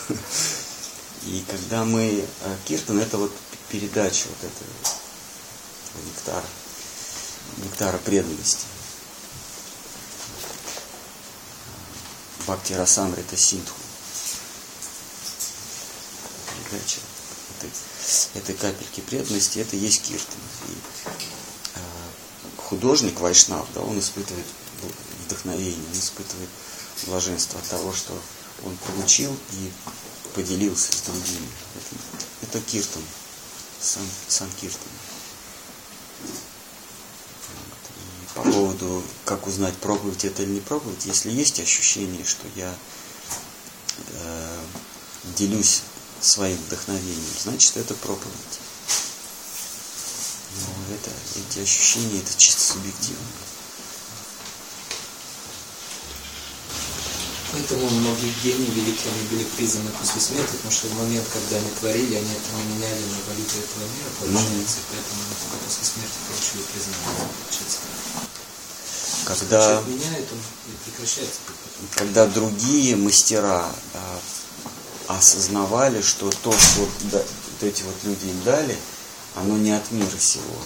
там. 0.08 0.18
И 1.26 1.44
когда 1.50 1.84
мы 1.86 2.26
а, 2.44 2.58
киртан, 2.66 3.00
это 3.00 3.18
вот 3.18 3.32
передача 3.70 4.28
вот 4.30 4.50
этого 4.50 4.70
нектара, 6.06 6.46
нектара 7.58 7.98
преданности. 8.00 8.66
Бхакти 12.40 12.74
Расамри 12.74 13.22
это 13.22 13.38
синтху. 13.38 13.78
Передача 16.70 17.00
этой, 17.58 17.70
этой 18.34 18.56
капельки 18.56 19.02
преданности, 19.02 19.60
это 19.60 19.76
есть 19.76 20.04
киртан. 20.04 20.40
И, 20.68 20.74
а, 21.76 21.80
художник 22.58 23.20
Вайшнав, 23.20 23.68
да, 23.74 23.82
он 23.82 24.00
испытывает 24.00 24.46
вдохновение, 25.26 25.86
он 25.92 26.00
испытывает 26.00 26.50
блаженство 27.08 27.60
от 27.60 27.68
того, 27.68 27.94
что 27.94 28.14
он 28.64 28.78
получил 28.78 29.36
и 29.52 29.72
поделился 30.34 30.92
с 30.92 31.02
другими. 31.02 31.48
Это, 31.76 32.58
это 32.58 32.62
киртан, 32.62 33.02
сам, 33.80 34.04
сам 34.28 34.50
киртан. 34.60 34.92
И 37.98 38.36
по 38.36 38.42
поводу, 38.44 39.04
как 39.26 39.48
узнать, 39.48 39.76
проповедь 39.78 40.26
это 40.26 40.44
или 40.44 40.52
не 40.52 40.62
проповедь, 40.62 41.06
если 41.06 41.32
есть 41.32 41.60
ощущение, 41.60 42.26
что 42.26 42.48
я 42.56 42.76
э, 43.98 44.60
делюсь 45.38 45.82
своим 46.26 46.58
вдохновением, 46.58 47.24
значит 47.44 47.78
это 47.78 47.94
проповедь. 47.96 48.60
Но 50.62 50.96
это, 50.96 51.12
эти 51.40 51.60
ощущения, 51.60 52.20
это 52.20 52.38
чисто 52.38 52.74
субъективно. 52.74 53.26
Поэтому 57.54 57.88
многие 57.88 58.34
гении 58.44 58.70
великие, 58.72 59.14
они 59.14 59.28
были 59.30 59.44
признаны 59.44 59.92
после 59.92 60.20
смерти, 60.20 60.54
потому 60.54 60.72
что 60.72 60.88
в 60.88 60.98
момент, 60.98 61.28
когда 61.32 61.58
они 61.58 61.70
творили, 61.80 62.16
они 62.16 62.32
это 62.34 62.50
не 62.58 62.64
меняли 62.74 63.04
на 63.06 63.18
валюту 63.30 63.58
этого 63.62 63.84
мира, 63.94 64.10
получается, 64.20 64.78
и 64.78 64.86
поэтому 64.90 65.22
они 65.22 65.36
только 65.38 65.58
после 65.64 65.86
смерти 65.86 66.18
получили 66.26 66.64
признание. 66.74 67.30
Получается. 67.46 67.78
Когда, 69.26 69.82
меняет, 69.86 70.28
он 70.32 70.40
прекращается. 70.84 71.40
когда 71.96 72.26
другие 72.26 72.96
мастера 72.96 73.72
осознавали, 75.08 76.02
что 76.02 76.30
то, 76.30 76.52
что 76.52 76.82
вот, 76.82 76.90
да- 77.12 77.18
вот 77.20 77.64
эти 77.64 77.84
вот 77.84 77.96
люди 78.04 78.26
им 78.26 78.42
дали, 78.44 78.78
оно 79.36 79.58
не 79.58 79.72
от 79.72 79.92
мира 79.92 80.18
сего. 80.20 80.58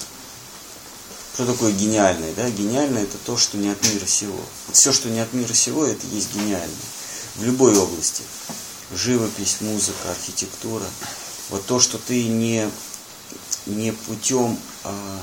Что 1.33 1.45
такое 1.45 1.71
гениальное? 1.71 2.33
Да? 2.33 2.49
Гениальное 2.49 3.03
это 3.03 3.17
то, 3.19 3.37
что 3.37 3.57
не 3.57 3.69
от 3.69 3.81
мира 3.93 4.05
сего. 4.05 4.39
Вот 4.67 4.75
все, 4.75 4.91
что 4.91 5.09
не 5.09 5.19
от 5.19 5.33
мира 5.33 5.53
сего, 5.53 5.85
это 5.85 6.05
есть 6.07 6.33
гениальное. 6.33 6.75
В 7.35 7.43
любой 7.43 7.77
области. 7.77 8.23
живопись, 8.91 9.57
музыка, 9.61 10.11
архитектура. 10.11 10.85
Вот 11.49 11.65
то, 11.65 11.79
что 11.79 11.97
ты 11.97 12.27
не, 12.27 12.69
не 13.65 13.91
путем 13.91 14.57
а, 14.83 15.19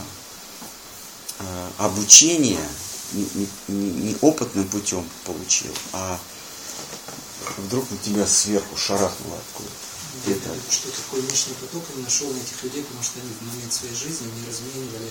а, 1.41 1.71
обучения, 1.79 2.61
не, 3.13 3.27
не, 3.69 3.91
не 3.91 4.17
опытным 4.21 4.69
путем 4.69 5.09
получил, 5.25 5.73
а 5.93 6.19
вдруг 7.59 7.91
на 7.91 7.97
тебя 7.99 8.27
сверху 8.27 8.77
шарахнуло 8.77 9.37
откуда-то. 9.39 10.31
Это 10.31 10.55
что 10.71 10.89
такой 10.91 11.21
внешний 11.23 11.55
поток 11.55 11.85
он 11.95 12.03
нашел 12.03 12.29
на 12.33 12.39
этих 12.39 12.63
людей, 12.63 12.83
потому 12.85 13.03
что 13.03 13.21
они 13.21 13.31
в 13.35 13.43
момент 13.47 13.73
своей 13.73 13.95
жизни 13.95 14.27
не 14.41 14.49
разменивали 14.49 15.11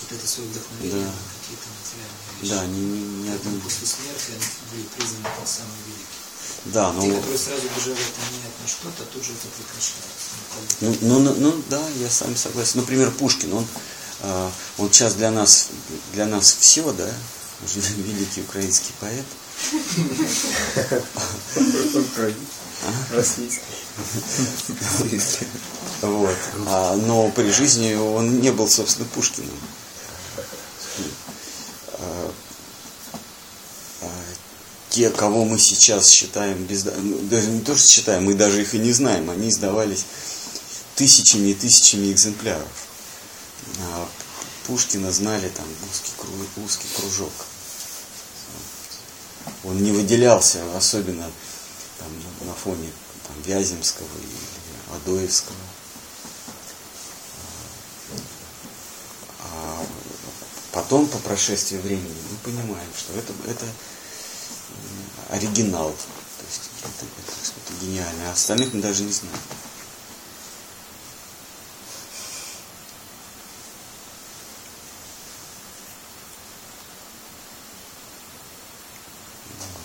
вот 0.00 0.12
это 0.12 0.26
свое 0.26 0.48
вдохновение 0.48 1.04
Да. 1.04 1.10
на 1.10 1.28
какие-то 1.34 1.66
материальные 1.74 2.24
вещи. 2.40 2.50
Да, 2.50 2.66
не, 2.66 2.80
не, 2.80 3.22
не 3.24 3.30
одни. 3.34 3.60
после 3.60 3.86
смерти 3.86 4.30
они 4.30 4.46
были 4.72 4.86
признаны 4.96 5.24
как 5.24 5.48
самые 5.48 5.80
великие. 5.86 6.22
Да, 6.66 6.90
Те, 6.92 6.96
ну, 6.96 7.14
которые 7.16 7.38
сразу 7.38 7.62
бежали 7.76 7.98
менять 7.98 8.56
на 8.62 8.68
что-то, 8.68 9.04
тут 9.12 9.24
же 9.24 9.32
это 9.32 9.48
прекращают. 9.52 10.12
ну, 10.80 10.96
ну, 11.02 11.18
ну, 11.20 11.34
ну, 11.38 11.62
да, 11.68 11.82
я 12.00 12.08
с 12.10 12.20
вами 12.22 12.34
согласен. 12.36 12.80
Например, 12.80 13.10
Пушкин, 13.10 13.52
он, 13.52 13.66
а, 14.20 14.50
он 14.78 14.92
сейчас 14.92 15.14
для 15.14 15.30
нас, 15.30 15.68
для 16.12 16.26
нас 16.26 16.56
все, 16.58 16.90
да, 16.92 17.12
великий 17.96 18.42
украинский 18.42 18.92
поэт. 19.00 19.26
Вот. 26.02 26.36
А, 26.66 26.96
но 26.96 27.30
при 27.30 27.50
жизни 27.50 27.94
он 27.94 28.40
не 28.40 28.50
был, 28.50 28.68
собственно, 28.68 29.06
Пушкиным. 29.14 29.50
А, 31.92 32.32
а, 34.02 34.06
те, 34.90 35.10
кого 35.10 35.44
мы 35.44 35.58
сейчас 35.58 36.10
считаем, 36.10 36.58
безда- 36.64 36.98
ну, 37.00 37.18
даже 37.28 37.48
не 37.48 37.60
то, 37.60 37.76
что 37.76 37.86
считаем, 37.86 38.24
мы 38.24 38.34
даже 38.34 38.60
их 38.62 38.74
и 38.74 38.78
не 38.78 38.92
знаем, 38.92 39.30
они 39.30 39.48
издавались 39.48 40.04
тысячами 40.96 41.50
и 41.50 41.54
тысячами 41.54 42.10
экземпляров. 42.12 42.68
Пушкина 44.66 45.12
знали 45.12 45.48
там 45.50 45.66
узкий, 45.90 46.12
узкий 46.56 46.88
кружок. 46.96 47.32
Он 49.64 49.82
не 49.82 49.90
выделялся 49.92 50.60
особенно 50.76 51.30
там, 51.98 52.08
на- 52.46 52.54
фоне 52.54 52.90
там, 53.26 53.40
Вяземского 53.42 54.06
или 54.18 54.96
Адоевского. 54.96 55.56
А 59.40 59.86
потом, 60.72 61.06
по 61.08 61.18
прошествии 61.18 61.78
времени, 61.78 62.14
мы 62.30 62.36
понимаем, 62.38 62.88
что 62.96 63.12
это, 63.14 63.32
это 63.46 63.66
оригинал. 65.30 65.90
То 65.90 66.44
есть 66.46 66.62
это, 66.82 67.06
это 67.18 67.46
что-то 67.46 67.84
гениальное. 67.84 68.28
А 68.28 68.32
остальных 68.32 68.72
мы 68.74 68.80
даже 68.80 69.02
не 69.02 69.12
знаем. 69.12 69.38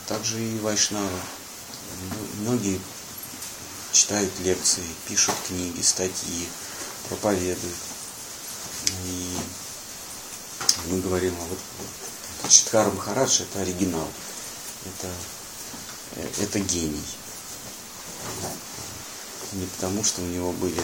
Также 0.09 0.41
и 0.43 0.57
Вайшнава. 0.57 1.05
М- 1.07 2.41
Многие 2.41 2.81
читают 3.91 4.31
лекции, 4.39 4.83
пишут 5.07 5.35
книги, 5.47 5.83
статьи, 5.83 6.49
проповедуют. 7.07 7.75
И 9.05 9.37
мы 10.87 10.99
говорим, 11.01 11.35
а 11.39 11.43
вот 11.45 11.59
вот 12.41 12.51
Читхара 12.51 12.89
Махарадж 12.89 13.41
это 13.41 13.61
оригинал, 13.61 14.07
это, 14.85 15.13
э, 16.15 16.29
это 16.39 16.59
гений. 16.59 17.05
Не 19.51 19.67
потому, 19.67 20.03
что 20.03 20.21
у 20.21 20.25
него 20.25 20.53
были 20.53 20.81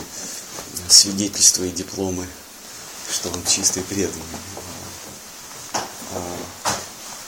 свидетельства 0.88 1.64
и 1.64 1.72
дипломы, 1.72 2.28
что 3.12 3.30
он 3.30 3.44
чистый 3.46 3.82
преданный, 3.82 4.22
а 6.12 6.38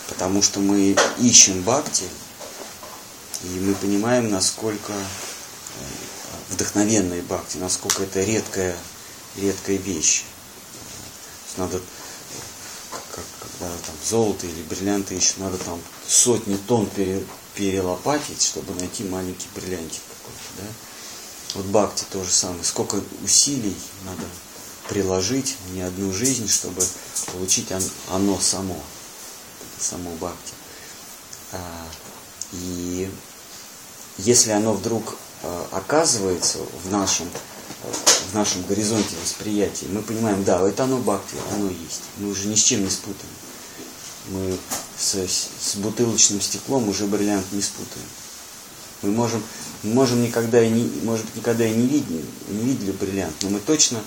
потому 0.08 0.42
что 0.42 0.60
мы 0.60 0.96
ищем 1.20 1.62
бхакти, 1.64 2.06
и 3.44 3.60
мы 3.60 3.76
понимаем, 3.76 4.30
насколько 4.30 4.94
э, 4.94 5.04
вдохновенные 6.50 7.22
бхакти, 7.22 7.58
насколько 7.58 8.04
это 8.04 8.24
редкая, 8.24 8.76
редкая 9.36 9.78
вещь. 9.78 10.24
Надо, 11.58 11.82
как, 12.92 13.26
когда 13.40 13.68
там 13.86 13.96
золото 14.08 14.46
или 14.46 14.62
бриллианты 14.64 15.16
ищут, 15.16 15.40
надо 15.40 15.58
там 15.58 15.82
сотни 16.08 16.56
тонн 16.56 16.88
пере- 16.88 17.26
перелопатить, 17.56 18.44
чтобы 18.44 18.74
найти 18.76 19.04
маленький 19.04 19.48
бриллиантик 19.56 20.02
какой-то. 20.02 20.62
Да? 20.62 20.68
Вот 21.56 21.66
бхакти 21.68 22.06
то 22.12 22.24
же 22.24 22.32
самое. 22.32 22.64
Сколько 22.64 23.02
усилий 23.24 23.76
надо 24.06 24.24
приложить, 24.90 25.56
не 25.74 25.82
одну 25.82 26.14
жизнь, 26.14 26.48
чтобы 26.48 26.84
получить 27.34 27.72
он- 27.72 27.92
оно 28.10 28.40
само 28.40 28.80
само 29.80 30.12
бхакти. 30.12 30.54
А, 31.52 31.60
И 32.54 33.10
если 34.18 34.52
оно 34.52 34.74
вдруг 34.74 35.18
а, 35.44 35.68
оказывается 35.72 36.60
в 36.84 36.92
нашем, 36.92 37.30
в 38.32 38.34
нашем 38.34 38.64
горизонте 38.64 39.16
восприятия, 39.24 39.88
мы 39.90 40.02
понимаем, 40.02 40.44
да, 40.44 40.68
это 40.68 40.84
оно 40.84 40.98
бхакти, 40.98 41.36
оно 41.54 41.70
есть. 41.70 42.02
Мы 42.18 42.30
уже 42.30 42.48
ни 42.48 42.56
с 42.56 42.64
чем 42.64 42.84
не 42.84 42.90
спутаем. 42.90 43.34
Мы 44.30 44.58
с, 44.98 45.16
с 45.16 45.76
бутылочным 45.76 46.42
стеклом 46.42 46.90
уже 46.90 47.06
бриллиант 47.06 47.46
не 47.52 47.62
спутаем. 47.62 48.08
Мы 49.04 49.12
можем, 49.12 49.44
можем 49.84 50.24
никогда 50.24 50.62
и 50.62 50.70
не, 50.70 50.84
может 51.04 51.26
быть, 51.28 51.36
никогда 51.36 51.68
и 51.68 51.72
не 51.72 51.88
видели, 51.88 52.26
не 52.48 52.64
видели 52.64 52.92
бриллиант, 52.92 53.36
но 53.42 53.50
мы 53.50 53.60
точно 53.60 54.02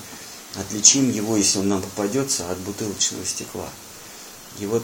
отличим 0.55 1.09
его, 1.09 1.37
если 1.37 1.59
он 1.59 1.69
нам 1.69 1.81
попадется, 1.81 2.49
от 2.51 2.57
бутылочного 2.59 3.25
стекла. 3.25 3.69
И 4.59 4.65
вот, 4.65 4.83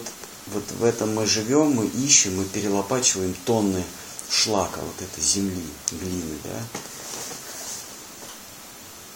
вот 0.53 0.63
в 0.79 0.83
этом 0.83 1.13
мы 1.15 1.25
живем, 1.25 1.71
мы 1.71 1.87
ищем, 1.87 2.37
мы 2.37 2.45
перелопачиваем 2.45 3.35
тонны 3.45 3.83
шлака, 4.29 4.79
вот 4.81 5.01
этой 5.01 5.23
земли, 5.23 5.63
глины, 5.91 6.37
да. 6.43 6.59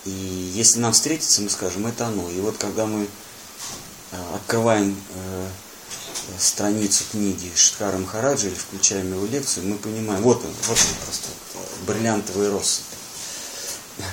И 0.06 0.10
если 0.56 0.80
нам 0.80 0.94
встретится, 0.94 1.42
мы 1.42 1.50
скажем, 1.50 1.86
это 1.86 2.08
оно. 2.08 2.30
И 2.32 2.40
вот 2.40 2.58
когда 2.58 2.86
мы 2.86 3.08
э, 4.12 4.36
открываем 4.36 5.00
э, 5.14 5.50
страницу 6.40 7.04
книги 7.12 7.52
Штхара 7.56 7.98
Махараджа 7.98 8.48
или 8.48 8.56
включаем 8.56 9.14
его 9.14 9.26
лекцию, 9.28 9.68
мы 9.68 9.78
понимаем, 9.78 10.22
вот 10.24 10.44
он, 10.44 10.52
вот 10.68 10.78
он 10.78 11.06
просто 11.06 11.28
бриллиантовый 11.86 12.50
россыпь. 12.52 12.86
Э, 14.00 14.04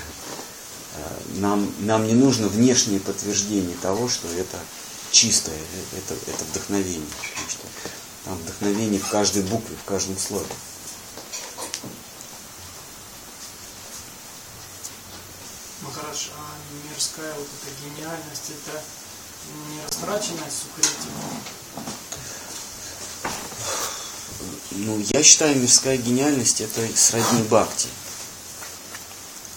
Нам, 1.37 1.73
нам 1.81 2.07
не 2.07 2.15
нужно 2.15 2.49
внешнее 2.49 3.01
подтверждение 3.01 3.77
того, 3.81 4.09
что 4.09 4.29
это 4.29 4.59
чистое, 5.11 5.57
э, 5.57 5.99
это, 5.99 6.15
это 6.31 6.45
вдохновение. 6.45 7.09
Потому 7.31 7.51
что 7.51 7.67
там 8.25 8.39
вдохновение 8.39 9.01
в 9.01 9.09
каждой 9.09 9.43
букве, 9.43 9.77
в 9.77 9.85
каждом 9.85 10.19
слове. 10.19 10.47
Махарадж, 15.83 16.29
а 16.37 16.89
мирская 16.89 17.33
вот 17.35 17.47
эта 17.47 17.71
гениальность, 17.85 18.51
это 18.51 18.83
не 19.71 19.81
растраченная 19.83 20.51
сукрити? 20.51 21.09
Ну, 24.71 25.03
я 25.13 25.23
считаю, 25.23 25.59
мирская 25.59 25.97
гениальность 25.97 26.61
это 26.61 26.87
сродни 26.97 27.43
бхакти. 27.43 27.89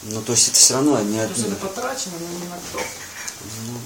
Ну, 0.04 0.22
то 0.22 0.32
есть 0.32 0.48
это 0.50 0.58
все 0.58 0.74
равно 0.76 1.00
не 1.02 1.18
То 1.18 1.28
есть 1.28 1.42
одни. 1.42 1.52
это 1.54 1.68
потрачено, 1.68 2.14
но 2.20 2.40
не 2.40 2.48
на 2.48 2.56
то. 2.56 2.82
Ну. 3.68 3.80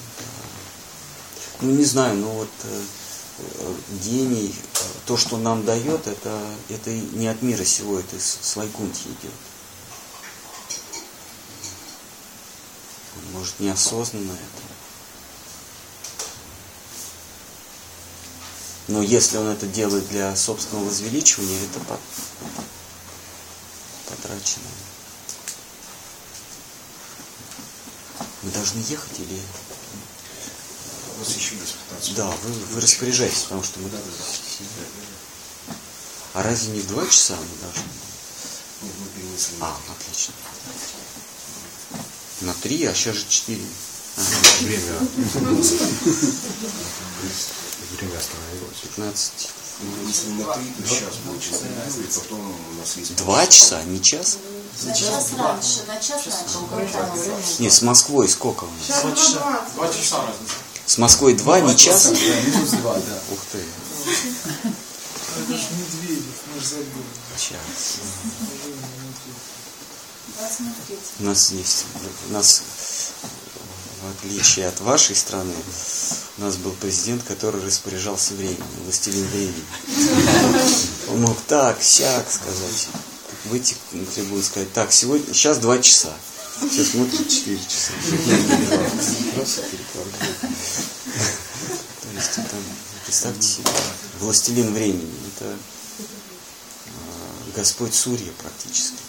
Ну, 1.62 1.72
не 1.72 1.86
знаю, 1.86 2.18
ну 2.18 2.30
вот 2.32 2.50
э, 2.64 2.84
э, 3.40 3.76
гений, 4.04 4.54
э, 4.54 4.80
то, 5.06 5.16
что 5.16 5.38
нам 5.38 5.64
дает, 5.64 6.06
это, 6.06 6.38
это 6.70 6.92
не 6.92 7.28
от 7.28 7.42
мира 7.42 7.64
сего, 7.64 7.98
это 7.98 8.20
с, 8.20 8.56
Вайкунтхи 8.56 9.08
идет. 9.08 9.32
Может, 13.32 13.60
неосознанно 13.60 14.32
это. 14.32 14.76
Но 18.88 19.02
если 19.02 19.38
он 19.38 19.48
это 19.48 19.66
делает 19.66 20.08
для 20.10 20.36
собственного 20.36 20.86
возвеличивания, 20.86 21.58
это 21.64 21.80
по- 21.86 22.00
потрачено. 24.10 24.68
Мы 28.44 28.52
должны 28.52 28.80
ехать 28.80 29.20
или... 29.20 29.42
У 31.16 31.20
нас 31.20 31.30
еще 31.36 31.56
есть 31.56 31.76
15 31.90 32.16
Да, 32.16 32.28
вы, 32.28 32.52
вы 32.52 32.82
распоряжайтесь, 32.82 33.44
потому 33.44 33.64
что 33.64 33.80
мы... 33.80 33.90
А 36.34 36.44
разве 36.44 36.74
не 36.74 36.82
в 36.82 36.88
два 36.88 37.06
часа 37.08 37.36
мы 37.36 37.62
должны? 37.62 37.84
Нет, 38.82 38.94
мы 39.00 39.08
перенесли. 39.16 39.56
А, 39.62 39.78
отлично. 39.90 40.34
На 42.42 42.54
три, 42.56 42.84
а 42.86 42.94
сейчас 42.94 43.16
же 43.16 43.26
четыре. 43.30 43.64
Ага, 44.18 44.26
Время. 44.62 45.00
Время 47.98 48.18
остановилось. 48.18 48.78
15. 48.84 49.50
Ну, 49.82 50.08
Если 50.08 50.30
на 50.30 50.54
три, 50.54 50.72
то 50.72 50.88
сейчас 50.88 51.16
будет 51.26 51.42
часов 51.42 51.64
и 51.64 52.20
потом 52.20 52.56
у 52.72 52.74
нас 52.80 52.98
есть... 52.98 53.16
Два 53.16 53.48
часа, 53.48 53.84
не 53.84 54.02
час? 54.02 54.38
На 54.84 54.94
час 54.94 55.32
раньше, 55.38 55.84
на 55.88 56.00
час 56.00 56.26
раньше. 56.72 57.62
Нет, 57.62 57.74
с 57.74 57.82
Москвой 57.82 58.28
сколько 58.28 58.66
у 58.66 58.68
нас? 58.68 58.86
Сейчас 58.86 59.04
2.20. 59.04 59.76
Два 59.76 59.88
часа 59.94 60.26
разница. 60.26 60.65
С 60.86 60.98
Москвой 60.98 61.34
два, 61.34 61.60
не 61.62 61.76
час? 61.76 62.06
Да, 62.06 62.12
минус 62.42 62.70
два, 62.72 62.94
да. 62.96 63.20
Ух 63.32 63.40
ты, 63.52 63.58
Это 63.58 65.58
ж 65.58 65.62
Медведев, 65.72 66.24
мы 66.54 66.62
же 66.62 66.68
забыли. 66.68 67.06
час. 67.38 67.98
У 71.20 71.24
нас 71.24 71.52
есть, 71.52 71.86
у 72.30 72.34
нас, 72.34 72.62
в 74.04 74.10
отличие 74.18 74.68
от 74.68 74.80
вашей 74.82 75.16
страны, 75.16 75.54
у 76.38 76.42
нас 76.42 76.58
был 76.58 76.72
президент, 76.74 77.24
который 77.24 77.64
распоряжался 77.64 78.34
временем, 78.36 78.64
властелин 78.84 79.26
времени. 79.28 79.64
Он 81.10 81.22
мог 81.22 81.38
так, 81.48 81.82
сяк 81.82 82.26
сказать, 82.32 82.88
выйти 83.46 83.76
на 83.92 84.06
трибуну 84.06 84.42
и 84.42 84.44
сказать, 84.44 84.72
так, 84.74 84.92
сегодня, 84.92 85.34
сейчас 85.34 85.58
два 85.58 85.80
часа. 85.80 86.14
Все 86.72 86.86
смотрят 86.86 87.28
4 87.30 87.58
часа. 87.58 87.92
Просто 89.36 89.62
перекладывают. 89.64 90.40
То 90.40 92.08
есть 92.16 92.32
это, 92.38 92.56
представьте 93.16 93.48
себе, 93.48 93.72
властелин 94.20 94.74
времени, 94.74 95.10
это 95.34 95.46
а, 95.48 95.56
Господь 97.56 97.96
Сурья 97.96 98.34
практически. 98.34 99.00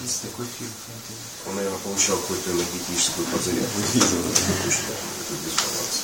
Есть 0.00 0.22
такой 0.22 0.46
фильм. 0.46 0.70
Он, 1.48 1.56
наверное, 1.56 1.80
получал 1.80 2.18
какую-то 2.18 2.52
энергетическую 2.52 3.26
подзарядку. 3.26 3.80
Видел. 3.94 4.20
Это 4.20 5.34
дисбаланс. 5.44 6.02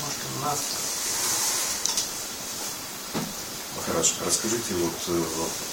Может, 0.00 0.18
у 0.36 0.40
нас 0.44 0.58
Махарадж, 3.76 4.12
расскажите, 4.26 4.74
вот, 4.74 4.94
э, 5.06 5.22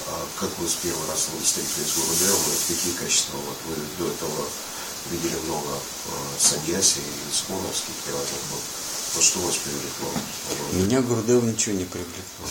а 0.10 0.28
как 0.40 0.60
вы 0.60 0.68
с 0.68 0.76
первый 0.76 1.08
раз 1.08 1.28
встретились 1.44 1.96
и 2.70 2.76
какие 2.76 2.94
качества 2.94 3.38
вот, 3.38 3.58
вы 3.66 3.76
до 3.98 4.06
этого 4.12 4.48
видели 5.10 5.36
много 5.46 5.70
э, 5.74 6.12
саньяси 6.40 7.00
и 7.00 7.34
сконовских 7.34 7.94
пиратов. 8.06 8.40
Вот, 8.52 8.62
вот 9.16 9.24
что 9.24 9.40
вас 9.40 9.56
привлекло? 9.58 10.10
Меня 10.74 11.02
Гурдев 11.02 11.44
ничего 11.44 11.76
не 11.76 11.86
привлекло. 11.86 12.48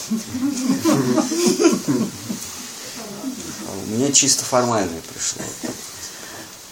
А 3.66 3.72
У 3.72 3.86
меня 3.86 4.12
чисто 4.12 4.44
формальное 4.44 5.01
пришло. 5.02 5.43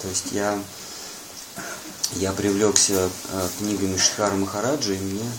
То 0.03 0.09
есть 0.09 0.33
я, 0.33 0.61
я 2.17 2.33
привлекся 2.33 3.09
э, 3.31 3.49
книгами 3.59 3.97
Шхара 3.97 4.35
Махараджа, 4.35 4.95
и 4.95 4.99
мне 4.99 5.31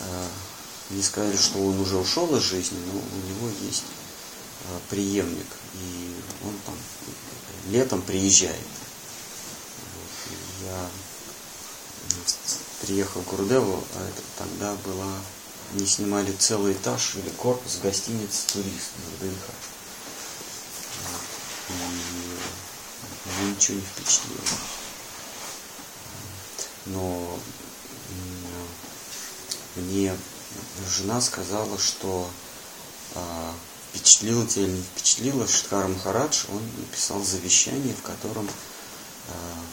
э, 0.00 0.26
не 0.90 1.02
сказали, 1.02 1.36
что 1.36 1.58
он 1.58 1.78
уже 1.80 1.96
ушел 1.96 2.34
из 2.36 2.42
жизни, 2.42 2.78
но 2.92 2.98
у 2.98 3.28
него 3.28 3.50
есть 3.66 3.84
преемник, 4.90 5.46
и 5.74 6.14
он 6.44 6.52
там 6.66 6.74
летом 7.70 8.02
приезжает. 8.02 8.58
Я 10.62 10.90
приехал 12.82 13.22
к 13.22 13.26
Гурдеву, 13.26 13.84
а 13.94 14.08
это 14.08 14.22
тогда 14.38 14.74
была, 14.84 15.12
они 15.72 15.86
снимали 15.86 16.32
целый 16.32 16.72
этаж 16.72 17.16
или 17.16 17.28
корпус 17.30 17.78
гостиницы 17.82 18.46
турист 18.52 18.90
в 18.96 19.24
ВДНХ. 19.24 19.44
Меня 23.26 23.50
ничего 23.54 23.76
не 23.76 23.82
впечатлило. 23.82 24.40
Но 26.86 27.38
мне 29.76 30.16
жена 30.88 31.20
сказала, 31.20 31.78
что 31.78 32.28
а, 33.14 33.54
впечатлило 33.90 34.46
тебя 34.46 34.64
или 34.64 34.72
не 34.72 34.82
впечатлило, 34.82 35.46
Штхара 35.46 35.88
Махарадж, 35.88 36.44
он 36.48 36.62
написал 36.78 37.22
завещание, 37.22 37.94
в 37.94 38.02
котором 38.02 38.48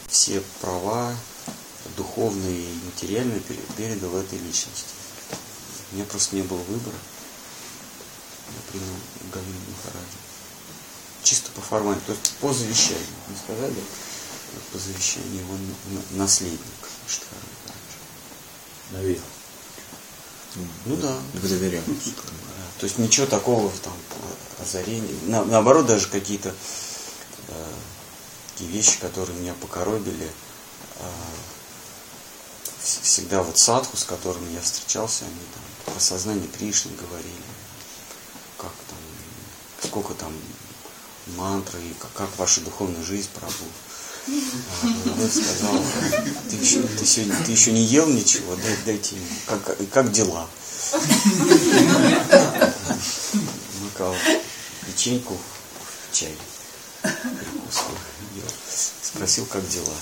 все 0.08 0.42
права 0.60 1.14
духовные 1.96 2.60
и 2.72 2.78
материальные 2.84 3.40
пере- 3.40 3.62
передал 3.76 4.16
этой 4.16 4.38
личности. 4.38 4.94
У 5.92 5.94
меня 5.96 6.04
просто 6.04 6.36
не 6.36 6.42
было 6.42 6.58
выбора. 6.58 6.96
Я 8.48 8.70
принял 8.70 8.94
Галину 9.32 9.58
Махараджа. 9.76 10.18
Чисто 11.22 11.50
по 11.52 11.60
формальному, 11.60 12.04
то 12.06 12.12
есть 12.12 12.32
по 12.40 12.52
завещанию. 12.52 13.06
Не 13.28 13.36
сказали, 13.36 13.74
по 14.72 14.78
завещанию 14.78 15.44
он 15.50 15.60
на- 15.94 16.18
наследник 16.22 16.60
Штхара 17.08 17.40
Махараджа. 17.64 18.92
Наверное. 18.92 19.28
Ну 20.86 20.96
да. 20.96 21.16
Вы 21.34 21.48
доверяете. 21.48 21.90
То 22.78 22.84
есть 22.84 22.98
ничего 22.98 23.26
такого 23.26 23.70
там 23.82 23.92
озарения. 24.60 25.14
На- 25.24 25.44
наоборот, 25.44 25.86
даже 25.86 26.08
какие-то 26.08 26.54
э, 27.48 27.72
такие 28.56 28.70
вещи, 28.70 28.98
которые 29.00 29.38
меня 29.38 29.52
покоробили. 29.60 30.30
вс- 32.82 33.02
всегда 33.02 33.42
вот 33.42 33.58
садху, 33.58 33.96
с 33.96 34.04
которыми 34.04 34.54
я 34.54 34.60
встречался, 34.62 35.24
они 35.24 35.34
там 35.54 35.92
про 35.94 36.00
сознание 36.00 36.48
Кришны 36.48 36.92
говорили. 36.92 37.42
Как 38.56 38.72
там, 38.88 39.88
сколько 39.90 40.14
там 40.14 40.32
мантры, 41.36 41.80
и 41.82 41.94
как, 42.00 42.12
как 42.14 42.38
ваша 42.38 42.60
духовная 42.62 43.02
жизнь, 43.04 43.28
Прабу. 43.34 43.52
А 44.82 44.86
Гурудев 44.86 45.32
сказал, 45.32 45.82
ты 46.50 46.56
еще, 46.56 46.82
ты, 46.82 47.06
сегодня, 47.06 47.36
ты 47.44 47.52
еще 47.52 47.72
не 47.72 47.82
ел 47.82 48.08
ничего, 48.08 48.56
дай, 48.56 48.76
дайте 48.86 49.16
ему. 49.16 49.26
Как, 49.46 49.90
как 49.92 50.12
дела? 50.12 50.48
Макал 53.82 54.14
печеньку 54.86 55.36
чай. 56.12 56.34
Спросил, 59.02 59.46
как 59.46 59.66
дела. 59.68 59.94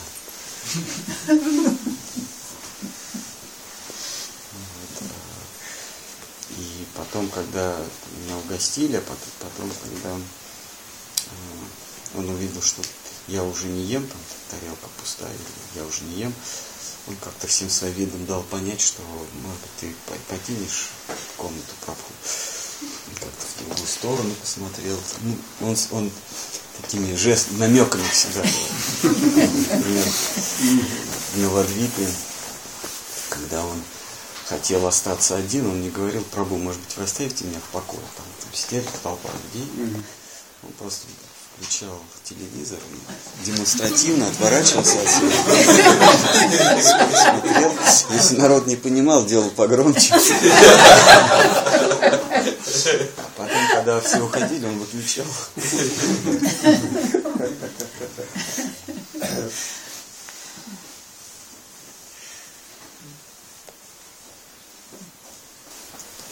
И 6.56 6.86
потом, 6.96 7.28
когда 7.30 7.76
меня 8.22 8.36
угостили, 8.38 8.96
а 8.96 9.02
потом, 9.40 9.70
когда 9.82 10.10
а, 10.10 12.18
он 12.18 12.28
увидел, 12.30 12.62
что 12.62 12.82
я 13.26 13.42
уже 13.42 13.66
не 13.66 13.82
ем, 13.82 14.06
там 14.06 14.18
тарелка 14.50 14.88
пустая, 15.00 15.34
я 15.74 15.84
уже 15.84 16.04
не 16.04 16.20
ем, 16.20 16.34
он 17.06 17.16
как-то 17.16 17.46
всем 17.46 17.68
своим 17.70 17.94
видом 17.94 18.26
дал 18.26 18.42
понять, 18.44 18.80
что 18.80 19.02
может 19.02 19.60
быть, 19.60 19.70
ты 19.80 19.94
по- 20.06 20.34
покинешь 20.34 20.90
комнату. 21.36 21.72
Он 21.88 21.94
как-то 23.20 23.46
в 23.46 23.58
другую 23.66 23.86
сторону 23.86 24.34
посмотрел. 24.34 24.98
Ну, 25.22 25.38
он, 25.68 25.76
он 25.90 26.10
такими 26.80 27.14
жестами, 27.14 27.58
намеками 27.58 28.06
всегда. 28.10 28.42
Например, 29.02 30.04
в 31.34 31.38
Новодвипе, 31.38 32.08
когда 33.28 33.64
он 33.64 33.82
хотел 34.46 34.86
остаться 34.86 35.36
один, 35.36 35.66
он 35.66 35.80
не 35.82 35.90
говорил, 35.90 36.22
Прабу, 36.24 36.56
может 36.56 36.80
быть, 36.80 36.96
вы 36.96 37.04
оставите 37.04 37.44
меня 37.44 37.58
в 37.58 37.72
покое. 37.72 38.02
Там, 38.16 38.26
там 38.42 38.52
сидели 38.52 38.86
толпа 39.02 39.28
людей. 39.52 39.68
Он 40.62 40.72
просто 40.78 41.06
включал 41.56 42.00
телевизор 42.24 42.78
и 42.90 43.44
демонстративно 43.46 44.26
отворачивался 44.26 45.00
от 45.00 45.08
всех. 45.08 45.22
Смотрел. 46.82 47.72
Если 48.10 48.36
народ 48.36 48.66
не 48.66 48.76
понимал, 48.76 49.24
делал 49.24 49.50
погромче. 49.50 50.14
А 52.46 53.30
потом, 53.36 53.68
когда 53.72 54.00
все 54.00 54.20
уходили, 54.20 54.66
он 54.66 54.78
выключал. 54.78 55.26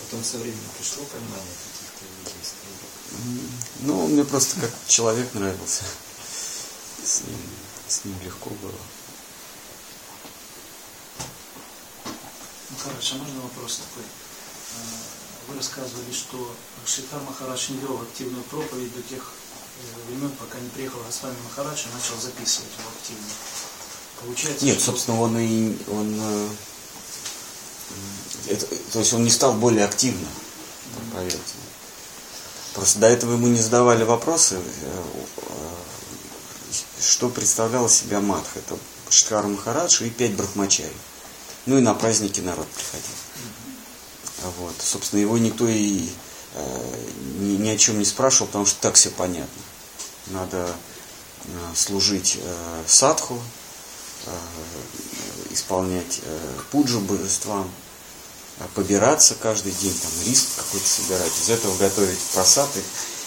Потом 0.01 0.25
со 0.25 0.39
временем 0.39 0.71
пришло 0.79 1.05
понимание 1.05 1.57
каких-то 1.65 2.05
людей, 2.05 2.43
скажем. 2.43 2.83
Ну, 3.81 4.05
он 4.05 4.11
мне 4.13 4.25
просто 4.25 4.61
как 4.61 4.71
человек 4.87 5.33
нравился. 5.35 5.85
С 7.05 7.23
ним, 7.23 7.39
с 7.89 8.05
ним 8.05 8.21
легко 8.23 8.51
было. 8.51 8.79
Ну, 12.71 12.77
хорошо, 12.79 13.17
можно 13.17 13.41
вопрос 13.41 13.81
такой? 13.89 14.05
Вы 15.49 15.57
рассказывали, 15.57 16.13
что 16.13 16.55
Шикар 16.87 17.21
Махарадж 17.23 17.71
не 17.71 17.79
вел 17.79 18.01
активную 18.01 18.43
проповедь 18.45 18.95
до 18.95 19.03
тех 19.03 19.33
э, 19.81 20.09
времен, 20.09 20.31
пока 20.39 20.59
не 20.61 20.69
приехал 20.71 21.01
Госвами 21.03 21.37
Махарадж 21.45 21.85
и 21.87 21.95
начал 21.95 22.21
записывать 22.21 22.71
его 22.79 22.89
активно. 23.01 23.25
Получается, 24.21 24.65
Нет, 24.65 24.77
что- 24.77 24.93
собственно, 24.93 25.21
он 25.21 25.37
и 25.39 25.77
он, 25.91 26.17
э, 26.21 26.49
это- 28.49 28.67
то 28.93 28.99
есть 29.01 29.13
он 29.13 29.25
не 29.25 29.31
стал 29.31 29.55
более 29.55 29.85
активным 29.85 30.29
проповедователем. 30.95 31.63
Просто 32.75 33.01
до 33.01 33.09
этого 33.09 33.33
ему 33.33 33.49
не 33.49 33.59
задавали 33.61 34.05
вопросы, 34.05 34.57
э, 34.57 35.03
что 37.01 37.29
представляла 37.29 37.89
себя 37.89 38.21
Матха. 38.21 38.61
Это 38.61 38.79
Штхар 39.11 39.47
Махарадж 39.47 40.03
и 40.05 40.11
пять 40.11 40.35
брахмачари. 40.35 40.93
Ну 41.67 41.79
и 41.79 41.81
на 41.81 41.95
праздники 41.95 42.41
народ 42.41 42.67
приходил. 42.69 43.17
Вот. 44.59 44.75
Собственно, 44.81 45.21
его 45.21 45.39
никто 45.39 45.69
и 45.69 46.09
э, 46.55 46.95
ни, 47.41 47.57
ни 47.57 47.69
о 47.69 47.79
чем 47.79 47.99
не 47.99 48.05
спрашивал, 48.05 48.47
потому 48.49 48.67
что 48.67 48.81
так 48.81 48.95
все 48.95 49.11
понятно. 49.11 49.63
Надо 50.29 50.75
э, 51.45 51.49
служить 51.75 52.39
э, 52.41 52.83
садху, 52.87 53.39
э, 54.27 54.31
исполнять 55.51 56.21
э, 56.25 56.39
пуджу 56.71 57.01
божествам, 57.01 57.71
э, 58.59 58.65
побираться 58.75 59.35
каждый 59.35 59.73
день, 59.73 59.95
там 59.95 60.11
риск 60.27 60.47
какой-то 60.57 60.87
собирать, 60.89 61.33
из 61.43 61.51
этого 61.51 61.77
готовить 61.77 62.19
просады 62.35 62.81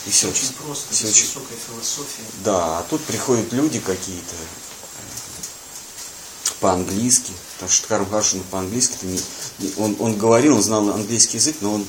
и 0.06 0.10
все. 0.10 0.30
Очень 0.30 0.54
просто, 0.54 0.94
все 0.94 1.08
очень- 1.08 1.26
высокой 1.28 1.58
философии. 1.68 2.24
Да, 2.44 2.80
а 2.80 2.84
тут 2.90 3.04
приходят 3.06 3.52
люди 3.54 3.80
какие-то 3.80 4.36
по-английски, 6.66 7.32
потому 7.54 7.72
что 7.72 7.88
Карл 7.88 8.06
Харшин 8.08 8.42
по-английски, 8.50 8.98
не- 9.04 9.74
он, 9.78 9.96
он 10.00 10.18
говорил, 10.18 10.56
он 10.56 10.64
знал 10.64 10.90
английский 10.90 11.38
язык, 11.38 11.58
но 11.62 11.74
он, 11.76 11.86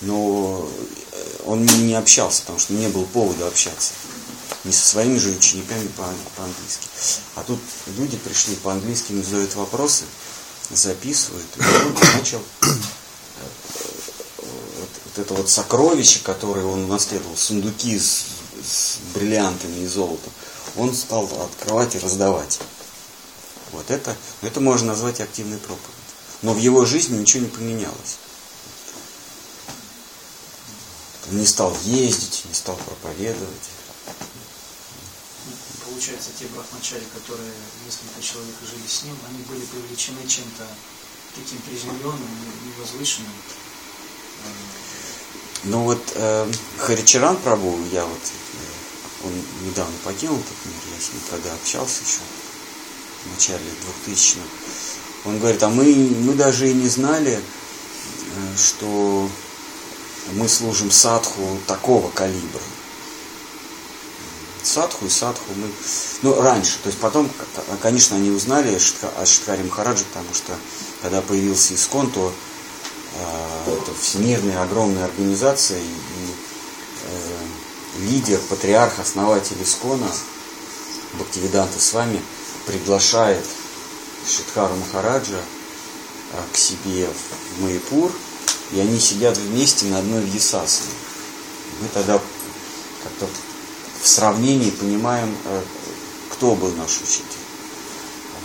но 0.00 0.68
э, 1.12 1.36
он 1.46 1.64
не, 1.64 1.94
общался, 1.94 2.40
потому 2.42 2.58
что 2.58 2.72
не 2.72 2.88
было 2.88 3.04
повода 3.04 3.46
общаться. 3.46 3.92
Не 4.64 4.72
со 4.72 4.84
своими 4.88 5.16
же 5.18 5.30
учениками 5.30 5.86
по- 5.88 6.02
по-английски. 6.36 6.88
А 7.36 7.44
тут 7.44 7.60
люди 7.98 8.16
пришли 8.16 8.56
по-английски, 8.56 9.12
им 9.12 9.22
задают 9.22 9.54
вопросы, 9.54 10.04
записывают. 10.72 11.46
И 11.56 11.60
он 11.60 11.94
начал 12.18 12.40
э, 12.62 12.66
вот, 14.42 14.88
вот 15.04 15.18
это 15.18 15.34
вот 15.34 15.48
сокровище, 15.48 16.18
которое 16.24 16.64
он 16.64 16.84
унаследовал, 16.84 17.36
сундуки 17.36 17.96
с, 17.98 18.24
с 18.64 18.96
бриллиантами 19.14 19.84
и 19.84 19.86
золотом, 19.86 20.32
он 20.76 20.92
стал 20.94 21.24
открывать 21.44 21.94
и 21.94 21.98
раздавать. 22.00 22.58
Вот 23.76 23.90
это, 23.90 24.16
это 24.42 24.60
можно 24.60 24.88
назвать 24.88 25.20
активной 25.20 25.58
проповедью. 25.58 25.92
Но 26.42 26.52
в 26.54 26.58
его 26.58 26.84
жизни 26.84 27.18
ничего 27.18 27.44
не 27.44 27.48
поменялось. 27.50 28.16
Он 31.30 31.38
не 31.38 31.46
стал 31.46 31.76
ездить, 31.84 32.44
не 32.46 32.54
стал 32.54 32.76
проповедовать. 32.76 33.70
Получается, 35.84 36.30
те 36.38 36.46
брахмачари, 36.46 37.04
которые 37.14 37.52
несколько 37.84 38.20
человек 38.22 38.54
жили 38.68 38.86
с 38.86 39.02
ним, 39.02 39.16
они 39.28 39.42
были 39.44 39.64
привлечены 39.64 40.26
чем-то 40.26 40.66
таким 41.34 41.58
приземленным, 41.58 42.28
не- 42.40 42.70
невозвышенным. 42.70 43.32
Ну 45.64 45.82
вот 45.82 46.00
э, 46.14 46.52
Харичаран 46.78 47.36
Прабу, 47.38 47.76
я 47.92 48.04
вот, 48.04 48.20
э, 48.20 49.26
он 49.26 49.32
недавно 49.66 49.96
покинул 50.04 50.36
этот 50.36 50.66
мир, 50.66 50.76
я 50.94 51.00
с 51.00 51.12
ним 51.12 51.22
тогда 51.30 51.52
общался 51.54 52.02
еще, 52.04 52.20
в 53.26 53.34
начале 53.34 53.64
2000-х. 54.06 54.40
Он 55.24 55.38
говорит, 55.38 55.62
а 55.62 55.68
мы, 55.68 55.84
мы 56.20 56.34
даже 56.34 56.70
и 56.70 56.74
не 56.74 56.88
знали, 56.88 57.40
э, 57.40 58.56
что 58.56 59.28
мы 60.32 60.48
служим 60.48 60.90
садху 60.90 61.58
такого 61.66 62.10
калибра. 62.10 62.62
Садху 64.62 65.06
и 65.06 65.08
садху 65.08 65.44
мы... 65.54 65.70
Ну, 66.22 66.40
раньше, 66.40 66.78
то 66.82 66.88
есть 66.88 66.98
потом, 66.98 67.30
конечно, 67.80 68.16
они 68.16 68.30
узнали 68.30 68.78
о 69.18 69.26
Штхаре 69.26 69.62
Махараджи, 69.64 70.04
потому 70.04 70.34
что 70.34 70.56
когда 71.02 71.22
появился 71.22 71.74
Искон, 71.74 72.10
то 72.10 72.32
э, 73.14 73.72
это 73.72 73.94
всемирная 73.94 74.62
огромная 74.62 75.04
организация 75.04 75.78
и, 75.78 75.82
и, 75.82 76.34
э, 77.04 78.08
лидер, 78.08 78.40
патриарх, 78.48 78.98
основатель 78.98 79.62
Искона 79.62 80.10
Бхактивиданта 81.14 81.80
с 81.80 81.92
вами 81.92 82.20
приглашает 82.66 83.44
Шидхару 84.28 84.74
Махараджа 84.74 85.38
э, 86.32 86.42
к 86.52 86.56
себе 86.56 87.08
в 87.08 87.62
Майпур, 87.62 88.12
и 88.72 88.80
они 88.80 88.98
сидят 88.98 89.36
вместе 89.38 89.86
на 89.86 90.00
одной 90.00 90.22
вьясасане. 90.22 90.90
Мы 91.80 91.88
тогда 91.88 92.20
как-то 93.02 93.26
в 94.02 94.06
сравнении 94.06 94.70
понимаем, 94.70 95.34
э, 95.44 95.62
кто 96.32 96.54
был 96.54 96.72
наш 96.72 96.98
учитель. 97.00 97.24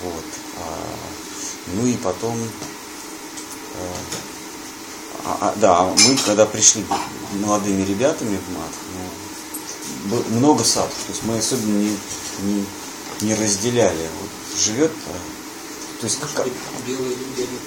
Вот. 0.04 0.26
А, 0.58 0.78
Ну 1.74 1.86
и 1.86 1.96
потом 1.98 2.38
а, 5.24 5.38
а, 5.42 5.54
да, 5.58 5.84
мы 5.84 6.18
когда 6.26 6.46
пришли 6.46 6.84
молодыми 7.34 7.84
ребятами 7.84 8.38
в 8.38 8.58
МАТ, 8.58 10.24
ну, 10.30 10.38
много 10.38 10.64
садов, 10.64 10.90
то 10.90 11.12
есть 11.12 11.24
мы 11.24 11.38
особенно 11.38 11.78
не, 11.78 11.98
не, 12.42 12.66
не 13.22 13.34
разделяли. 13.36 14.10
Вот 14.20 14.32
живет, 14.60 14.92
а, 15.08 15.14
то 16.02 16.06
есть 16.10 16.18
Может 16.20 16.34
как- 16.36 16.46
быть, 16.50 16.58
белые 16.90 17.14
люди, 17.14 17.42
они 17.46 17.58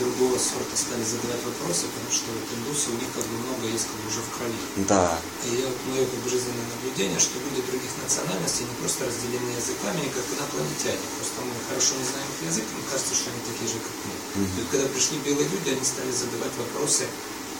другого 0.00 0.40
сорта 0.40 0.72
стали 0.76 1.04
задавать 1.04 1.44
вопросы, 1.44 1.84
потому 1.92 2.08
что 2.08 2.32
вот 2.32 2.46
индусы, 2.56 2.88
у 2.88 2.96
них 2.96 3.12
как 3.12 3.20
бы 3.28 3.36
много 3.44 3.68
есть 3.68 3.84
как 3.84 4.00
бы 4.00 4.08
уже 4.08 4.20
в 4.24 4.30
крови. 4.32 4.60
да, 4.88 5.20
И 5.44 5.60
я, 5.60 5.68
вот 5.68 5.76
мое 5.92 6.04
как 6.08 6.16
бы 6.24 6.28
жизненное 6.32 6.64
наблюдение, 6.72 7.20
что 7.20 7.36
люди 7.44 7.60
других 7.68 7.92
национальностей 8.00 8.64
не 8.64 8.76
просто 8.80 9.04
разделены 9.04 9.52
языками, 9.60 10.08
как 10.08 10.24
инопланетяне. 10.32 11.04
Просто 11.20 11.36
мы 11.44 11.52
хорошо 11.68 11.92
не 12.00 12.06
знаем 12.08 12.28
их 12.32 12.40
язык, 12.48 12.64
и 12.64 12.80
кажется, 12.88 13.12
что 13.12 13.28
они 13.28 13.40
такие 13.44 13.68
же, 13.68 13.76
как 13.84 13.94
мы. 14.08 14.14
Мгм. 14.40 14.48
И 14.56 14.58
вот 14.64 14.68
когда 14.72 14.86
пришли 14.88 15.14
белые 15.20 15.48
люди, 15.52 15.68
они 15.76 15.84
стали 15.84 16.12
задавать 16.16 16.54
вопросы, 16.56 17.04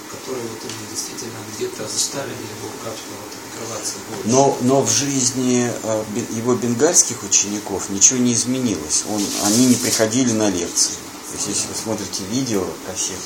которые 0.08 0.44
вот 0.48 0.60
они 0.64 0.82
действительно 0.88 1.40
где-то 1.56 1.84
заставили 1.84 2.40
его 2.56 2.68
как-то 2.80 3.12
вот 3.20 3.32
открываться 3.52 3.94
больше. 4.08 4.28
Но, 4.28 4.58
но 4.62 4.82
в 4.82 4.90
жизни 4.90 5.70
э, 5.82 6.04
его 6.30 6.54
бенгальских 6.54 7.22
учеников 7.22 7.90
ничего 7.90 8.18
не 8.18 8.32
изменилось. 8.32 9.04
Он, 9.08 9.22
они 9.44 9.66
не 9.66 9.74
приходили 9.74 10.32
на 10.32 10.50
лекции. 10.50 10.94
То 11.30 11.36
есть, 11.36 11.48
если 11.48 11.68
вы 11.68 11.74
смотрите 11.74 12.24
видео, 12.30 12.64
кассеты, 12.86 13.16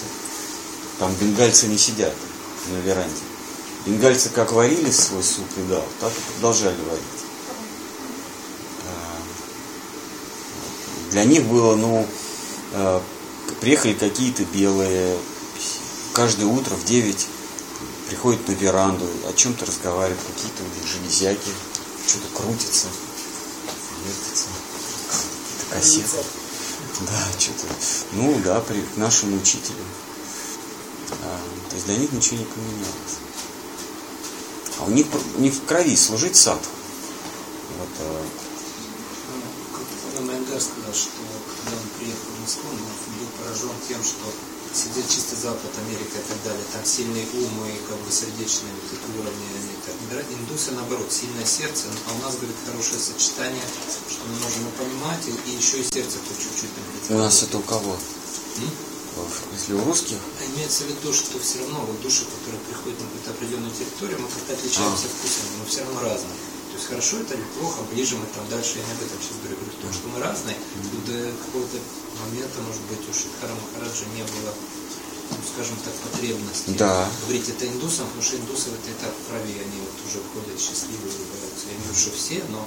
там 0.98 1.12
бенгальцы 1.14 1.66
не 1.66 1.78
сидят 1.78 2.14
на 2.70 2.76
веранде. 2.78 3.22
Бенгальцы 3.86 4.30
как 4.30 4.52
варили 4.52 4.90
свой 4.90 5.22
суп 5.22 5.46
и 5.56 5.62
дал, 5.68 5.84
так 6.00 6.12
и 6.12 6.32
продолжали 6.32 6.76
варить. 6.88 7.02
А, 8.84 9.18
Для 11.12 11.24
них 11.24 11.44
было, 11.44 11.76
ну, 11.76 12.06
э, 12.72 13.00
приехали 13.60 13.94
какие-то 13.94 14.44
белые, 14.44 15.16
каждое 16.12 16.46
утро 16.46 16.74
в 16.74 16.84
9 16.84 17.26
приходят 18.08 18.46
на 18.48 18.52
веранду, 18.52 19.06
о 19.28 19.32
чем-то 19.32 19.66
разговаривают, 19.66 20.20
какие-то 20.34 20.62
у 20.62 20.66
них 20.66 20.86
железяки, 20.86 21.50
что-то 22.06 22.28
крутится, 22.34 22.86
вертится, 24.04 24.46
какие-то 25.70 25.74
кассеты. 25.74 26.26
Да, 27.00 27.38
что-то. 27.38 27.66
Ну 28.12 28.40
да, 28.44 28.60
при, 28.60 28.80
к 28.80 28.96
нашему 28.96 29.36
учителю. 29.36 29.84
А, 31.22 31.40
то 31.68 31.74
есть 31.74 31.86
для 31.86 31.96
них 31.96 32.12
ничего 32.12 32.38
не 32.38 32.44
поменялось. 32.44 33.16
А 34.78 34.84
у 34.84 34.90
них, 34.90 35.06
у 35.36 35.40
них 35.40 35.54
в 35.54 35.64
крови 35.64 35.96
служить 35.96 36.36
сад. 36.36 36.60
Вот, 37.78 37.88
а, 38.00 38.22
Ну, 40.14 40.22
Майнгар 40.22 40.60
сказал, 40.60 40.94
что 40.94 41.10
когда 41.60 41.76
он 41.76 41.88
приехал 41.98 42.30
в 42.36 42.40
Москву, 42.40 42.70
он 42.70 42.78
был 43.18 43.26
поражен 43.38 43.70
тем, 43.88 44.02
что 44.02 44.32
сидел 44.74 45.04
чисто 45.08 45.36
Запад, 45.36 45.70
Америка 45.86 46.18
и 46.18 46.26
так 46.28 46.38
далее, 46.44 46.64
там 46.72 46.84
сильные 46.84 47.26
умы 47.32 47.68
и 47.70 47.78
как 47.88 47.98
бы 48.00 48.10
сердечные 48.10 48.72
вот 48.74 48.90
эти 48.90 49.06
уровни, 49.18 49.46
они. 49.54 49.76
Индусы 50.16 50.72
наоборот, 50.72 51.10
сильное 51.12 51.44
сердце, 51.44 51.86
а 52.08 52.14
у 52.14 52.22
нас, 52.22 52.36
говорит, 52.36 52.56
хорошее 52.66 53.00
сочетание, 53.00 53.62
что 54.10 54.22
мы 54.26 54.34
можем 54.40 54.68
и 54.68 54.72
понимать, 54.78 55.22
и, 55.26 55.50
и 55.50 55.56
еще 55.56 55.78
и 55.80 55.84
сердце 55.84 56.18
тут 56.26 56.38
чуть-чуть. 56.38 57.10
у 57.10 57.18
нас 57.18 57.42
это 57.42 57.58
у 57.58 57.62
кого? 57.62 57.92
М? 57.92 58.70
Если 59.52 59.72
у 59.72 59.84
русских? 59.84 60.18
А 60.40 60.44
имеется 60.54 60.84
в 60.84 60.88
виду, 60.88 61.12
что 61.12 61.38
все 61.38 61.60
равно 61.60 61.80
вот 61.86 62.00
души, 62.02 62.24
которые 62.24 62.60
приходят 62.68 63.00
на 63.00 63.06
какую-то 63.06 63.30
определенную 63.30 63.72
территорию, 63.72 64.20
мы 64.20 64.28
как-то 64.28 64.52
отличаемся 64.52 65.08
вкусом, 65.08 65.46
но 65.58 65.64
все 65.64 65.80
равно 65.84 66.00
разные. 66.00 66.36
То 66.76 66.80
есть 66.84 66.92
хорошо 66.92 67.16
это 67.24 67.32
или 67.32 67.46
плохо, 67.56 67.80
ближе 67.90 68.16
мы 68.20 68.26
там 68.36 68.44
дальше, 68.52 68.76
я 68.76 68.84
не 68.84 68.92
об 68.92 69.00
этом 69.00 69.16
сейчас 69.16 69.40
говорю, 69.40 69.56
говорю 69.56 69.72
о 69.72 69.80
том, 69.80 69.92
что 69.96 70.04
мы 70.12 70.18
разные, 70.20 70.56
и 70.60 70.98
до 71.08 71.16
какого-то 71.48 71.78
момента, 72.20 72.60
может 72.68 72.84
быть, 72.92 73.00
у 73.08 73.12
Шидхара 73.16 73.56
Махараджа 73.56 74.04
не 74.12 74.20
было, 74.28 74.52
ну, 75.32 75.36
скажем 75.56 75.76
так, 75.80 75.94
потребности 76.04 76.76
Да. 76.76 77.08
говорить 77.24 77.48
это 77.48 77.64
индусам, 77.64 78.04
потому 78.12 78.20
что 78.20 78.36
индусы 78.36 78.68
в 78.68 78.76
это 78.76 78.92
и 78.92 78.96
так 79.00 79.08
в 79.08 79.24
крови, 79.24 79.56
они 79.56 79.78
вот 79.80 79.96
уже 80.04 80.20
ходят 80.36 80.60
счастливые, 80.60 81.16
улыбаются. 81.16 81.64
Я 81.64 81.72
не 81.72 81.80
говорю, 81.80 81.96
что 81.96 82.10
все, 82.12 82.36
но 82.52 82.60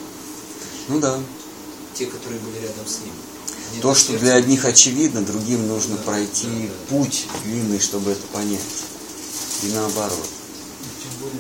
Ну 0.89 0.95
да. 0.99 1.13
те, 1.93 2.07
которые 2.09 2.39
были 2.41 2.65
рядом 2.65 2.87
с 2.89 3.05
ним. 3.05 3.13
они 3.13 3.77
То, 3.85 3.93
что 3.93 4.17
сердце- 4.17 4.25
для 4.25 4.33
одних 4.41 4.65
очевидно, 4.65 5.21
другим 5.21 5.67
нужно 5.69 5.97
Да, 5.97 6.03
пройти 6.09 6.49
да, 6.49 6.73
да. 6.73 6.85
путь 6.97 7.27
длинный, 7.45 7.77
чтобы 7.79 8.09
это 8.17 8.25
понять. 8.33 8.73
И 9.61 9.67
наоборот. 9.69 10.25
Тем 10.97 11.13
более 11.21 11.37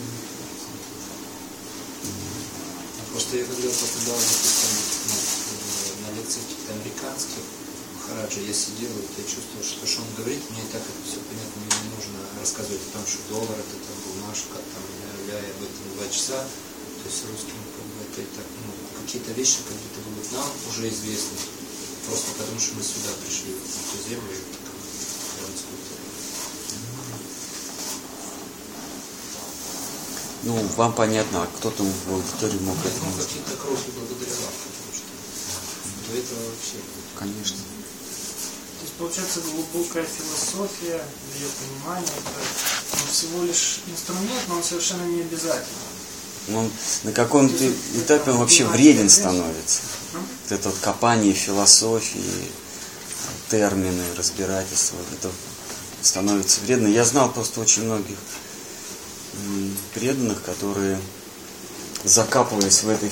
Просто 3.29 3.45
я 3.45 3.53
когда 3.53 3.69
попадал, 3.69 4.17
допустим, 4.17 4.73
ну, 5.05 5.13
э, 5.13 6.01
на 6.01 6.09
каких-то 6.17 6.73
американских, 6.73 7.45
Махараджа, 7.93 8.41
я 8.41 8.53
сидел, 8.57 8.89
и 8.89 9.05
я 9.05 9.23
чувствовал, 9.29 9.61
что, 9.61 9.85
что 9.85 10.01
он 10.01 10.09
говорит, 10.17 10.41
мне 10.49 10.65
и 10.65 10.71
так 10.73 10.81
это 10.81 10.97
все 11.05 11.21
понятно, 11.29 11.61
мне 11.61 11.77
не 11.77 11.93
нужно 11.93 12.25
рассказывать 12.41 12.81
о 12.89 12.93
том, 12.97 13.05
что 13.05 13.21
доллар 13.29 13.53
это 13.53 13.77
там 13.85 13.97
бумажка, 14.01 14.57
там, 14.57 14.81
ля, 15.29 15.37
об 15.45 15.61
этом 15.61 15.85
два 15.93 16.09
часа, 16.09 16.41
то 16.41 17.05
есть 17.05 17.21
русским 17.29 17.61
как 17.77 17.85
бы 17.85 18.01
это 18.01 18.17
и 18.25 18.29
так, 18.33 18.49
ну, 18.65 18.73
какие-то 18.97 19.29
вещи 19.37 19.61
как 19.61 19.77
будто 19.77 19.99
вот 20.09 20.25
нам 20.33 20.49
уже 20.65 20.89
известны. 20.89 21.37
просто 22.09 22.33
потому, 22.33 22.57
что 22.57 22.81
мы 22.81 22.81
сюда 22.81 23.13
пришли, 23.21 23.53
в 23.53 23.61
эту 23.61 24.09
землю, 24.09 24.33
в 24.41 26.08
Ну, 30.49 30.55
вам 30.77 30.93
понятно, 30.93 31.43
а 31.43 31.45
кто-то 31.45 31.83
в 31.83 32.11
аудитории 32.11 32.57
мог 32.61 32.75
это 32.83 32.95
Ну, 33.03 33.11
не 33.11 33.21
какие-то 33.21 33.55
кроки 33.55 33.91
благодаря 33.95 34.33
вам, 34.33 34.53
потому 34.65 34.93
что 34.95 36.09
до 36.09 36.17
этого 36.17 36.39
вообще... 36.49 36.77
Конечно. 37.19 37.57
То 37.57 38.81
есть 38.81 38.93
получается 38.97 39.41
глубокая 39.41 40.05
философия, 40.05 41.05
ее 41.37 41.47
понимание, 41.61 42.09
это 42.17 42.31
ну, 42.93 43.11
всего 43.11 43.43
лишь 43.43 43.81
инструмент, 43.85 44.41
но 44.47 44.55
он 44.55 44.63
совершенно 44.63 45.03
не 45.03 45.21
обязательно. 45.21 45.77
Он 46.55 46.71
на 47.03 47.11
каком-то 47.11 47.71
этапе 47.93 48.31
он 48.31 48.37
вообще 48.39 48.65
вреден 48.65 49.07
становится. 49.07 49.81
Вот 50.13 50.51
это 50.51 50.69
вот 50.69 50.79
копание 50.79 51.33
философии, 51.33 52.49
термины, 53.49 54.03
разбирательства, 54.17 54.95
вот 54.97 55.19
это 55.19 55.31
становится 56.01 56.61
вредно. 56.61 56.87
Я 56.87 57.05
знал 57.05 57.31
просто 57.31 57.61
очень 57.61 57.83
многих 57.83 58.17
преданных, 59.93 60.43
которые 60.43 60.99
закапывались 62.03 62.83
в 62.83 62.89
этой 62.89 63.11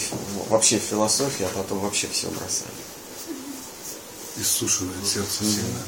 вообще 0.50 0.80
философии, 0.80 1.46
а 1.46 1.50
потом 1.50 1.80
вообще 1.80 2.08
все 2.08 2.28
бросали. 2.30 2.72
Иссушивает 4.38 5.06
сердце 5.06 5.44
сильно. 5.44 5.84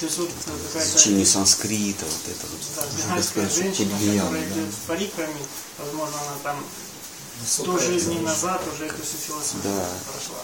То 0.00 0.06
есть 0.06 0.18
вот 0.18 0.30
какая-то 0.72 0.88
Изучение 0.88 1.26
санскрита, 1.26 2.04
вот 2.06 2.34
это 2.34 2.46
вот. 2.46 2.60
да, 2.76 3.06
Можно 3.08 3.22
сказать, 3.22 3.52
что 3.52 3.62
женщина, 3.62 3.90
подвияно, 3.92 4.20
которая 4.30 4.48
да. 4.48 4.54
идет 4.54 4.74
в 4.74 4.78
париками, 4.86 5.42
возможно, 5.78 6.16
она 6.20 6.36
там 6.42 6.64
сто 7.46 7.78
жизней 7.78 8.20
назад 8.20 8.62
уже 8.72 8.86
эту 8.86 9.02
всю 9.02 9.16
философию 9.18 9.62
Да. 9.64 9.88
прошла. 10.10 10.42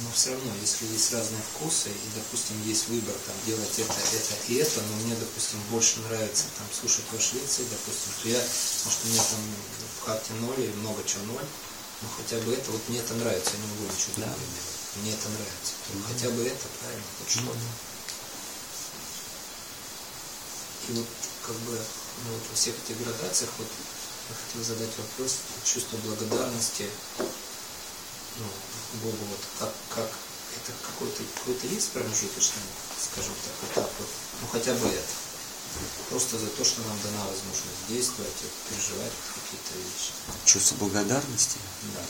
Но 0.00 0.08
все 0.14 0.30
равно, 0.32 0.50
если 0.62 0.86
есть 0.86 1.12
разные 1.12 1.42
вкусы, 1.52 1.90
и, 1.90 2.08
допустим, 2.16 2.56
есть 2.64 2.88
выбор 2.88 3.14
там 3.26 3.36
делать 3.44 3.78
это, 3.78 3.92
это 3.92 4.34
и 4.48 4.54
это, 4.54 4.80
но 4.80 4.96
мне, 5.04 5.14
допустим, 5.14 5.60
больше 5.70 6.00
нравится 6.00 6.44
там 6.56 6.66
слушать 6.72 7.04
ваши 7.12 7.34
лекции, 7.34 7.68
допустим, 7.68 8.12
то 8.22 8.28
я, 8.28 8.40
может, 8.40 8.98
у 9.04 9.08
меня 9.08 9.22
там 9.22 9.40
в 10.00 10.04
карте 10.04 10.32
ноль 10.40 10.60
и 10.64 10.72
много 10.80 11.04
чего 11.04 11.24
ноль, 11.24 11.44
но 12.00 12.08
хотя 12.16 12.40
бы 12.40 12.54
это, 12.54 12.70
вот 12.70 12.80
мне 12.88 13.00
это 13.00 13.12
нравится, 13.14 13.50
я 13.52 13.58
не 13.60 13.68
могу 13.76 13.84
ничего 13.92 14.24
другое 14.24 14.40
делать. 14.40 14.80
Мне 14.96 15.12
это 15.12 15.28
нравится. 15.28 15.72
То 15.84 16.08
Хотя 16.08 16.28
бы 16.30 16.42
это, 16.48 16.66
правильно, 16.80 17.04
хоть 17.18 17.30
что-то. 17.30 17.68
И 20.88 20.92
вот 20.96 21.06
как 21.46 21.56
бы 21.56 21.76
ну, 21.76 22.32
вот 22.32 22.42
во 22.48 22.56
всех 22.56 22.74
этих 22.74 22.96
градациях 23.04 23.50
вот 23.58 23.68
я 23.68 24.34
хотел 24.34 24.64
задать 24.64 24.96
вопрос 24.96 25.36
чувство 25.64 25.96
благодарности 25.98 26.88
ну, 28.38 28.46
Богу, 29.02 29.24
вот 29.30 29.40
как, 29.58 29.72
как 29.94 30.10
это 30.56 30.72
какой-то 30.86 31.22
какой 31.44 31.70
есть 31.70 31.90
промежуточный, 31.90 32.62
скажем 32.98 33.34
так, 33.44 33.70
этап, 33.70 33.90
вот, 33.98 34.08
ну 34.42 34.46
хотя 34.48 34.74
бы 34.74 34.88
это. 34.88 35.14
Просто 36.08 36.38
за 36.38 36.48
то, 36.48 36.64
что 36.64 36.80
нам 36.82 36.98
дана 37.04 37.24
возможность 37.26 37.86
действовать, 37.88 38.32
переживать 38.68 39.12
какие-то 39.34 39.78
вещи. 39.78 40.12
Чувство 40.44 40.74
благодарности. 40.76 41.58
Да. 41.94 42.02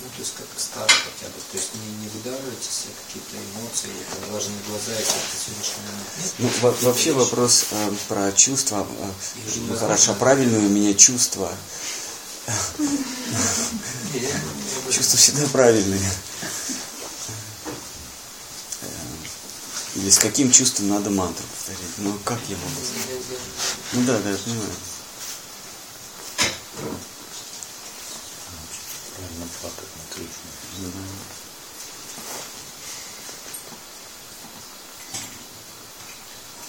Ну, 0.00 0.06
то 0.14 0.18
есть 0.20 0.34
как 0.36 0.46
старый 0.56 0.88
хотя 0.88 1.26
бы, 1.26 1.40
то 1.50 1.56
есть 1.58 1.70
не, 1.74 2.04
не 2.04 2.08
выдавливаете 2.10 2.70
себе 2.70 2.92
какие-то 3.06 3.36
эмоции, 3.36 3.90
там, 4.10 4.30
влажные 4.30 4.60
глаза 4.68 4.92
и 4.92 5.04
как-то 5.04 5.36
сегодняшний 5.44 5.82
момент 5.88 6.08
нет. 6.22 6.32
Ну, 6.38 6.50
во- 6.62 6.88
вообще 6.88 7.12
вопрос 7.12 7.64
э, 7.72 7.90
про 8.06 8.32
чувства. 8.32 8.86
э, 9.00 9.10
ну, 9.68 9.76
хорошо, 9.76 10.14
правильное 10.14 10.60
у 10.60 10.68
меня 10.68 10.94
чувство. 10.94 11.52
Чувства 14.90 15.18
всегда 15.18 15.46
правильные. 15.48 16.00
Э, 18.82 18.86
Или 19.96 20.10
с 20.10 20.18
каким 20.18 20.52
чувством 20.52 20.88
надо 20.90 21.10
мантру 21.10 21.44
повторять? 21.44 21.80
Ну, 21.98 22.16
как 22.24 22.38
я 22.48 22.56
могу? 22.56 22.80
Ну 23.94 24.02
да, 24.04 24.18
да, 24.20 24.30
я 24.30 24.36
понимаю. 24.38 24.70
Правильно 29.18 29.48
плакать 29.60 29.88
на 29.96 30.14
Кришну. 30.14 30.50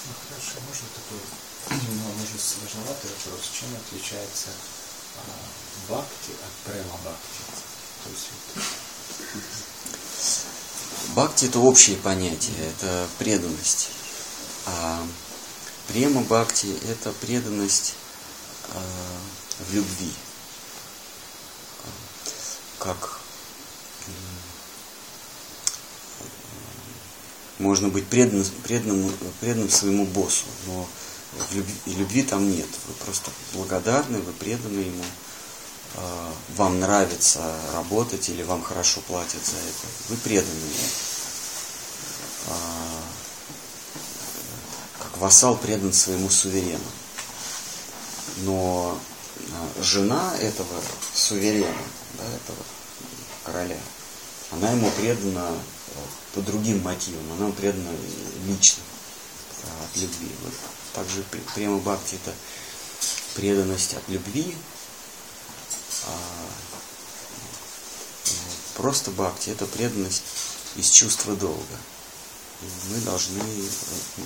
Ну, 0.06 0.14
хорошо, 0.28 0.58
можно 0.66 0.88
такой, 0.96 1.22
ну, 1.70 2.04
может, 2.18 2.42
сложноватый 2.42 3.12
вопрос. 3.12 3.52
Чем 3.54 3.70
отличается 3.76 4.50
а, 5.18 5.20
бхакти 5.88 6.32
от 6.32 6.54
према 6.66 6.98
бхакти? 7.04 7.44
То 8.04 8.10
есть 8.10 8.28
вот, 8.56 8.64
Бхакти 11.14 11.46
это 11.46 11.60
общее 11.60 11.98
понятие, 11.98 12.56
это 12.70 13.08
преданность. 13.20 13.90
А 14.66 15.06
према 15.88 16.22
бхакти 16.22 16.76
это 16.90 17.12
преданность 17.12 17.94
э, 18.70 18.80
в 19.70 19.74
любви. 19.76 20.14
Как 22.80 23.20
можно 27.60 27.90
быть 27.90 28.08
преданным, 28.08 28.46
преданным, 28.64 29.14
преданным 29.42 29.70
своему 29.70 30.06
боссу, 30.06 30.46
но 30.66 30.88
любви, 31.52 31.76
любви 31.88 32.24
там 32.24 32.50
нет. 32.50 32.68
Вы 32.88 32.94
просто 33.06 33.32
благодарны, 33.54 34.20
вы 34.20 34.32
преданы 34.32 34.80
ему 34.80 35.04
э, 35.96 36.32
вам 36.56 36.80
нравится 36.80 37.42
работать 37.74 38.30
или 38.30 38.44
вам 38.44 38.64
хорошо 38.64 39.02
платят 39.02 39.46
за 39.46 39.58
это, 39.58 39.88
вы 40.08 40.16
преданы 40.18 40.48
ему. 40.48 40.90
А, 42.48 43.02
Как 45.00 45.18
вассал 45.18 45.58
предан 45.58 45.92
своему 45.92 46.30
суверену. 46.30 46.80
Но 48.38 48.98
а, 49.52 49.84
жена 49.84 50.34
этого 50.40 50.82
суверена, 51.14 51.68
да, 52.20 52.36
этого 52.36 52.64
короля, 53.44 53.80
она 54.52 54.72
ему 54.72 54.91
предана 54.91 55.50
э, 55.50 56.00
по 56.36 56.41
другим 56.41 56.82
мотивам, 56.84 57.32
она 57.34 57.46
ему 57.46 57.54
предана 57.54 57.91
лично 58.48 58.84
а, 59.64 59.86
от 59.86 60.02
любви. 60.02 60.32
Вот 60.44 60.54
также 60.94 61.24
према 61.56 61.78
бхакти 61.80 62.16
это 62.16 62.34
преданность 63.36 63.94
от 63.94 64.08
любви, 64.10 64.56
а, 66.06 66.12
просто 68.76 69.12
бхакти 69.12 69.50
это 69.50 69.66
преданность 69.66 70.24
из 70.76 70.90
чувства 70.90 71.36
долга. 71.36 71.78
И 72.62 72.66
мы 72.90 73.00
должны, 73.02 73.41
э, 73.41 74.22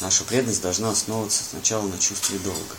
наша 0.00 0.24
преданность 0.24 0.60
должна 0.60 0.90
основываться 0.90 1.42
сначала 1.42 1.86
на 1.86 1.98
чувстве 1.98 2.38
долга. 2.38 2.76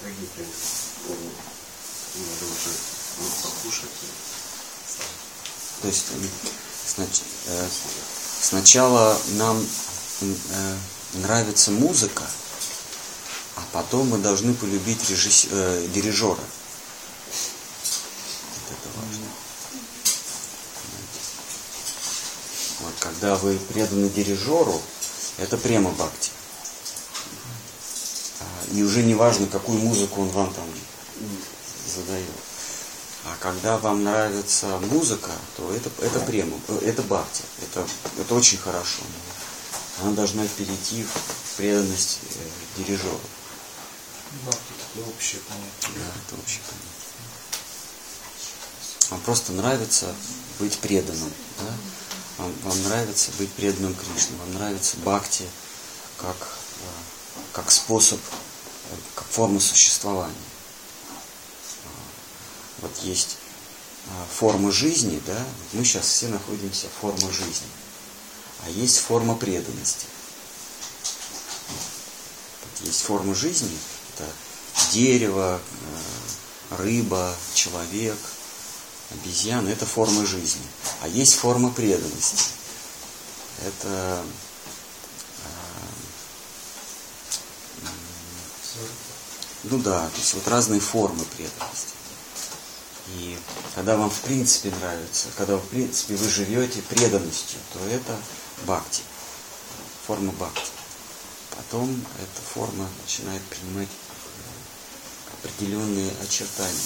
Дорогие 0.00 0.28
коллеги, 0.34 0.52
ну, 1.08 1.14
надо 2.24 2.44
уже 2.44 2.70
ну, 3.18 3.28
покушать. 3.42 3.90
То 5.82 5.88
есть 5.88 6.06
м, 6.12 6.28
снач- 6.86 7.22
э, 7.46 7.68
сначала 8.42 9.18
нам 9.36 9.66
э, 10.20 10.76
нравится 11.14 11.70
музыка, 11.70 12.24
а 13.56 13.62
потом 13.72 14.10
мы 14.10 14.18
должны 14.18 14.52
полюбить 14.54 15.00
режисс- 15.08 15.48
э, 15.50 15.88
дирижера. 15.92 16.36
Вот 16.36 16.40
это 18.70 18.88
важно. 19.00 19.24
Вот, 22.80 22.92
когда 22.98 23.36
вы 23.36 23.56
преданы 23.58 24.08
дирижеру, 24.10 24.80
это 25.38 25.56
према 25.56 25.90
бхакти. 25.90 26.30
А, 28.40 28.44
И 28.74 28.82
уже 28.82 29.02
не 29.02 29.14
важно, 29.14 29.46
какую 29.46 29.78
музыку 29.80 30.20
он 30.22 30.28
вам 30.30 30.52
там 30.52 30.64
задает. 31.94 32.26
А 33.24 33.36
когда 33.38 33.76
вам 33.78 34.02
нравится 34.02 34.78
музыка, 34.78 35.32
то 35.56 35.72
это, 35.74 35.90
это 36.02 36.20
према, 36.20 36.56
это 36.82 37.02
бхакти. 37.02 37.42
Это, 37.62 37.86
это 38.18 38.34
очень 38.34 38.58
хорошо. 38.58 39.02
Она 40.00 40.12
должна 40.12 40.46
перейти 40.46 41.04
в 41.04 41.56
преданность 41.56 42.20
э, 42.22 42.78
дирижеру. 42.78 43.20
бхакти 44.44 44.72
такое 44.94 45.12
общее 45.12 45.40
понятие. 45.42 46.02
Да, 46.02 46.12
это 46.26 46.40
общее 46.40 46.62
понятие. 46.62 46.90
Вам 49.10 49.20
просто 49.20 49.52
нравится 49.52 50.14
быть 50.58 50.78
преданным. 50.78 51.32
Да? 51.58 52.44
Вам, 52.44 52.54
вам 52.62 52.82
нравится 52.84 53.32
быть 53.38 53.52
преданным 53.52 53.94
Кришне. 53.94 54.36
Вам 54.38 54.54
нравится 54.54 54.96
бхакти 54.98 55.46
как, 56.16 56.36
э, 56.36 57.40
как 57.52 57.70
способ, 57.70 58.20
э, 58.20 58.94
как 59.14 59.26
форма 59.26 59.60
существования. 59.60 60.34
А, 62.80 62.86
Вот 62.86 62.96
есть 63.02 63.38
а, 64.08 64.26
формы 64.32 64.72
жизни, 64.72 65.20
да, 65.26 65.38
мы 65.72 65.84
сейчас 65.84 66.06
все 66.06 66.28
находимся 66.28 66.86
в 66.88 67.00
форме 67.00 67.30
жизни, 67.30 67.68
а 68.64 68.70
есть 68.70 68.98
форма 68.98 69.34
преданности. 69.36 70.06
Есть 72.82 73.02
форма 73.02 73.34
жизни, 73.34 73.76
это 74.14 74.26
дерево, 74.92 75.60
э, 75.60 76.76
рыба, 76.78 77.36
человек, 77.52 78.18
обезьяна, 79.10 79.68
это 79.68 79.84
форма 79.84 80.24
жизни. 80.24 80.66
А 81.02 81.08
есть 81.08 81.34
форма 81.34 81.70
преданности. 81.70 82.52
Это 83.66 84.24
э, 87.84 87.88
ну 89.64 89.78
да, 89.78 90.08
то 90.08 90.16
есть 90.16 90.34
вот 90.34 90.48
разные 90.48 90.80
формы 90.80 91.24
преданности. 91.36 91.99
И 93.16 93.38
когда 93.74 93.96
вам 93.96 94.10
в 94.10 94.20
принципе 94.20 94.70
нравится, 94.70 95.28
когда 95.36 95.56
в 95.56 95.66
принципе 95.68 96.14
вы 96.14 96.28
живете 96.28 96.82
преданностью, 96.82 97.58
то 97.72 97.80
это 97.88 98.16
бхакти, 98.64 99.02
форма 100.06 100.32
бхакти. 100.32 100.70
Потом 101.56 102.04
эта 102.18 102.42
форма 102.54 102.88
начинает 103.02 103.42
принимать 103.42 103.88
определенные 105.42 106.10
очертания. 106.22 106.80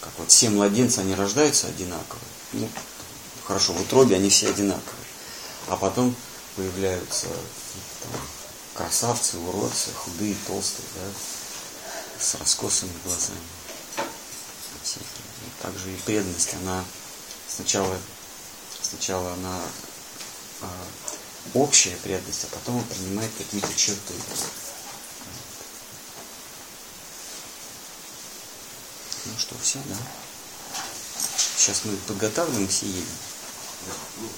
Как 0.00 0.12
вот 0.18 0.30
все 0.30 0.50
младенцы, 0.50 0.98
они 0.98 1.14
рождаются 1.14 1.66
одинаковые. 1.66 2.24
Ну, 2.52 2.68
хорошо, 3.44 3.72
в 3.72 3.80
утробе 3.80 4.16
они 4.16 4.28
все 4.28 4.48
одинаковые. 4.48 5.04
А 5.68 5.76
потом 5.76 6.14
появляются 6.56 7.26
там, 8.02 8.20
красавцы, 8.74 9.38
уродцы, 9.38 9.90
худые, 9.94 10.34
толстые, 10.46 10.86
да, 10.96 12.22
с 12.22 12.34
раскосыми 12.34 12.92
глазами 13.04 13.40
всякие. 14.90 15.24
И 15.46 15.62
также 15.62 15.92
и 15.92 15.96
преданность, 15.96 16.54
она 16.54 16.84
сначала, 17.48 17.96
сначала 18.82 19.32
она 19.34 19.60
э, 20.62 20.66
общая 21.54 21.96
преданность, 21.96 22.44
а 22.44 22.54
потом 22.54 22.82
принимает 22.84 23.30
какие-то 23.38 23.72
черты. 23.74 24.14
Ну 29.26 29.38
что, 29.38 29.54
все, 29.62 29.78
да? 29.86 29.96
Сейчас 31.56 31.84
мы 31.84 31.96
подготавливаемся 32.08 32.86
и 32.86 32.88
едем. 32.88 33.06
Ну, 34.20 34.28